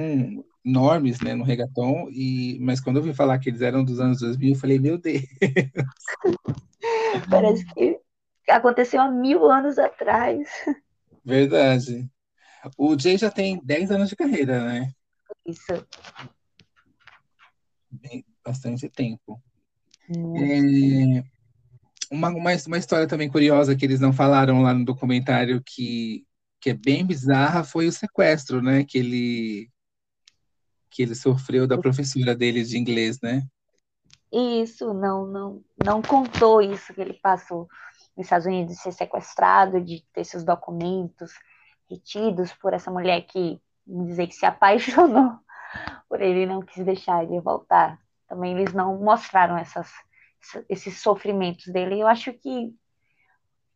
enormes 0.66 1.22
né, 1.22 1.34
no 1.34 1.44
reggaeton, 1.44 2.10
e, 2.12 2.58
mas 2.60 2.82
quando 2.82 2.98
eu 2.98 3.04
vi 3.04 3.14
falar 3.14 3.40
que 3.40 3.50
eles 3.50 3.62
eram 3.62 3.84
dos 3.84 4.00
anos 4.00 4.20
2000, 4.20 4.54
eu 4.54 4.60
falei, 4.60 4.80
meu 4.80 4.98
Deus. 4.98 5.24
Parece 7.30 7.66
que 7.74 8.00
aconteceu 8.52 9.02
há 9.02 9.10
mil 9.10 9.46
anos 9.50 9.78
atrás. 9.78 10.48
Verdade. 11.24 12.10
O 12.78 12.98
Jay 12.98 13.18
já 13.18 13.30
tem 13.30 13.62
10 13.64 13.92
anos 13.92 14.10
de 14.10 14.16
carreira, 14.16 14.64
né? 14.64 14.92
Isso 15.46 15.86
bastante 18.48 18.90
tempo. 18.90 19.42
É, 20.10 21.24
uma, 22.10 22.30
uma, 22.30 22.52
uma 22.68 22.78
história 22.78 23.08
também 23.08 23.30
curiosa 23.30 23.76
que 23.76 23.86
eles 23.86 24.00
não 24.00 24.14
falaram 24.14 24.62
lá 24.62 24.74
no 24.74 24.86
documentário 24.86 25.62
que, 25.66 26.26
que 26.62 26.70
é 26.70 26.74
bem 26.74 27.06
bizarra 27.06 27.64
foi 27.66 27.88
o 27.88 27.92
sequestro, 27.92 28.62
né? 28.62 28.86
Que 28.86 29.00
ele, 29.00 29.70
que 30.90 31.04
ele 31.04 31.14
sofreu 31.14 31.68
da 31.68 31.78
professora 31.78 32.34
dele 32.34 32.64
de 32.64 32.78
inglês, 32.78 33.20
né? 33.22 33.46
Isso, 34.32 34.94
não, 34.94 35.26
não, 35.26 35.64
não 35.84 36.02
contou 36.02 36.62
isso 36.62 36.94
que 36.94 37.02
ele 37.02 37.14
passou 37.14 37.68
nos 38.18 38.26
Estados 38.26 38.48
Unidos 38.48 38.76
de 38.76 38.82
ser 38.82 38.92
sequestrado, 38.92 39.80
de 39.80 40.04
ter 40.12 40.26
seus 40.26 40.44
documentos 40.44 41.32
retidos 41.90 42.52
por 42.54 42.74
essa 42.74 42.92
mulher 42.92 43.22
que, 43.22 43.62
vamos 43.86 44.08
dizer, 44.08 44.28
que 44.28 44.36
se 44.36 44.46
apaixonou 44.46 45.40
por 46.08 46.22
ele 46.22 46.46
não 46.46 46.62
quis 46.62 46.84
deixar 46.86 47.24
ele 47.24 47.40
voltar. 47.40 48.00
Também 48.28 48.58
eles 48.58 48.74
não 48.74 48.98
mostraram 49.00 49.58
essas, 49.58 49.92
esses 50.70 51.02
sofrimentos 51.02 51.68
dele. 51.68 52.00
Eu 52.00 52.08
acho 52.08 52.34
que 52.34 52.74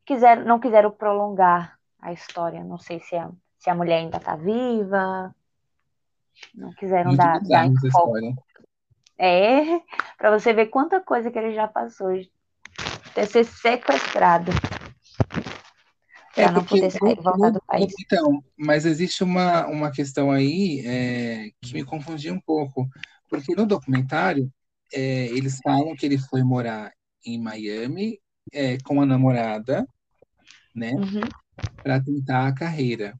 quiser, 0.05 0.43
não 0.43 0.59
quiseram 0.59 0.91
prolongar 0.91 1.77
a 2.01 2.11
história. 2.11 2.63
Não 2.63 2.77
sei 2.77 2.99
se 2.99 3.15
a, 3.15 3.29
se 3.57 3.69
a 3.69 3.75
mulher 3.75 3.97
ainda 3.97 4.17
está 4.17 4.35
viva. 4.35 5.35
Não 6.55 6.71
quiseram 6.71 7.15
dar, 7.15 7.39
dar 7.41 7.69
foco. 7.91 8.17
É, 9.17 9.79
para 10.17 10.37
você 10.37 10.53
ver 10.53 10.67
quanta 10.67 10.99
coisa 11.01 11.29
que 11.29 11.37
ele 11.37 11.53
já 11.53 11.67
passou 11.67 12.11
ter 13.13 13.27
ser 13.27 13.45
sequestrado. 13.45 14.51
É 16.35 16.49
não 16.49 16.63
poder 16.63 16.89
sair 16.89 17.15
voltar 17.15 17.49
do 17.51 17.61
país. 17.67 17.93
Então, 17.99 18.43
mas 18.57 18.85
existe 18.85 19.23
uma, 19.23 19.67
uma 19.67 19.91
questão 19.91 20.31
aí 20.31 20.81
é, 20.85 21.51
que 21.61 21.73
me 21.73 21.83
confundiu 21.83 22.33
um 22.33 22.39
pouco, 22.39 22.87
porque 23.29 23.53
no 23.53 23.65
documentário 23.65 24.51
é, 24.93 25.27
eles 25.27 25.59
falam 25.61 25.95
que 25.95 26.05
ele 26.05 26.17
foi 26.17 26.41
morar 26.41 26.91
em 27.25 27.39
Miami 27.39 28.19
é, 28.53 28.77
com 28.83 29.01
a 29.01 29.05
namorada, 29.05 29.85
né, 30.73 30.93
uhum. 30.93 31.29
para 31.83 32.01
tentar 32.01 32.47
a 32.47 32.55
carreira. 32.55 33.13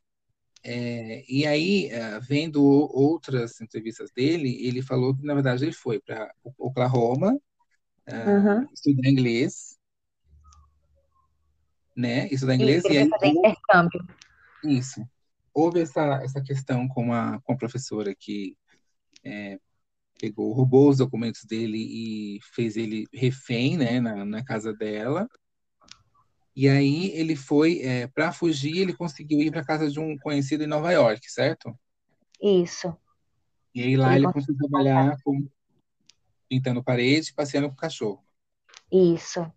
É, 0.64 1.24
e 1.28 1.46
aí, 1.46 1.88
é, 1.88 2.20
vendo 2.20 2.64
outras 2.64 3.60
entrevistas 3.60 4.10
dele, 4.16 4.66
ele 4.66 4.82
falou 4.82 5.16
que, 5.16 5.26
na 5.26 5.34
verdade, 5.34 5.66
ele 5.66 5.74
foi 5.74 6.00
para 6.00 6.32
Oklahoma 6.58 7.38
Uhum. 8.08 8.68
estudar 8.74 9.10
inglês, 9.10 9.78
né? 11.96 12.28
Estudar 12.32 12.56
E 12.58 12.58
inglês 12.58 12.88
e 12.90 12.96
ele 12.96 12.98
aí 12.98 13.10
fazer 13.10 13.28
intercâmbio. 13.28 14.08
isso. 14.64 15.06
Houve 15.54 15.82
essa, 15.82 16.22
essa 16.24 16.42
questão 16.42 16.88
com 16.88 17.14
a, 17.14 17.40
com 17.42 17.54
a 17.54 17.58
professora 17.58 18.16
que 18.16 18.58
é, 19.24 19.60
pegou, 20.20 20.54
roubou 20.54 20.90
os 20.90 20.98
documentos 20.98 21.44
dele 21.46 21.78
e 21.78 22.40
fez 22.54 22.78
ele 22.78 23.06
refém, 23.14 23.78
né, 23.78 24.00
na, 24.00 24.24
na 24.26 24.44
casa 24.44 24.74
dela. 24.74 25.28
E 26.56 26.68
aí 26.68 27.12
ele 27.12 27.36
foi, 27.36 27.80
é, 27.82 28.08
para 28.08 28.32
fugir, 28.32 28.78
ele 28.78 28.94
conseguiu 28.94 29.40
ir 29.42 29.52
para 29.52 29.66
casa 29.66 29.90
de 29.90 30.00
um 30.00 30.18
conhecido 30.18 30.64
em 30.64 30.68
Nova 30.68 30.92
York, 30.92 31.30
certo? 31.32 31.78
Isso. 32.42 32.96
E 33.74 33.82
aí 33.82 33.96
lá 33.96 34.16
Ele 34.16 34.26
ele 34.26 34.34
conseguiu 34.34 34.58
trabalhar 34.58 35.18
com, 35.24 35.48
pintando 36.50 36.84
parede, 36.84 37.34
passeando 37.34 37.70
com 37.70 37.74
o 37.74 37.78
cachorro. 37.78 38.24
Isso. 38.92 39.50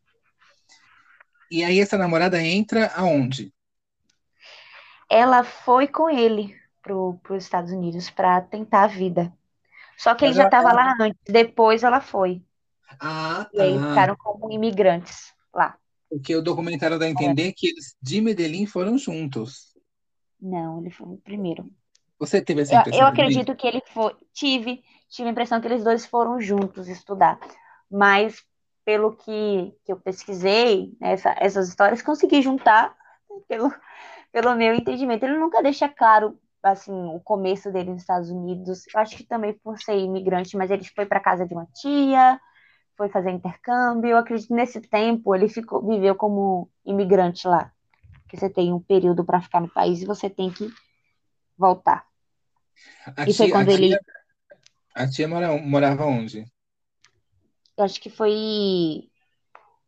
E 1.56 1.64
aí 1.64 1.78
essa 1.80 1.96
namorada 1.96 2.38
entra 2.42 2.88
aonde? 2.94 3.44
Ela 5.10 5.44
foi 5.44 5.88
com 5.88 6.08
ele 6.10 6.54
para 6.82 6.94
os 6.94 7.44
Estados 7.44 7.72
Unidos 7.72 8.10
para 8.10 8.40
tentar 8.42 8.84
a 8.84 8.86
vida. 8.86 9.32
Só 9.98 10.14
que 10.14 10.24
ele 10.24 10.32
Mas 10.32 10.36
já 10.36 10.44
ela- 10.44 10.46
estava 10.46 10.72
lá 10.72 10.94
antes, 11.00 11.20
depois 11.26 11.82
ela 11.84 12.00
foi. 12.00 12.42
Ah, 13.00 13.50
E 13.52 13.58
aí 13.62 13.78
tá. 13.78 13.80
ficaram 13.80 14.14
como 14.16 14.50
imigrantes 14.50 15.32
lá. 15.54 15.78
Porque 16.08 16.34
o 16.34 16.40
documentário 16.42 16.98
dá 16.98 17.04
a 17.04 17.10
entender 17.10 17.52
que 17.52 17.66
eles 17.68 17.94
de 18.00 18.18
Medellín 18.22 18.64
foram 18.66 18.96
juntos. 18.96 19.74
Não, 20.40 20.80
ele 20.80 20.90
foi 20.90 21.08
o 21.08 21.18
primeiro. 21.18 21.70
Você 22.18 22.42
teve 22.42 22.62
essa 22.62 22.74
Eu, 22.74 22.80
impressão 22.80 23.04
eu 23.04 23.06
também? 23.06 23.12
acredito 23.12 23.54
que 23.56 23.66
ele 23.66 23.82
foi. 23.92 24.14
Tive, 24.32 24.82
tive 25.08 25.28
a 25.28 25.32
impressão 25.32 25.60
que 25.60 25.66
eles 25.66 25.84
dois 25.84 26.06
foram 26.06 26.40
juntos 26.40 26.88
estudar. 26.88 27.38
Mas 27.90 28.44
pelo 28.84 29.16
que, 29.16 29.74
que 29.84 29.92
eu 29.92 29.98
pesquisei, 30.00 30.96
né, 31.00 31.12
essa- 31.12 31.34
essas 31.38 31.68
histórias, 31.68 32.02
consegui 32.02 32.42
juntar 32.42 32.94
pelo, 33.48 33.72
pelo 34.32 34.54
meu 34.56 34.74
entendimento. 34.74 35.24
Ele 35.24 35.38
nunca 35.38 35.62
deixa 35.62 35.88
claro 35.88 36.38
assim 36.62 36.92
o 36.92 37.20
começo 37.20 37.70
dele 37.72 37.90
nos 37.92 38.02
Estados 38.02 38.30
Unidos. 38.30 38.84
Eu 38.94 39.00
acho 39.00 39.16
que 39.16 39.24
também 39.24 39.54
por 39.54 39.78
ser 39.80 39.98
imigrante, 39.98 40.56
mas 40.56 40.70
ele 40.70 40.84
foi 40.94 41.06
para 41.06 41.20
casa 41.20 41.46
de 41.46 41.54
uma 41.54 41.66
tia, 41.74 42.40
foi 42.96 43.08
fazer 43.08 43.30
intercâmbio. 43.30 44.10
Eu 44.10 44.18
acredito 44.18 44.48
que 44.48 44.54
nesse 44.54 44.80
tempo 44.80 45.34
ele 45.34 45.48
ficou, 45.48 45.86
viveu 45.86 46.14
como 46.16 46.70
imigrante 46.84 47.46
lá. 47.48 47.70
Porque 48.22 48.36
você 48.38 48.50
tem 48.50 48.72
um 48.72 48.80
período 48.80 49.24
para 49.24 49.40
ficar 49.42 49.60
no 49.60 49.68
país 49.70 50.02
e 50.02 50.06
você 50.06 50.30
tem 50.30 50.50
que 50.50 50.68
voltar. 51.58 52.06
A 53.16 53.26
E 53.26 53.34
foi 53.34 53.46
tia, 53.46 53.54
a 53.58 53.58
quando 53.58 53.70
ele 53.70 53.88
tia, 53.88 53.98
a 54.94 55.08
tia 55.08 55.28
mora, 55.28 55.56
morava 55.58 56.06
onde? 56.06 56.46
Eu 57.76 57.84
acho 57.84 58.00
que 58.00 58.10
foi 58.10 59.10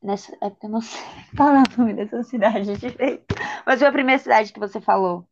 nessa 0.03 0.33
época, 0.43 0.67
eu 0.67 0.71
não 0.71 0.81
sei 0.83 1.01
falar 1.37 1.65
o 1.79 1.81
nome 1.81 1.95
dessa 1.95 2.23
cidade 2.25 2.77
direito. 2.79 3.35
Mas 3.67 3.81
foi 3.81 3.89
a 3.89 3.93
primeira 3.93 4.23
cidade 4.23 4.53
que 4.53 4.61
você 4.61 4.81
falou. 4.81 5.29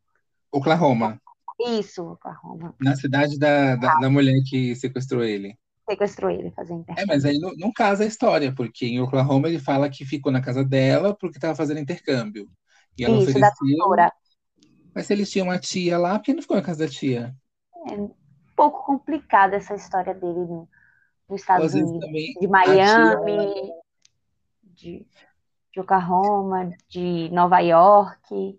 Oklahoma, 0.50 1.20
Isso, 1.58 2.04
Oklahoma. 2.12 2.76
na 2.78 2.94
cidade 2.96 3.36
da, 3.38 3.74
da, 3.76 3.88
da 3.90 4.08
mulher 4.10 4.34
que 4.48 4.74
sequestrou 4.76 5.24
ele. 5.24 5.56
Sequestrou 5.88 6.30
ele 6.30 6.50
fazer 6.50 6.74
É, 6.96 7.04
intercâmbio. 7.04 7.06
mas 7.06 7.24
aí 7.24 7.38
não, 7.38 7.52
não 7.56 7.72
casa 7.72 8.04
a 8.04 8.06
história, 8.06 8.54
porque 8.54 8.86
em 8.86 9.00
Oklahoma 9.00 9.48
ele 9.48 9.58
fala 9.58 9.90
que 9.90 10.04
ficou 10.04 10.30
na 10.30 10.40
casa 10.42 10.64
dela 10.64 11.16
porque 11.16 11.38
estava 11.38 11.54
fazendo 11.56 11.80
intercâmbio. 11.80 12.48
E 12.96 13.04
ela 13.04 13.16
Isso, 13.22 13.38
da 13.38 13.50
ofereceu, 13.56 13.76
tutora. 13.78 14.12
mas 14.94 15.06
se 15.06 15.12
eles 15.12 15.30
tinham 15.30 15.46
uma 15.48 15.58
tia 15.58 15.98
lá, 15.98 16.18
por 16.18 16.24
que 16.26 16.34
não 16.34 16.42
ficou 16.42 16.56
na 16.56 16.62
casa 16.62 16.86
da 16.86 16.90
tia? 16.92 17.34
É 17.90 17.94
um 17.94 18.14
pouco 18.54 18.84
complicada 18.84 19.56
essa 19.56 19.74
história 19.74 20.12
dele 20.14 20.40
no, 20.40 20.68
Ou 21.34 21.36
Estados 21.36 21.74
Unidos. 21.74 22.08
De 22.10 22.38
tia, 22.38 22.48
Miami, 22.48 23.72
de, 24.62 25.06
de 25.72 25.80
Oklahoma, 25.80 26.70
de 26.88 27.28
Nova 27.32 27.58
York. 27.60 28.58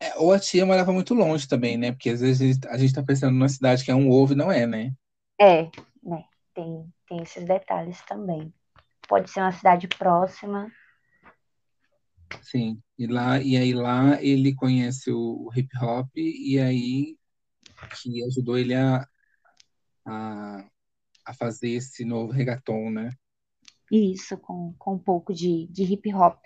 é, 0.00 0.16
ou 0.16 0.32
a 0.32 0.38
tia 0.38 0.64
morava 0.64 0.92
muito 0.92 1.14
longe 1.14 1.46
também, 1.46 1.76
né? 1.76 1.92
Porque 1.92 2.10
às 2.10 2.20
vezes 2.20 2.58
a 2.66 2.76
gente 2.76 2.88
está 2.88 3.02
pensando 3.02 3.32
numa 3.32 3.48
cidade 3.48 3.84
que 3.84 3.90
é 3.90 3.94
um 3.94 4.10
ovo 4.10 4.32
e 4.32 4.36
não 4.36 4.50
é, 4.50 4.66
né? 4.66 4.92
É, 5.40 5.64
né? 6.02 6.24
Tem, 6.54 6.92
tem 7.08 7.22
esses 7.22 7.44
detalhes 7.44 8.00
também. 8.02 8.52
Pode 9.08 9.30
ser 9.30 9.40
uma 9.40 9.52
cidade 9.52 9.86
próxima. 9.88 10.70
Sim. 12.42 12.80
E 12.98 13.06
lá, 13.06 13.38
e 13.40 13.56
aí 13.56 13.72
lá 13.72 14.22
ele 14.22 14.54
conhece 14.54 15.10
o, 15.10 15.46
o 15.46 15.50
hip 15.54 15.68
hop 15.78 16.08
e 16.16 16.58
aí 16.58 17.18
que 18.00 18.24
ajudou 18.24 18.56
ele 18.56 18.74
a, 18.74 19.06
a, 20.06 20.64
a 21.24 21.32
fazer 21.32 21.70
esse 21.70 22.04
novo 22.04 22.32
reggaeton, 22.32 22.90
né? 22.90 23.10
Isso, 23.90 24.36
com, 24.38 24.74
com 24.78 24.94
um 24.94 24.98
pouco 24.98 25.32
de, 25.32 25.66
de 25.68 25.84
hip 25.84 26.12
hop. 26.14 26.40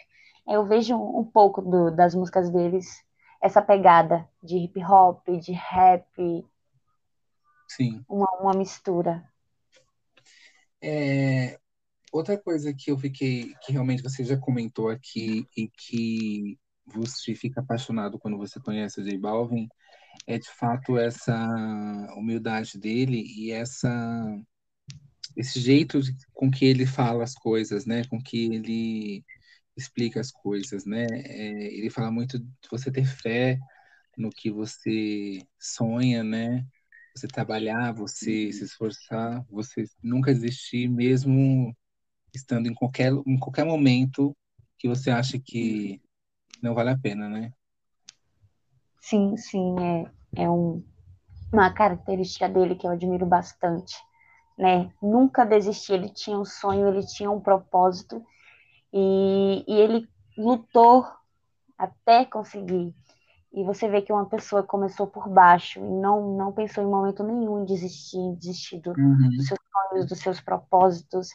Eu 0.47 0.66
vejo 0.66 0.97
um, 0.97 1.24
pouco 1.24 1.62
do- 1.62 1.91
das 1.91 2.14
músicas 2.14 2.51
deles, 2.51 3.05
essa 3.41 3.62
pegada 3.62 4.29
de 4.43 4.57
hip 4.57 4.83
hop, 4.85 5.26
de 5.41 5.53
rap, 5.53 6.45
Sim. 7.68 8.05
uma, 8.09 8.26
uma 8.41 8.55
mistura. 8.55 9.29
É, 10.83 11.59
outra 12.12 12.39
coisa 12.39 12.72
que 12.74 12.91
eu 12.91 12.99
fiquei, 12.99 13.55
que 13.62 13.72
realmente 13.72 14.03
você 14.03 14.24
já 14.24 14.37
comentou 14.39 14.89
aqui 14.89 15.47
e 15.57 15.68
que 15.68 16.59
você 16.87 17.35
fica 17.35 17.61
apaixonado 17.61 18.18
quando 18.18 18.39
você 18.39 18.59
conhece 18.61 19.01
o 19.01 19.05
J 19.05 19.18
Balvin 19.18 19.68
é 20.26 20.39
de 20.39 20.49
fato 20.51 20.99
essa 20.99 21.37
humildade 22.16 22.79
dele 22.79 23.24
e 23.37 23.51
essa 23.53 23.89
esse 25.39 25.61
jeito 25.61 26.01
com 26.34 26.51
que 26.51 26.64
ele 26.64 26.84
fala 26.84 27.22
as 27.22 27.34
coisas, 27.34 27.86
né? 27.86 28.03
Com 28.11 28.20
que 28.20 28.47
ele 28.53 29.24
explica 29.76 30.20
as 30.20 30.32
coisas, 30.32 30.84
né? 30.84 31.07
É, 31.11 31.74
ele 31.74 31.89
fala 31.91 32.11
muito 32.11 32.41
de 32.41 32.68
você 32.68 32.91
ter 32.91 33.07
fé 33.07 33.57
no 34.16 34.30
que 34.30 34.51
você 34.51 35.41
sonha, 35.59 36.24
né? 36.24 36.66
Você 37.16 37.28
trabalhar, 37.28 37.93
você 37.93 38.53
se 38.53 38.64
esforçar, 38.64 39.45
você 39.49 39.84
nunca 40.03 40.34
desistir, 40.34 40.89
mesmo 40.89 41.72
estando 42.34 42.66
em 42.66 42.74
qualquer, 42.74 43.12
em 43.12 43.39
qualquer 43.39 43.64
momento 43.64 44.36
que 44.76 44.89
você 44.89 45.09
acha 45.11 45.39
que 45.39 46.03
não 46.61 46.74
vale 46.74 46.91
a 46.91 46.99
pena, 46.99 47.28
né? 47.28 47.53
Sim, 49.01 49.36
sim, 49.36 49.76
é, 50.34 50.43
é 50.43 50.51
um, 50.51 50.84
uma 51.53 51.72
característica 51.72 52.49
dele 52.49 52.74
que 52.74 52.86
eu 52.86 52.91
admiro 52.91 53.24
bastante, 53.24 53.95
né? 54.59 54.93
Nunca 55.03 55.47
desistir, 55.47 55.95
ele 55.95 56.11
tinha 56.11 56.39
um 56.39 56.45
sonho, 56.47 56.89
ele 56.89 57.07
tinha 57.07 57.31
um 57.31 57.41
propósito 57.41 58.25
e, 58.93 59.65
e 59.69 59.81
ele 59.81 60.09
lutou 60.39 61.07
até 61.79 62.25
conseguir. 62.25 62.95
E 63.53 63.65
você 63.65 63.89
vê 63.89 64.03
que 64.03 64.13
uma 64.13 64.27
pessoa 64.29 64.63
começou 64.63 65.07
por 65.07 65.29
baixo 65.29 65.81
e 65.81 65.83
não, 65.83 66.37
não 66.37 66.53
pensou 66.53 66.85
em 66.85 66.89
momento 66.89 67.25
nenhum 67.25 67.63
em 67.63 67.67
desistir, 67.67 68.37
desistir 68.39 68.81
do- 68.81 68.95
Uhum, 68.97 69.31
dos 69.37 69.47
seus 69.47 69.61
sonhos, 69.73 70.07
dos 70.07 70.21
seus 70.21 70.41
propósitos. 70.41 71.29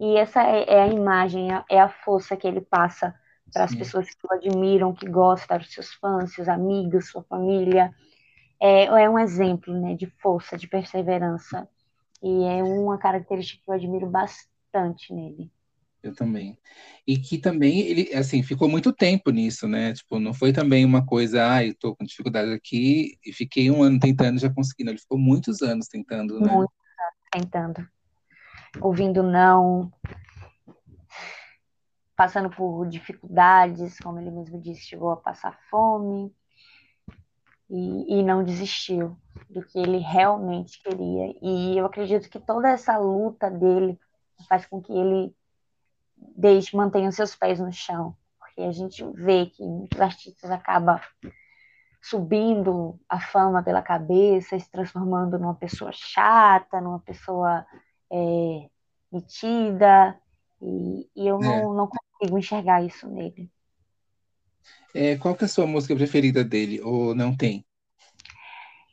E 0.00 0.16
essa 0.16 0.42
é, 0.42 0.64
é 0.74 0.82
a 0.82 0.88
imagem, 0.88 1.52
é- 1.54 1.64
é 1.70 1.80
a 1.80 1.88
força 1.88 2.36
que 2.36 2.46
ele 2.48 2.60
passa 2.60 3.14
para 3.52 3.64
as 3.64 3.74
pessoas 3.74 4.08
que 4.10 4.26
o 4.26 4.34
admiram, 4.34 4.94
que 4.94 5.08
gostam, 5.08 5.58
os 5.58 5.72
seus 5.72 5.92
fãs, 5.94 6.34
seus 6.34 6.48
amigos, 6.48 7.10
sua 7.10 7.22
família. 7.24 7.92
É, 8.60 8.84
é 8.86 9.10
um 9.10 9.18
exemplo, 9.18 9.72
né, 9.80 9.94
de 9.94 10.06
força, 10.22 10.56
de 10.56 10.68
perseverança. 10.68 11.68
E 12.22 12.44
é 12.44 12.62
uma 12.62 12.98
característica 12.98 13.62
que 13.64 13.70
eu 13.70 13.74
admiro 13.74 14.06
bastante 14.06 15.12
nele. 15.12 15.50
Eu 16.02 16.14
também. 16.14 16.58
E 17.06 17.18
que 17.18 17.38
também 17.38 17.80
ele, 17.80 18.14
assim, 18.14 18.42
ficou 18.42 18.68
muito 18.68 18.92
tempo 18.92 19.30
nisso, 19.30 19.68
né? 19.68 19.92
Tipo, 19.92 20.18
não 20.18 20.32
foi 20.32 20.52
também 20.52 20.84
uma 20.84 21.04
coisa, 21.04 21.52
ah, 21.52 21.64
eu 21.64 21.74
tô 21.74 21.94
com 21.94 22.04
dificuldade 22.04 22.52
aqui 22.52 23.18
e 23.24 23.32
fiquei 23.32 23.70
um 23.70 23.82
ano 23.82 23.98
tentando 23.98 24.38
e 24.38 24.40
já 24.40 24.52
consegui. 24.52 24.84
Não, 24.84 24.92
ele 24.92 25.00
ficou 25.00 25.18
muitos 25.18 25.60
anos 25.60 25.88
tentando, 25.88 26.40
né? 26.40 26.52
Muito 26.52 26.72
tentando, 27.30 27.86
ouvindo 28.80 29.22
não, 29.22 29.92
passando 32.16 32.50
por 32.50 32.88
dificuldades, 32.88 33.98
como 34.00 34.18
ele 34.18 34.30
mesmo 34.30 34.60
disse, 34.60 34.82
chegou 34.82 35.10
a 35.10 35.16
passar 35.16 35.58
fome 35.70 36.34
e, 37.70 38.18
e 38.18 38.22
não 38.22 38.42
desistiu 38.42 39.16
do 39.48 39.62
que 39.62 39.78
ele 39.78 39.98
realmente 39.98 40.82
queria. 40.82 41.34
E 41.40 41.78
eu 41.78 41.86
acredito 41.86 42.28
que 42.28 42.40
toda 42.40 42.68
essa 42.68 42.98
luta 42.98 43.50
dele 43.50 43.98
faz 44.48 44.66
com 44.66 44.82
que 44.82 44.92
ele 44.92 45.34
deixe, 46.16 46.76
mantenha 46.76 47.08
os 47.08 47.14
seus 47.14 47.34
pés 47.34 47.58
no 47.60 47.72
chão, 47.72 48.14
porque 48.38 48.62
a 48.62 48.72
gente 48.72 49.04
vê 49.14 49.46
que 49.46 49.62
muitos 49.62 50.00
artistas 50.00 50.50
acabam 50.50 51.00
subindo 52.02 52.98
a 53.08 53.20
fama 53.20 53.62
pela 53.62 53.82
cabeça, 53.82 54.58
se 54.58 54.70
transformando 54.70 55.38
numa 55.38 55.54
pessoa 55.54 55.90
chata, 55.92 56.80
numa 56.80 56.98
pessoa 56.98 57.64
é, 58.10 58.68
metida, 59.12 60.18
e, 60.62 61.08
e 61.14 61.26
eu 61.26 61.38
É. 61.40 61.44
não, 61.44 61.74
não 61.74 61.88
consigo 61.88 62.38
enxergar 62.38 62.82
isso 62.82 63.08
nele. 63.08 63.50
É, 64.94 65.16
qual 65.16 65.34
que 65.34 65.44
é 65.44 65.46
a 65.46 65.48
sua 65.48 65.66
música 65.66 65.94
preferida 65.94 66.42
dele? 66.44 66.80
Ou 66.82 67.14
não 67.14 67.36
tem? 67.36 67.64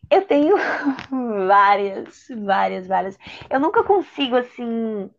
Eu 0.10 0.26
tenho 0.26 0.56
várias, 1.48 2.26
várias, 2.44 2.88
várias. 2.88 3.18
Eu 3.50 3.60
nunca 3.60 3.84
consigo, 3.84 4.36
assim, 4.36 5.10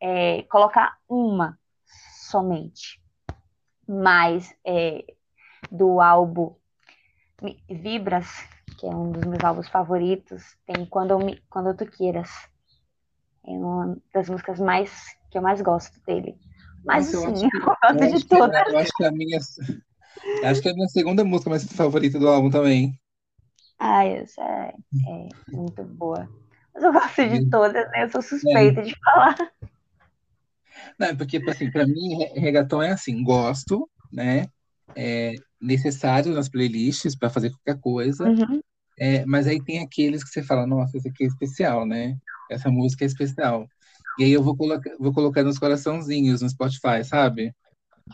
é, 0.00 0.42
colocar 0.44 0.96
uma 1.08 1.58
somente. 2.30 3.00
Mas 3.86 4.54
é, 4.64 5.04
do 5.70 6.00
álbum 6.00 6.54
Vibras, 7.68 8.26
que 8.78 8.86
é 8.86 8.90
um 8.90 9.12
dos 9.12 9.24
meus 9.24 9.42
álbuns 9.44 9.68
favoritos, 9.68 10.56
tem 10.66 10.84
Quando, 10.86 11.18
Me, 11.18 11.40
Quando 11.48 11.76
Tu 11.76 11.86
Queiras. 11.86 12.30
É 13.46 13.50
uma 13.50 13.96
das 14.12 14.28
músicas 14.28 14.60
mais 14.60 15.16
que 15.30 15.38
eu 15.38 15.42
mais 15.42 15.60
gosto 15.60 16.00
dele. 16.06 16.36
Mas 16.84 17.12
Nossa, 17.12 17.34
sim, 17.34 17.46
eu, 17.46 17.50
eu 17.90 17.96
gosto 17.98 18.18
de 18.18 18.28
todas. 18.28 18.68
eu 18.68 18.78
acho 18.78 18.92
que 18.96 19.04
a 19.04 19.12
minha. 19.12 19.38
Acho 20.44 20.62
que 20.62 20.68
é 20.68 20.72
a 20.72 20.74
minha 20.74 20.88
segunda 20.88 21.24
música 21.24 21.50
mais 21.50 21.64
favorita 21.64 22.18
do 22.18 22.28
álbum 22.28 22.50
também. 22.50 22.98
Ah, 23.78 24.04
essa 24.04 24.42
é, 24.42 24.74
é 25.08 25.28
muito 25.56 25.84
boa. 25.84 26.28
Mas 26.74 26.84
eu 26.84 26.92
gosto 26.92 27.28
de 27.28 27.50
todas, 27.50 27.90
né? 27.90 28.04
Eu 28.04 28.10
sou 28.10 28.22
suspeita 28.22 28.80
é. 28.80 28.84
de 28.84 28.96
falar. 29.00 29.36
Não, 30.98 31.16
porque, 31.16 31.38
tipo 31.38 31.50
assim, 31.50 31.70
pra 31.70 31.86
mim, 31.86 32.24
reggaeton 32.36 32.82
é 32.82 32.90
assim, 32.90 33.22
gosto, 33.22 33.88
né? 34.12 34.46
É 34.96 35.34
necessário 35.60 36.32
nas 36.32 36.48
playlists 36.48 37.16
para 37.16 37.30
fazer 37.30 37.50
qualquer 37.50 37.80
coisa. 37.80 38.28
Uhum. 38.28 38.60
É, 38.98 39.24
mas 39.26 39.46
aí 39.46 39.62
tem 39.62 39.80
aqueles 39.80 40.24
que 40.24 40.30
você 40.30 40.42
fala, 40.42 40.66
nossa, 40.66 40.96
esse 40.96 41.08
aqui 41.08 41.24
é 41.24 41.26
especial, 41.26 41.86
né? 41.86 42.16
Essa 42.50 42.70
música 42.70 43.04
é 43.04 43.06
especial. 43.06 43.68
E 44.18 44.24
aí 44.24 44.32
eu 44.32 44.42
vou, 44.42 44.56
colocar, 44.56 44.90
vou 44.98 45.12
colocar 45.12 45.44
nos 45.44 45.58
coraçãozinhos 45.58 46.42
no 46.42 46.50
Spotify, 46.50 47.04
sabe? 47.04 47.52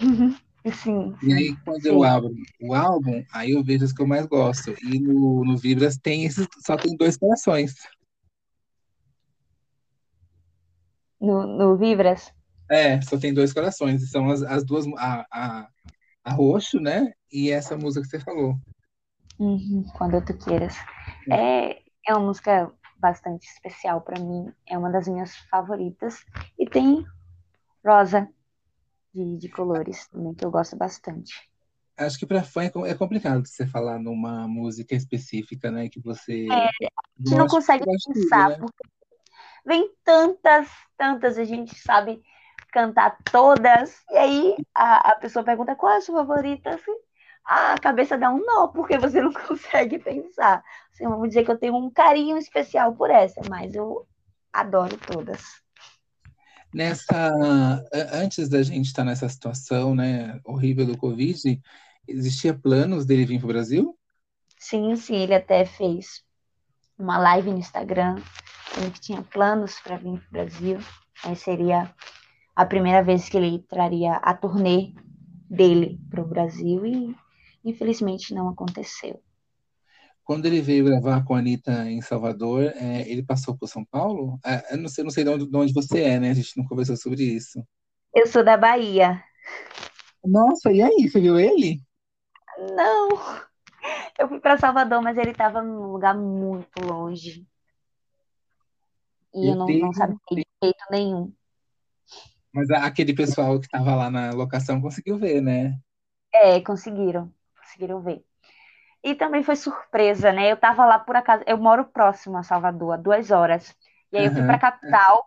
Uhum. 0.03 0.37
Sim. 0.73 1.15
E 1.23 1.33
aí, 1.33 1.57
quando 1.65 1.83
sim. 1.83 1.89
eu 1.89 2.03
abro 2.03 2.35
o 2.61 2.75
álbum, 2.75 3.23
aí 3.33 3.53
eu 3.53 3.63
vejo 3.63 3.85
as 3.85 3.93
que 3.93 4.01
eu 4.01 4.07
mais 4.07 4.27
gosto. 4.27 4.75
E 4.83 4.99
no, 4.99 5.45
no 5.45 5.57
Vibras 5.57 5.99
tem 5.99 6.25
esses, 6.25 6.47
só 6.65 6.77
tem 6.77 6.97
dois 6.97 7.17
corações. 7.17 7.75
No, 11.21 11.47
no 11.47 11.77
Vibras? 11.77 12.33
É, 12.71 13.01
só 13.03 13.19
tem 13.19 13.33
dois 13.33 13.53
corações. 13.53 14.11
São 14.11 14.31
as, 14.31 14.43
as 14.43 14.65
duas, 14.65 14.87
a, 14.97 15.27
a, 15.31 15.69
a 16.25 16.33
roxo, 16.33 16.81
né? 16.81 17.13
E 17.31 17.51
essa 17.51 17.77
música 17.77 18.03
que 18.03 18.11
você 18.11 18.21
falou. 18.21 18.59
Uhum, 19.39 19.85
quando 19.97 20.25
tu 20.25 20.37
queiras. 20.39 20.75
É, 21.31 21.83
é 22.07 22.15
uma 22.15 22.27
música 22.27 22.73
bastante 22.99 23.47
especial 23.47 24.01
para 24.01 24.19
mim. 24.19 24.51
É 24.67 24.79
uma 24.79 24.91
das 24.91 25.07
minhas 25.07 25.37
favoritas. 25.51 26.25
E 26.59 26.67
tem 26.67 27.05
Rosa, 27.85 28.29
de, 29.15 29.37
de 29.37 29.49
colores 29.49 30.09
também, 30.09 30.35
que 30.35 30.45
eu 30.45 30.51
gosto 30.51 30.77
bastante. 30.77 31.49
Acho 31.97 32.19
que 32.19 32.27
para 32.27 32.43
fã 32.43 32.65
é, 32.65 32.73
é 32.89 32.95
complicado 32.95 33.47
você 33.47 33.67
falar 33.67 34.01
numa 34.01 34.49
música 34.49 34.95
específica, 34.97 35.71
né? 35.71 35.89
Que 35.89 36.01
você. 36.01 36.49
É, 36.51 36.67
a 36.67 36.71
gente 37.19 37.39
não 37.39 37.47
consegue 37.47 37.85
pensar, 37.85 38.51
né? 38.51 38.57
porque 38.59 38.83
vem 39.65 39.89
tantas, 40.03 40.69
tantas, 40.97 41.39
a 41.39 41.45
gente 41.45 41.75
sabe 41.77 42.21
cantar 42.73 43.17
todas, 43.31 44.03
e 44.11 44.17
aí 44.17 44.57
a, 44.75 45.13
a 45.13 45.17
pessoa 45.17 45.45
pergunta 45.45 45.77
qual 45.77 45.93
é 45.93 45.97
a 45.99 46.01
sua 46.01 46.27
favorita, 46.27 46.71
assim, 46.71 46.93
a 47.45 47.79
cabeça 47.79 48.19
dá 48.19 48.31
um 48.33 48.45
nó, 48.45 48.67
porque 48.67 48.99
você 48.99 49.21
não 49.21 49.33
consegue 49.47 50.01
pensar. 50.01 50.65
Assim, 50.93 51.05
vamos 51.05 51.29
dizer 51.29 51.45
que 51.45 51.53
eu 51.53 51.59
tenho 51.59 51.77
um 51.77 51.89
carinho 51.89 52.37
especial 52.37 52.93
por 52.97 53.11
essa, 53.11 53.41
mas 53.49 53.77
eu 53.77 54.05
adoro 54.53 54.97
todas 54.97 55.64
nessa 56.75 57.33
antes 58.13 58.49
da 58.49 58.63
gente 58.63 58.87
estar 58.87 59.05
nessa 59.05 59.29
situação, 59.29 59.95
né, 59.95 60.41
horrível 60.45 60.85
do 60.85 60.99
Covid, 60.99 61.61
existia 62.07 62.53
planos 62.53 63.07
dele 63.07 63.25
vir 63.25 63.39
para 63.39 63.47
o 63.47 63.49
Brasil? 63.49 63.99
Sim, 64.59 64.97
sim, 64.97 65.17
ele 65.17 65.35
até 65.35 65.65
fez 65.65 66.23
uma 66.99 67.19
live 67.19 67.51
no 67.51 67.59
Instagram, 67.59 68.17
ele 68.77 68.91
que 68.91 69.01
tinha 69.01 69.23
planos 69.23 69.79
para 69.81 69.97
vir 69.97 70.21
para 70.21 70.29
o 70.29 70.33
Brasil. 70.33 70.79
Aí 71.25 71.37
seria 71.37 71.95
a 72.55 72.67
primeira 72.67 73.03
vez 73.03 73.29
que 73.29 73.37
ele 73.37 73.59
traria 73.69 74.15
a 74.17 74.35
turnê 74.35 74.93
dele 75.49 75.99
para 76.11 76.23
o 76.23 76.29
Brasil 76.29 76.85
e 76.85 77.15
infelizmente 77.65 78.35
não 78.35 78.49
aconteceu. 78.49 79.23
Quando 80.25 80.47
ele 80.47 80.63
veio 80.63 80.87
gravar 80.87 81.23
com 81.23 81.35
a 81.35 81.39
Anitta 81.39 81.91
em 81.91 82.01
Salvador, 82.01 82.73
é, 82.77 83.07
ele 83.09 83.23
passou 83.23 83.57
por 83.57 83.69
São 83.69 83.85
Paulo? 83.85 84.39
É, 84.45 84.75
eu 84.75 84.79
não 84.79 84.89
sei, 84.89 85.05
não 85.05 85.11
sei 85.11 85.23
de 85.23 85.31
onde, 85.31 85.47
de 85.47 85.57
onde 85.57 85.73
você 85.73 86.03
é, 86.03 86.19
né? 86.19 86.31
A 86.31 86.35
gente 86.35 86.57
não 86.57 86.65
conversou 86.67 86.97
sobre 86.97 87.23
isso. 87.23 87.63
Eu 88.15 88.27
sou 88.27 88.43
da 88.43 88.57
Bahia. 88.57 89.23
Nossa, 90.25 90.73
e 90.73 90.81
aí? 90.81 91.09
Você 91.09 91.21
viu 91.21 91.39
ele? 91.39 91.83
Não. 92.59 93.09
Eu 94.19 94.29
fui 94.29 94.41
para 94.41 94.57
Salvador, 94.57 95.03
mas 95.03 95.19
ele 95.19 95.33
estava 95.33 95.61
num 95.63 95.93
lugar 95.93 96.17
muito 96.17 96.83
longe. 96.83 97.47
E 99.35 99.47
eu, 99.47 99.53
eu 99.53 99.57
não, 99.57 99.67
não 99.67 99.93
sabia 99.93 100.17
de 100.33 100.47
jeito 100.63 100.85
nenhum. 100.91 101.33
Mas 102.51 102.71
aquele 102.71 103.13
pessoal 103.13 103.59
que 103.59 103.67
estava 103.67 103.95
lá 103.95 104.11
na 104.11 104.31
locação 104.31 104.81
conseguiu 104.81 105.19
ver, 105.19 105.43
né? 105.43 105.79
É, 106.33 106.61
conseguiram. 106.61 107.31
Conseguiram 107.61 108.01
ver. 108.01 108.25
E 109.05 109.15
também 109.15 109.43
foi 109.43 109.55
surpresa, 109.55 110.33
né? 110.33 110.51
Eu 110.51 110.57
tava 110.57 110.87
lá 110.87 110.99
por 110.99 111.15
acaso, 111.15 111.45
eu 111.47 111.59
moro 111.59 111.85
próximo 111.85 112.39
a 112.39 112.43
Salvador, 112.43 112.97
duas 112.97 113.31
horas. 113.31 113.77
E 114.11 114.17
aí 114.17 114.25
eu 114.25 114.33
fui 114.33 114.43
pra 114.43 114.59
capital. 114.59 115.27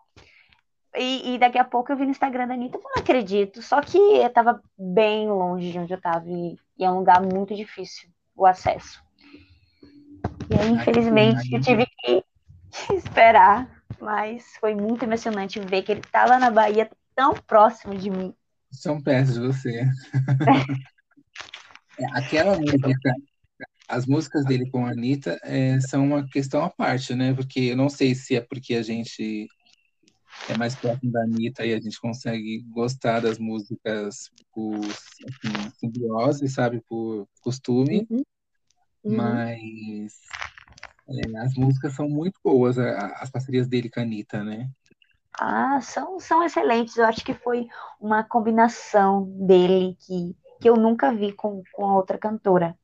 E, 0.96 1.34
e, 1.34 1.38
daqui 1.38 1.58
a 1.58 1.64
pouco 1.64 1.92
eu 1.92 1.96
vi 1.96 2.04
no 2.04 2.10
Instagram 2.10 2.48
da 2.48 2.54
Anitta, 2.54 2.76
eu 2.76 2.82
não 2.82 3.00
acredito. 3.00 3.62
Só 3.62 3.80
que 3.80 3.96
eu 3.96 4.28
tava 4.30 4.60
bem 4.76 5.28
longe 5.28 5.70
de 5.70 5.78
onde 5.78 5.94
eu 5.94 6.00
tava. 6.00 6.24
E, 6.26 6.56
e 6.76 6.84
é 6.84 6.90
um 6.90 6.98
lugar 6.98 7.22
muito 7.22 7.54
difícil 7.54 8.08
o 8.34 8.44
acesso. 8.44 9.00
E 10.50 10.58
aí, 10.58 10.70
infelizmente, 10.70 11.54
eu 11.54 11.60
tive 11.60 11.86
que 11.86 12.24
esperar. 12.92 13.68
Mas 14.00 14.56
foi 14.60 14.74
muito 14.74 15.04
emocionante 15.04 15.60
ver 15.60 15.82
que 15.82 15.92
ele 15.92 16.02
tá 16.02 16.24
lá 16.24 16.38
na 16.38 16.50
Bahia, 16.50 16.90
tão 17.14 17.34
próximo 17.34 17.94
de 17.94 18.10
mim. 18.10 18.34
São 18.72 19.00
perto 19.00 19.32
de 19.34 19.40
você. 19.40 19.84
É, 22.00 22.06
aquela 22.16 22.56
música 22.56 23.12
as 23.88 24.06
músicas 24.06 24.44
dele 24.44 24.70
com 24.70 24.84
a 24.84 24.90
Anitta 24.90 25.38
é, 25.42 25.80
são 25.80 26.04
uma 26.04 26.28
questão 26.28 26.62
à 26.62 26.68
parte, 26.68 27.14
né? 27.14 27.32
Porque 27.32 27.60
eu 27.60 27.76
não 27.76 27.88
sei 27.88 28.14
se 28.14 28.36
é 28.36 28.40
porque 28.40 28.74
a 28.74 28.82
gente 28.82 29.48
é 30.48 30.56
mais 30.56 30.76
próximo 30.76 31.10
da 31.10 31.22
Anitta 31.22 31.64
e 31.64 31.72
a 31.72 31.80
gente 31.80 31.98
consegue 31.98 32.62
gostar 32.68 33.20
das 33.20 33.38
músicas 33.38 34.30
por 34.52 34.78
assim, 34.78 35.70
simbiose, 35.78 36.48
sabe? 36.48 36.82
Por 36.86 37.26
costume. 37.40 38.06
Uhum. 38.10 38.22
Uhum. 39.04 39.16
Mas 39.16 40.12
é, 41.08 41.38
as 41.38 41.54
músicas 41.54 41.94
são 41.94 42.08
muito 42.08 42.38
boas, 42.44 42.78
as 42.78 43.30
parcerias 43.30 43.66
dele 43.66 43.88
com 43.88 44.00
a 44.00 44.02
Anitta, 44.02 44.44
né? 44.44 44.70
Ah, 45.40 45.80
são, 45.80 46.20
são 46.20 46.42
excelentes. 46.42 46.96
Eu 46.96 47.06
acho 47.06 47.24
que 47.24 47.32
foi 47.32 47.68
uma 47.98 48.22
combinação 48.22 49.24
dele 49.46 49.96
que, 50.00 50.36
que 50.60 50.68
eu 50.68 50.76
nunca 50.76 51.14
vi 51.14 51.32
com, 51.32 51.62
com 51.72 51.86
a 51.86 51.94
outra 51.94 52.18
cantora. 52.18 52.76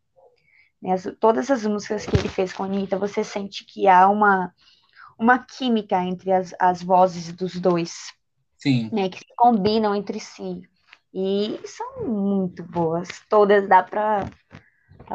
Né? 0.85 0.93
As, 0.93 1.09
todas 1.19 1.51
as 1.51 1.65
músicas 1.65 2.05
que 2.05 2.15
ele 2.15 2.29
fez 2.29 2.53
com 2.53 2.63
a 2.63 2.67
Anitta, 2.67 2.99
você 2.99 3.25
sente 3.25 3.65
que 3.65 3.89
há 3.89 4.07
uma, 4.07 4.53
uma 5.19 5.39
química 5.39 6.05
entre 6.05 6.31
as, 6.31 6.55
as 6.61 6.83
vozes 6.83 7.33
dos 7.33 7.59
dois. 7.59 8.13
Sim. 8.59 8.91
Né? 8.93 9.09
Que 9.09 9.21
se 9.21 9.35
combinam 9.35 9.95
entre 9.97 10.21
si. 10.21 10.61
E 11.13 11.59
são 11.65 12.07
muito 12.07 12.63
boas. 12.63 13.09
Todas 13.31 13.67
dá 13.67 13.83
para 13.83 14.29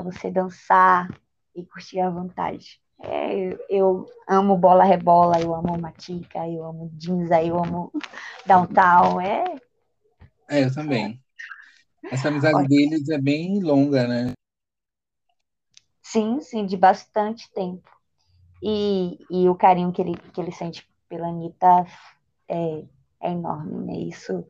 você 0.03 0.32
dançar 0.32 1.07
e 1.55 1.63
curtir 1.63 1.99
à 1.99 2.09
vontade. 2.09 2.82
É, 3.01 3.57
eu 3.70 4.05
amo 4.28 4.57
Bola 4.57 4.84
Rebola, 4.84 5.39
eu 5.39 5.55
amo 5.55 5.80
Matica, 5.80 6.47
eu 6.47 6.65
amo 6.65 6.91
Jinza, 6.99 7.41
eu 7.41 7.57
amo 7.57 7.91
Downtown. 8.45 9.22
É, 9.22 9.43
é 10.49 10.63
eu 10.65 10.74
também. 10.74 11.22
Essa 12.11 12.30
amizade 12.30 12.67
deles 12.67 13.07
é 13.09 13.17
bem 13.17 13.61
longa, 13.61 14.07
né? 14.07 14.34
Sim, 16.12 16.41
sim, 16.41 16.66
de 16.66 16.76
bastante 16.76 17.51
tempo. 17.53 17.88
E, 18.64 19.20
e 19.30 19.47
o 19.47 19.53
carinho 19.53 19.91
que 19.91 20.01
ele, 20.01 20.18
que 20.34 20.41
ele 20.41 20.51
sente 20.51 20.89
pela 21.07 21.28
Anitta 21.28 21.86
é, 22.47 22.84
é 23.22 23.32
enorme, 23.32 23.86
né? 23.86 23.99
Isso 23.99 24.43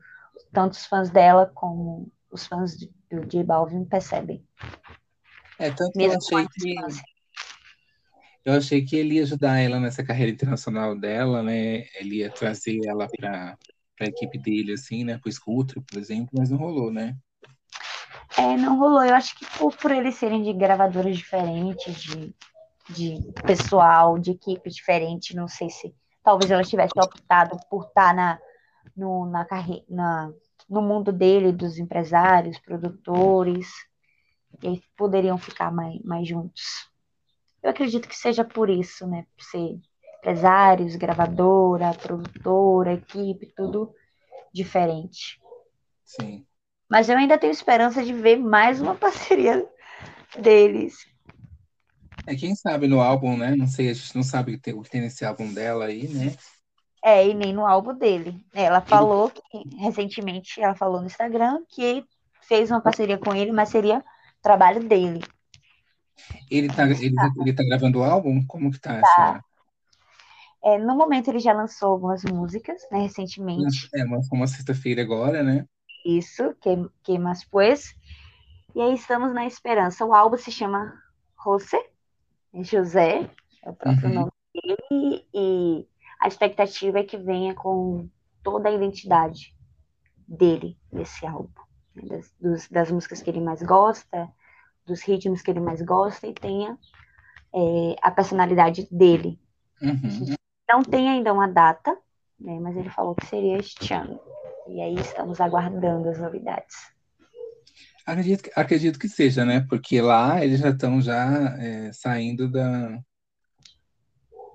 tanto 0.53 0.73
os 0.73 0.85
fãs 0.85 1.09
dela 1.09 1.51
como 1.53 2.09
os 2.31 2.47
fãs 2.47 2.77
do 2.77 3.25
J 3.27 3.43
Balvin 3.43 3.83
percebem. 3.83 4.41
É, 5.59 5.69
tanto 5.69 5.91
que 5.91 6.05
eu 6.05 6.13
achei 6.13 6.47
que 6.47 6.75
eu 8.45 8.53
achei 8.53 8.85
que 8.85 8.95
ele 8.95 9.15
ia 9.15 9.23
ajudar 9.23 9.59
ela 9.59 9.81
nessa 9.81 10.01
carreira 10.01 10.31
internacional 10.31 10.97
dela, 10.97 11.43
né? 11.43 11.87
Ele 11.99 12.19
ia 12.19 12.31
trazer 12.31 12.79
ela 12.85 13.05
para 13.05 13.57
a 13.99 14.05
equipe 14.05 14.37
dele, 14.37 14.71
assim, 14.71 15.03
né? 15.03 15.17
Para 15.17 15.27
o 15.27 15.31
Scooter, 15.31 15.83
por 15.83 15.99
exemplo, 15.99 16.29
mas 16.33 16.49
não 16.49 16.57
rolou, 16.57 16.89
né? 16.89 17.17
É, 18.39 18.55
não 18.55 18.79
rolou. 18.79 19.03
Eu 19.03 19.15
acho 19.15 19.37
que 19.37 19.45
por, 19.57 19.75
por 19.75 19.91
eles 19.91 20.15
serem 20.15 20.41
de 20.43 20.53
gravadoras 20.53 21.17
diferentes, 21.17 22.01
de, 22.01 22.33
de 22.89 23.33
pessoal, 23.45 24.17
de 24.17 24.31
equipe 24.31 24.69
diferente, 24.69 25.35
não 25.35 25.47
sei 25.47 25.69
se 25.69 25.93
talvez 26.23 26.49
ela 26.49 26.63
tivesse 26.63 26.93
optado 26.97 27.59
por 27.69 27.83
estar 27.83 28.15
na, 28.15 28.39
no, 28.95 29.25
na 29.25 29.43
carreira, 29.43 29.83
na, 29.89 30.31
no 30.69 30.81
mundo 30.81 31.11
dele, 31.11 31.51
dos 31.51 31.77
empresários, 31.77 32.57
produtores, 32.59 33.67
e 34.63 34.81
poderiam 34.95 35.37
ficar 35.37 35.69
mais, 35.69 36.01
mais 36.03 36.25
juntos. 36.25 36.89
eu 37.61 37.69
acredito 37.69 38.07
que 38.07 38.15
seja 38.15 38.45
por 38.45 38.69
isso, 38.69 39.05
né? 39.05 39.25
Por 39.35 39.43
ser 39.43 39.79
empresários, 40.17 40.95
gravadora, 40.95 41.93
produtora, 41.93 42.93
equipe, 42.93 43.53
tudo 43.53 43.93
diferente. 44.53 45.41
Sim. 46.05 46.45
Mas 46.89 47.07
eu 47.07 47.17
ainda 47.17 47.37
tenho 47.37 47.51
esperança 47.51 48.03
de 48.03 48.13
ver 48.13 48.37
mais 48.37 48.81
uma 48.81 48.95
parceria 48.95 49.63
deles. 50.39 51.07
É, 52.25 52.35
quem 52.35 52.55
sabe 52.55 52.87
no 52.87 52.99
álbum, 52.99 53.37
né? 53.37 53.55
Não 53.55 53.67
sei, 53.67 53.89
a 53.89 53.93
gente 53.93 54.15
não 54.15 54.23
sabe 54.23 54.53
o 54.53 54.59
que 54.59 54.89
tem, 54.89 55.01
nesse 55.01 55.23
álbum 55.23 55.53
dela 55.53 55.85
aí, 55.85 56.07
né? 56.07 56.35
É, 57.03 57.27
e 57.27 57.33
nem 57.33 57.53
no 57.53 57.65
álbum 57.65 57.93
dele. 57.93 58.35
Ela 58.53 58.81
falou 58.81 59.29
que, 59.29 59.41
recentemente, 59.77 60.61
ela 60.61 60.75
falou 60.75 60.99
no 60.99 61.07
Instagram 61.07 61.63
que 61.69 62.03
fez 62.41 62.69
uma 62.71 62.81
parceria 62.81 63.17
com 63.17 63.33
ele, 63.33 63.51
mas 63.51 63.69
seria 63.69 64.03
trabalho 64.41 64.83
dele. 64.83 65.23
Ele 66.51 66.67
tá, 66.67 66.85
ele, 66.85 67.15
ele 67.39 67.53
tá 67.53 67.63
gravando 67.63 67.99
o 67.99 68.03
álbum? 68.03 68.45
Como 68.45 68.71
que 68.71 68.79
tá, 68.79 68.99
Tá. 68.99 69.07
essa? 69.07 69.43
É, 70.61 70.77
no 70.77 70.95
momento 70.95 71.29
ele 71.29 71.39
já 71.39 71.53
lançou 71.53 71.91
algumas 71.93 72.23
músicas, 72.25 72.81
né, 72.91 72.99
recentemente. 72.99 73.89
É, 73.95 74.03
uma, 74.03 74.19
uma 74.31 74.47
sexta-feira 74.47 75.01
agora, 75.01 75.41
né? 75.41 75.65
Isso, 76.05 76.53
que, 76.61 76.69
que 77.03 77.17
mais 77.19 77.43
pues. 77.45 77.95
E 78.75 78.81
aí 78.81 78.93
estamos 78.93 79.33
na 79.33 79.45
esperança. 79.45 80.05
O 80.05 80.13
álbum 80.13 80.37
se 80.37 80.51
chama 80.51 80.93
José, 81.43 81.89
José, 82.53 83.29
é 83.63 83.69
o 83.69 83.73
próprio 83.73 84.09
Uhum. 84.09 84.15
nome 84.15 84.31
dele, 84.53 85.27
e 85.33 85.87
a 86.19 86.27
expectativa 86.27 86.99
é 86.99 87.03
que 87.03 87.17
venha 87.17 87.53
com 87.53 88.09
toda 88.43 88.69
a 88.69 88.71
identidade 88.71 89.53
dele 90.27 90.77
nesse 90.91 91.25
álbum. 91.25 91.49
né, 91.95 92.03
Das, 92.07 92.33
dos- 92.39 92.67
das 92.69 92.91
músicas 92.91 93.21
que 93.21 93.29
ele 93.29 93.41
mais 93.41 93.61
gosta, 93.63 94.29
dos 94.85 95.01
ritmos 95.01 95.41
que 95.41 95.51
ele 95.51 95.59
mais 95.59 95.81
gosta, 95.81 96.27
e 96.27 96.33
tenha 96.33 96.77
é, 97.53 97.95
a 98.01 98.11
personalidade 98.11 98.87
dele. 98.91 99.39
Uhum. 99.81 100.35
Não 100.69 100.83
tem 100.83 101.09
ainda 101.09 101.33
uma 101.33 101.47
data, 101.47 101.97
né, 102.39 102.59
mas 102.59 102.77
ele 102.77 102.89
falou 102.91 103.15
que 103.15 103.25
seria 103.25 103.57
este 103.57 103.91
ano. 103.93 104.19
E 104.75 104.81
aí 104.81 104.95
estamos 105.07 105.39
aguardando 105.41 106.09
as 106.09 106.19
novidades. 106.19 106.75
Acredito, 108.05 108.43
que- 108.43 108.51
acredito 108.55 108.99
que 108.99 109.07
seja, 109.07 109.45
né? 109.45 109.61
Porque 109.69 110.01
lá 110.01 110.43
eles 110.43 110.59
já 110.59 110.69
estão 110.69 111.01
já 111.01 111.55
é, 111.59 111.91
saindo 111.93 112.49
da, 112.49 112.99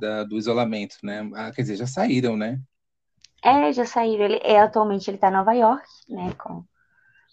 da- 0.01 0.25
do 0.25 0.37
isolamento, 0.39 0.97
né? 1.03 1.21
Ah, 1.35 1.51
quer 1.53 1.63
dizer, 1.63 1.77
já 1.77 1.87
saíram, 1.87 2.37
né? 2.37 2.61
É, 3.43 3.73
já 3.73 3.85
saíram. 3.85 4.25
Ele, 4.25 4.41
é, 4.43 4.59
atualmente 4.61 5.09
ele 5.09 5.17
está 5.17 5.29
em 5.29 5.33
Nova 5.33 5.53
York, 5.53 5.87
né, 6.09 6.33
com, 6.39 6.65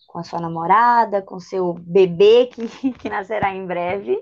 com 0.07 0.19
a 0.19 0.23
sua 0.23 0.39
namorada, 0.41 1.21
com 1.21 1.39
seu 1.39 1.73
bebê 1.75 2.47
que, 2.47 2.67
que 2.95 3.09
nascerá 3.09 3.53
em 3.53 3.65
breve. 3.67 4.17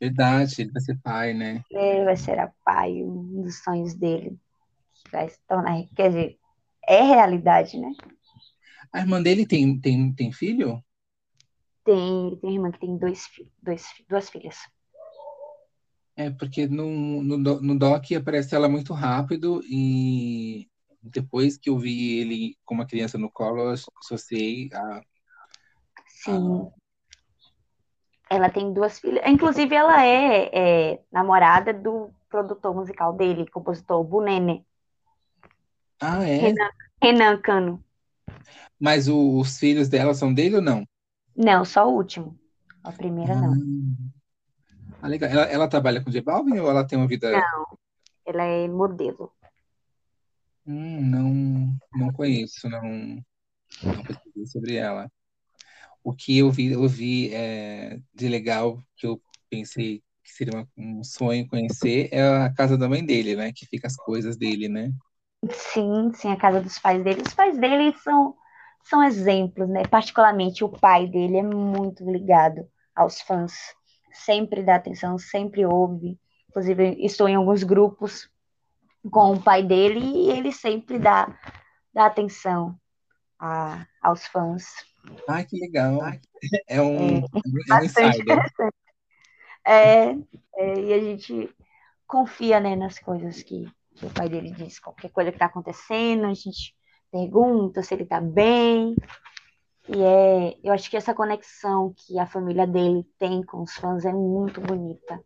Verdade, 0.00 0.60
ele 0.62 0.70
vai 0.72 0.82
ser 0.82 0.98
pai, 1.02 1.32
né? 1.32 1.62
Ele 1.70 2.04
vai 2.04 2.16
ser 2.16 2.38
a 2.38 2.52
pai, 2.64 3.02
um 3.02 3.42
dos 3.42 3.62
sonhos 3.62 3.94
dele, 3.94 4.38
vai 5.12 5.28
se 5.30 5.40
tornar, 5.48 5.84
quer 5.96 6.08
dizer, 6.10 6.40
é 6.86 7.02
realidade, 7.02 7.78
né? 7.78 7.92
A 8.92 9.00
irmã 9.00 9.22
dele 9.22 9.46
tem, 9.46 9.78
tem, 9.80 10.12
tem 10.12 10.32
filho? 10.32 10.82
Tem, 11.84 12.26
ele 12.26 12.36
tem 12.36 12.54
irmã 12.54 12.70
que 12.70 12.78
tem 12.78 12.96
dois, 12.96 13.26
dois, 13.62 13.86
duas 14.08 14.28
filhas. 14.28 14.56
É, 16.14 16.30
porque 16.30 16.66
no, 16.66 17.22
no, 17.22 17.38
no 17.38 17.78
doc 17.78 18.04
aparece 18.12 18.54
ela 18.54 18.68
muito 18.68 18.92
rápido 18.92 19.62
e 19.64 20.68
depois 21.02 21.56
que 21.56 21.70
eu 21.70 21.78
vi 21.78 22.18
ele 22.20 22.56
com 22.64 22.74
uma 22.74 22.86
criança 22.86 23.18
no 23.18 23.30
colo, 23.30 23.62
eu 23.62 23.74
associei 24.00 24.68
a... 24.72 25.00
Sim. 26.06 26.70
Ela 28.30 28.48
tem 28.48 28.72
duas 28.72 28.98
filhas. 28.98 29.22
Inclusive, 29.26 29.74
ela 29.74 30.04
é, 30.04 30.50
é 30.52 31.02
namorada 31.10 31.72
do 31.72 32.10
produtor 32.28 32.74
musical 32.74 33.12
dele, 33.14 33.50
compositor 33.50 34.02
Bunene, 34.04 34.64
Ah, 36.04 36.24
é? 36.26 36.38
Renan, 36.40 36.70
Renan 37.00 37.40
Cano. 37.40 37.84
Mas 38.78 39.06
o- 39.06 39.38
os 39.38 39.56
filhos 39.56 39.88
dela 39.88 40.14
são 40.14 40.34
dele 40.34 40.56
ou 40.56 40.62
não? 40.62 40.84
Não, 41.36 41.64
só 41.64 41.88
o 41.88 41.94
último. 41.94 42.36
A 42.82 42.90
primeira 42.90 43.36
não. 43.36 43.54
Ah, 45.00 45.06
legal. 45.06 45.30
Ela, 45.30 45.44
ela 45.44 45.68
trabalha 45.68 46.02
com 46.02 46.10
J 46.10 46.20
Balvin 46.20 46.58
ou 46.58 46.68
ela 46.68 46.84
tem 46.84 46.98
uma 46.98 47.06
vida... 47.06 47.40
Ela 48.26 48.42
é 48.44 48.66
modelo. 48.66 49.32
Hum, 50.66 51.00
não, 51.08 51.76
não 51.94 52.12
conheço, 52.12 52.68
não, 52.68 52.82
não 53.84 54.02
pesquisei 54.04 54.46
sobre 54.46 54.74
ela. 54.76 55.10
O 56.04 56.12
que 56.14 56.38
eu 56.38 56.50
vi, 56.50 56.72
eu 56.72 56.88
vi 56.88 57.32
é, 57.34 58.00
de 58.14 58.28
legal 58.28 58.82
que 58.96 59.06
eu 59.06 59.22
pensei 59.50 60.02
que 60.24 60.32
seria 60.32 60.54
uma- 60.54 60.68
um 60.76 61.04
sonho 61.04 61.46
conhecer 61.48 62.08
é 62.12 62.22
a 62.22 62.52
casa 62.52 62.76
da 62.78 62.88
mãe 62.88 63.04
dele, 63.04 63.36
né? 63.36 63.52
Que 63.52 63.66
fica 63.66 63.86
as 63.86 63.96
coisas 63.96 64.36
dele, 64.36 64.68
né? 64.68 64.92
Sim, 65.50 66.12
sim, 66.14 66.30
a 66.30 66.36
casa 66.36 66.60
dos 66.60 66.78
pais 66.78 67.02
dele. 67.02 67.22
Os 67.22 67.34
pais 67.34 67.58
dele 67.58 67.96
são, 67.98 68.36
são 68.84 69.02
exemplos, 69.02 69.68
né? 69.68 69.82
Particularmente 69.86 70.62
o 70.62 70.68
pai 70.68 71.06
dele 71.06 71.38
é 71.38 71.42
muito 71.42 72.08
ligado 72.08 72.68
aos 72.94 73.20
fãs. 73.20 73.52
Sempre 74.12 74.62
dá 74.62 74.76
atenção, 74.76 75.18
sempre 75.18 75.66
ouve. 75.66 76.18
Inclusive, 76.48 76.96
estou 77.04 77.28
em 77.28 77.34
alguns 77.34 77.62
grupos 77.62 78.30
com 79.10 79.32
o 79.32 79.42
pai 79.42 79.62
dele 79.62 80.00
e 80.00 80.30
ele 80.30 80.52
sempre 80.52 80.98
dá, 80.98 81.26
dá 81.92 82.06
atenção 82.06 82.78
a, 83.38 83.86
aos 84.00 84.26
fãs. 84.26 84.64
Ai, 85.28 85.44
que 85.44 85.58
legal. 85.58 86.00
É 86.68 86.80
um, 86.80 86.98
é 86.98 87.20
um 87.20 87.22
Bastante 87.68 88.20
insider. 88.20 88.38
É, 89.64 90.10
é, 90.56 90.80
e 90.80 90.92
a 90.92 90.98
gente 91.00 91.54
confia, 92.06 92.60
né, 92.60 92.76
nas 92.76 92.98
coisas 92.98 93.42
que, 93.42 93.66
que 93.94 94.06
o 94.06 94.10
pai 94.10 94.28
dele 94.28 94.50
diz. 94.50 94.78
Qualquer 94.78 95.10
coisa 95.10 95.30
que 95.30 95.36
está 95.36 95.46
acontecendo, 95.46 96.24
a 96.24 96.34
gente 96.34 96.74
pergunta 97.10 97.82
se 97.82 97.94
ele 97.94 98.04
está 98.04 98.20
bem. 98.20 98.94
E 99.88 100.02
é, 100.02 100.56
eu 100.62 100.72
acho 100.72 100.88
que 100.88 100.96
essa 100.96 101.14
conexão 101.14 101.94
que 101.96 102.18
a 102.18 102.26
família 102.26 102.66
dele 102.66 103.04
tem 103.18 103.42
com 103.42 103.62
os 103.62 103.74
fãs 103.74 104.04
é 104.04 104.12
muito 104.12 104.60
bonita. 104.60 105.22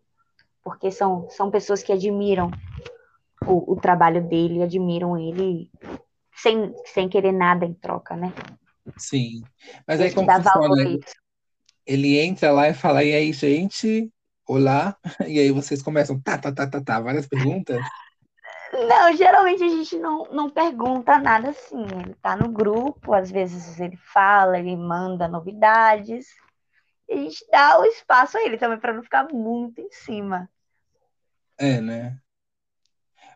Porque 0.63 0.91
são, 0.91 1.29
são 1.31 1.51
pessoas 1.51 1.83
que 1.83 1.93
admiram 1.93 2.51
o, 3.47 3.73
o 3.73 3.77
trabalho 3.77 4.27
dele, 4.27 4.63
admiram 4.63 5.17
ele 5.17 5.71
sem, 6.35 6.75
sem 6.87 7.09
querer 7.09 7.33
nada 7.33 7.65
em 7.65 7.75
troca, 7.75 8.17
né? 8.17 8.33
Sim. 8.97 9.43
Mas 9.87 10.01
aí 10.01 10.09
Ele 10.09 10.15
como 10.15 10.31
funciona? 10.31 10.83
isso. 10.83 11.15
Ele 11.87 12.19
entra 12.19 12.53
lá 12.53 12.69
e 12.69 12.75
fala, 12.75 13.05
e 13.05 13.15
aí, 13.15 13.33
gente? 13.33 14.11
Olá. 14.47 14.97
E 15.27 15.39
aí 15.39 15.51
vocês 15.51 15.83
começam, 15.83 16.21
tá, 16.21 16.39
tá, 16.39 16.53
tá, 16.53 16.67
tá, 16.67 16.81
tá, 16.81 17.01
várias 17.01 17.27
perguntas. 17.27 17.81
Não, 18.85 19.17
geralmente 19.17 19.65
a 19.65 19.69
gente 19.69 19.97
não, 19.97 20.27
não 20.31 20.51
pergunta 20.51 21.19
nada 21.19 21.51
assim. 21.51 21.83
Ele 21.83 22.15
tá 22.21 22.37
no 22.37 22.49
grupo, 22.49 23.15
às 23.15 23.31
vezes 23.31 23.81
ele 23.81 23.97
fala, 23.97 24.59
ele 24.59 24.77
manda 24.77 25.27
novidades. 25.27 26.27
E 27.09 27.15
a 27.15 27.17
gente 27.17 27.47
dá 27.51 27.81
o 27.81 27.85
espaço 27.85 28.37
a 28.37 28.43
ele 28.43 28.59
também 28.59 28.79
para 28.79 28.93
não 28.93 29.03
ficar 29.03 29.29
muito 29.33 29.81
em 29.81 29.91
cima. 29.91 30.49
É, 31.59 31.81
né? 31.81 32.19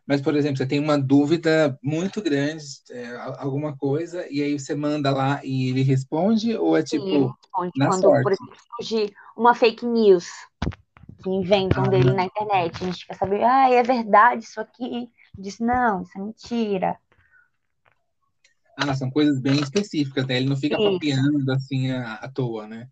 Mas, 0.07 0.21
por 0.21 0.35
exemplo, 0.35 0.57
você 0.57 0.67
tem 0.67 0.81
uma 0.81 0.99
dúvida 0.99 1.79
muito 1.83 2.21
grande, 2.21 2.65
é, 2.91 3.15
alguma 3.39 3.77
coisa, 3.77 4.27
e 4.29 4.43
aí 4.43 4.59
você 4.59 4.75
manda 4.75 5.11
lá 5.13 5.41
e 5.45 5.71
ele 5.71 5.83
responde, 5.83 6.57
ou 6.57 6.77
é 6.77 6.85
Sim, 6.85 6.99
tipo, 6.99 7.29
responde 7.29 7.73
na 7.77 7.89
quando, 7.89 8.03
sorte? 8.03 8.23
por 8.25 8.33
exemplo, 8.33 8.57
surge 8.77 9.15
uma 9.37 9.55
fake 9.55 9.87
news 9.87 10.27
que 11.23 11.31
inventam 11.31 11.85
Ah. 11.85 11.89
dele 11.89 12.13
na 12.13 12.25
internet. 12.25 12.83
A 12.83 12.87
gente 12.87 13.07
quer 13.07 13.15
saber, 13.15 13.45
ah, 13.45 13.71
é 13.71 13.83
verdade 13.83 14.43
isso 14.43 14.61
aqui? 14.61 15.09
Diz, 15.37 15.59
não, 15.59 16.03
isso 16.03 16.19
é 16.19 16.21
mentira. 16.21 16.99
Ah, 18.77 18.95
são 18.95 19.11
coisas 19.11 19.41
bem 19.41 19.61
específicas, 19.61 20.27
né? 20.27 20.39
Ele 20.39 20.49
não 20.49 20.57
fica 20.57 20.77
Isso. 20.79 20.93
papeando 20.93 21.53
assim 21.53 21.91
à, 21.91 22.15
à 22.15 22.29
toa, 22.31 22.67
né? 22.67 22.89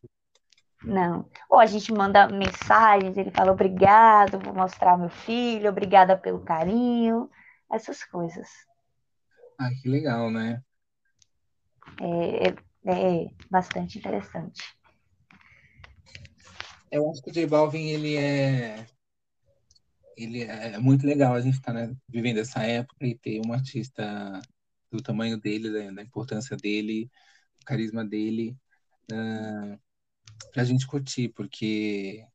Não. 0.84 1.28
Ou 1.48 1.58
a 1.58 1.66
gente 1.66 1.92
manda 1.92 2.28
mensagens, 2.28 3.16
ele 3.16 3.30
fala 3.30 3.52
obrigado, 3.52 4.38
vou 4.38 4.54
mostrar 4.54 4.96
meu 4.96 5.08
filho, 5.08 5.70
obrigada 5.70 6.16
pelo 6.16 6.40
carinho, 6.40 7.30
essas 7.70 8.04
coisas. 8.04 8.48
Ah, 9.58 9.70
que 9.82 9.88
legal, 9.88 10.30
né? 10.30 10.62
É, 12.00 12.48
é, 12.48 13.24
é 13.24 13.30
bastante 13.50 13.98
interessante. 13.98 14.62
Eu 16.90 17.10
acho 17.10 17.22
que 17.22 17.30
o 17.30 17.32
J 17.32 17.46
Balvin, 17.46 17.88
ele 17.88 18.16
é... 18.16 18.86
Ele 20.18 20.42
é 20.42 20.78
muito 20.78 21.06
legal 21.06 21.34
a 21.34 21.40
gente 21.40 21.54
estar 21.54 21.74
vivendo 22.08 22.38
essa 22.38 22.62
época 22.62 23.06
e 23.06 23.16
ter 23.16 23.40
um 23.46 23.52
artista 23.52 24.40
do 24.90 25.00
tamanho 25.00 25.38
dele, 25.38 25.70
da, 25.70 25.92
da 25.92 26.02
importância 26.02 26.56
dele, 26.56 27.10
do 27.60 27.64
carisma 27.64 28.04
dele, 28.04 28.56
uh, 29.12 29.78
pra 30.52 30.64
gente 30.64 30.86
curtir, 30.86 31.28
porque 31.28 32.26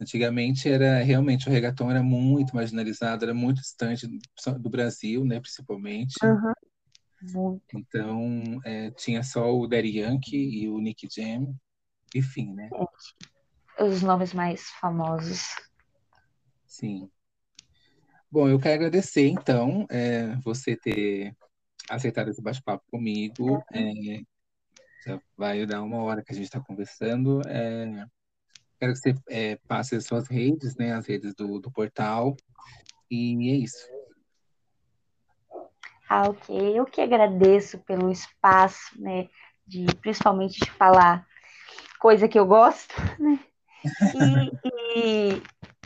antigamente 0.00 0.68
era 0.68 1.02
realmente 1.02 1.48
o 1.48 1.52
reggaeton 1.52 1.90
era 1.90 2.02
muito 2.02 2.56
marginalizado, 2.56 3.24
era 3.24 3.34
muito 3.34 3.60
distante 3.60 4.06
do, 4.06 4.58
do 4.58 4.70
Brasil, 4.70 5.24
né, 5.24 5.40
principalmente. 5.40 6.14
Uhum. 6.24 6.52
Muito. 7.22 7.62
Então 7.74 8.60
é, 8.64 8.90
tinha 8.92 9.22
só 9.22 9.54
o 9.54 9.66
Daddy 9.66 9.98
Yankee 9.98 10.62
e 10.62 10.68
o 10.68 10.78
Nick 10.78 11.06
Jam, 11.08 11.54
enfim, 12.14 12.52
né? 12.52 12.68
os 13.80 14.02
nomes 14.02 14.32
mais 14.32 14.68
famosos. 14.80 15.44
Sim. 16.72 17.10
Bom, 18.30 18.48
eu 18.48 18.58
quero 18.58 18.76
agradecer, 18.76 19.28
então, 19.28 19.86
é, 19.90 20.34
você 20.36 20.74
ter 20.74 21.36
aceitado 21.90 22.30
esse 22.30 22.40
bate-papo 22.40 22.82
comigo. 22.90 23.62
É, 23.70 24.22
já 25.04 25.20
vai 25.36 25.66
dar 25.66 25.82
uma 25.82 26.02
hora 26.02 26.24
que 26.24 26.32
a 26.32 26.34
gente 26.34 26.46
está 26.46 26.60
conversando. 26.60 27.42
É, 27.46 28.06
quero 28.80 28.94
que 28.94 28.98
você 29.00 29.14
é, 29.28 29.56
passe 29.68 29.96
as 29.96 30.06
suas 30.06 30.26
redes, 30.28 30.74
né, 30.74 30.94
as 30.94 31.06
redes 31.06 31.34
do, 31.34 31.60
do 31.60 31.70
portal. 31.70 32.34
E 33.10 33.50
é 33.50 33.56
isso. 33.56 33.86
Ah, 36.08 36.30
ok. 36.30 36.78
Eu 36.78 36.86
que 36.86 37.02
agradeço 37.02 37.78
pelo 37.80 38.10
espaço, 38.10 38.98
né, 38.98 39.28
de 39.66 39.84
principalmente 40.00 40.58
de 40.58 40.70
falar 40.70 41.26
coisa 41.98 42.26
que 42.26 42.38
eu 42.38 42.46
gosto, 42.46 42.94
né? 43.20 43.38
E, 44.14 45.34
e, 45.34 45.42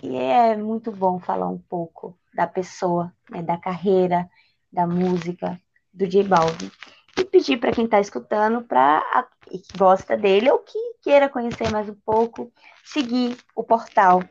e 0.07 0.17
é 0.17 0.57
muito 0.57 0.93
bom 0.93 1.19
falar 1.19 1.49
um 1.49 1.59
pouco 1.59 2.17
da 2.33 2.47
pessoa, 2.47 3.13
né, 3.29 3.43
da 3.43 3.59
carreira, 3.59 4.29
da 4.73 4.87
música 4.87 5.61
do 5.93 6.07
J 6.07 6.23
Balvin. 6.23 6.71
E 7.19 7.25
pedir 7.25 7.59
para 7.59 7.73
quem 7.73 7.87
está 7.87 7.99
escutando, 7.99 8.63
para 8.63 9.03
que 9.41 9.63
gosta 9.77 10.17
dele 10.17 10.51
ou 10.51 10.59
que 10.59 10.79
queira 11.03 11.29
conhecer 11.29 11.71
mais 11.71 11.89
um 11.89 11.95
pouco, 12.05 12.53
seguir 12.85 13.37
o 13.55 13.65
portal 13.65 14.23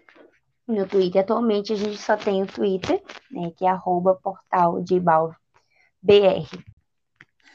no 0.68 0.88
Twitter. 0.88 1.22
Atualmente 1.22 1.74
a 1.74 1.76
gente 1.76 1.98
só 1.98 2.16
tem 2.16 2.42
o 2.42 2.48
Twitter, 2.48 3.04
né, 3.30 3.52
que 3.58 3.66
é 3.66 3.70
arroba 3.70 4.16
portal 4.16 4.82
JBalvin, 4.82 5.36
BR. 6.02 6.48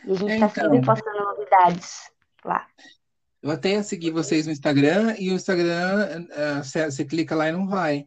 E 0.05 0.13
a 0.13 0.15
gente 0.15 0.33
está 0.33 0.47
então, 0.47 0.49
sempre 0.51 0.85
postando 0.85 1.25
novidades 1.25 2.11
lá. 2.45 2.67
Eu 3.43 3.51
até 3.51 3.83
segui 3.83 4.11
vocês 4.11 4.47
no 4.47 4.53
Instagram 4.53 5.17
e 5.19 5.31
o 5.31 5.35
Instagram, 5.35 6.27
você, 6.63 6.91
você 6.91 7.05
clica 7.05 7.35
lá 7.35 7.49
e 7.49 7.53
não 7.53 7.67
vai. 7.67 8.07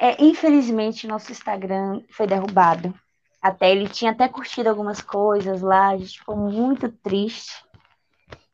É, 0.00 0.22
infelizmente, 0.22 1.06
nosso 1.06 1.30
Instagram 1.30 2.02
foi 2.10 2.26
derrubado. 2.26 2.94
Até 3.42 3.70
ele 3.70 3.86
tinha 3.88 4.12
até 4.12 4.28
curtido 4.28 4.70
algumas 4.70 5.02
coisas 5.02 5.60
lá, 5.60 5.88
a 5.88 5.98
gente 5.98 6.18
ficou 6.18 6.36
muito 6.36 6.90
triste. 6.90 7.52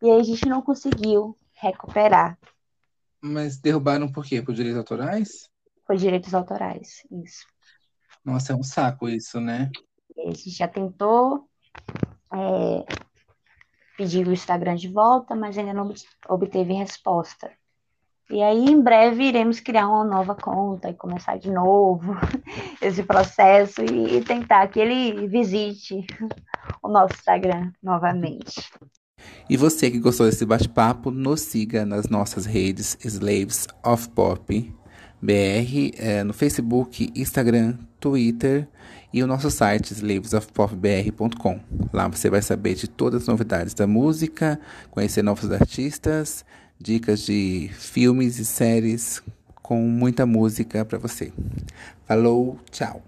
E 0.03 0.11
aí 0.11 0.21
a 0.21 0.25
gente 0.25 0.49
não 0.49 0.61
conseguiu 0.61 1.37
recuperar. 1.55 2.37
Mas 3.21 3.59
derrubaram 3.59 4.11
por 4.11 4.25
quê? 4.25 4.43
Por 4.43 4.55
direitos 4.55 4.79
autorais? 4.79 5.49
Por 5.87 5.97
direitos 5.97 6.35
autorais, 6.35 7.03
isso. 7.11 7.47
Nossa, 8.25 8.53
é 8.53 8.57
um 8.57 8.63
saco 8.63 9.09
isso, 9.09 9.41
né? 9.41 9.71
A 10.19 10.31
gente 10.31 10.51
já 10.51 10.67
tentou 10.67 11.49
é, 12.33 13.06
pedir 13.97 14.27
o 14.27 14.33
Instagram 14.33 14.77
de 14.77 14.89
volta, 14.89 15.35
mas 15.35 15.57
ainda 15.57 15.73
não 15.73 15.93
obteve 16.29 16.75
resposta. 16.75 17.51
E 18.29 18.43
aí, 18.43 18.67
em 18.67 18.81
breve, 18.81 19.23
iremos 19.23 19.61
criar 19.61 19.89
uma 19.89 20.05
nova 20.05 20.35
conta 20.35 20.91
e 20.91 20.95
começar 20.95 21.39
de 21.39 21.49
novo 21.49 22.17
esse 22.83 23.05
processo 23.05 23.83
e, 23.83 24.21
tentar 24.25 24.67
que 24.67 24.81
ele 24.81 25.29
visite 25.29 26.05
o 26.83 26.89
nosso 26.89 27.15
Instagram 27.15 27.71
novamente. 27.81 28.69
E 29.49 29.57
você 29.57 29.91
que 29.91 30.01
gostou 30.01 30.27
desse 30.27 30.45
bate-papo, 30.45 31.11
nos 31.13 31.41
siga 31.41 31.87
nas 31.87 32.09
nossas 32.09 32.47
redes 32.47 32.99
Slaves 33.01 33.69
of 33.85 34.09
Pop 34.11 34.75
BR, 35.21 35.93
é, 35.99 36.23
no 36.23 36.33
Facebook, 36.33 37.11
Instagram, 37.15 37.75
Twitter 37.99 38.69
e 39.13 39.23
o 39.23 39.27
nosso 39.27 39.51
site 39.51 39.93
slavesofpopbr.com. 39.93 41.61
Lá 41.93 42.09
você 42.09 42.29
vai 42.29 42.43
saber 42.43 42.75
de 42.75 42.89
todas 42.89 43.23
as 43.23 43.29
novidades 43.29 43.75
da 43.75 43.87
música, 43.87 44.61
conhecer 44.91 45.23
novos 45.23 45.51
artistas 45.51 46.45
dicas 46.79 47.21
de 47.21 47.71
filmes 47.75 48.39
e 48.39 48.45
séries 48.45 49.23
com 49.63 49.81
muita 49.81 50.27
música 50.27 50.85
para 50.85 50.99
você. 50.99 51.33
Falou, 52.07 52.59
tchau. 52.71 53.03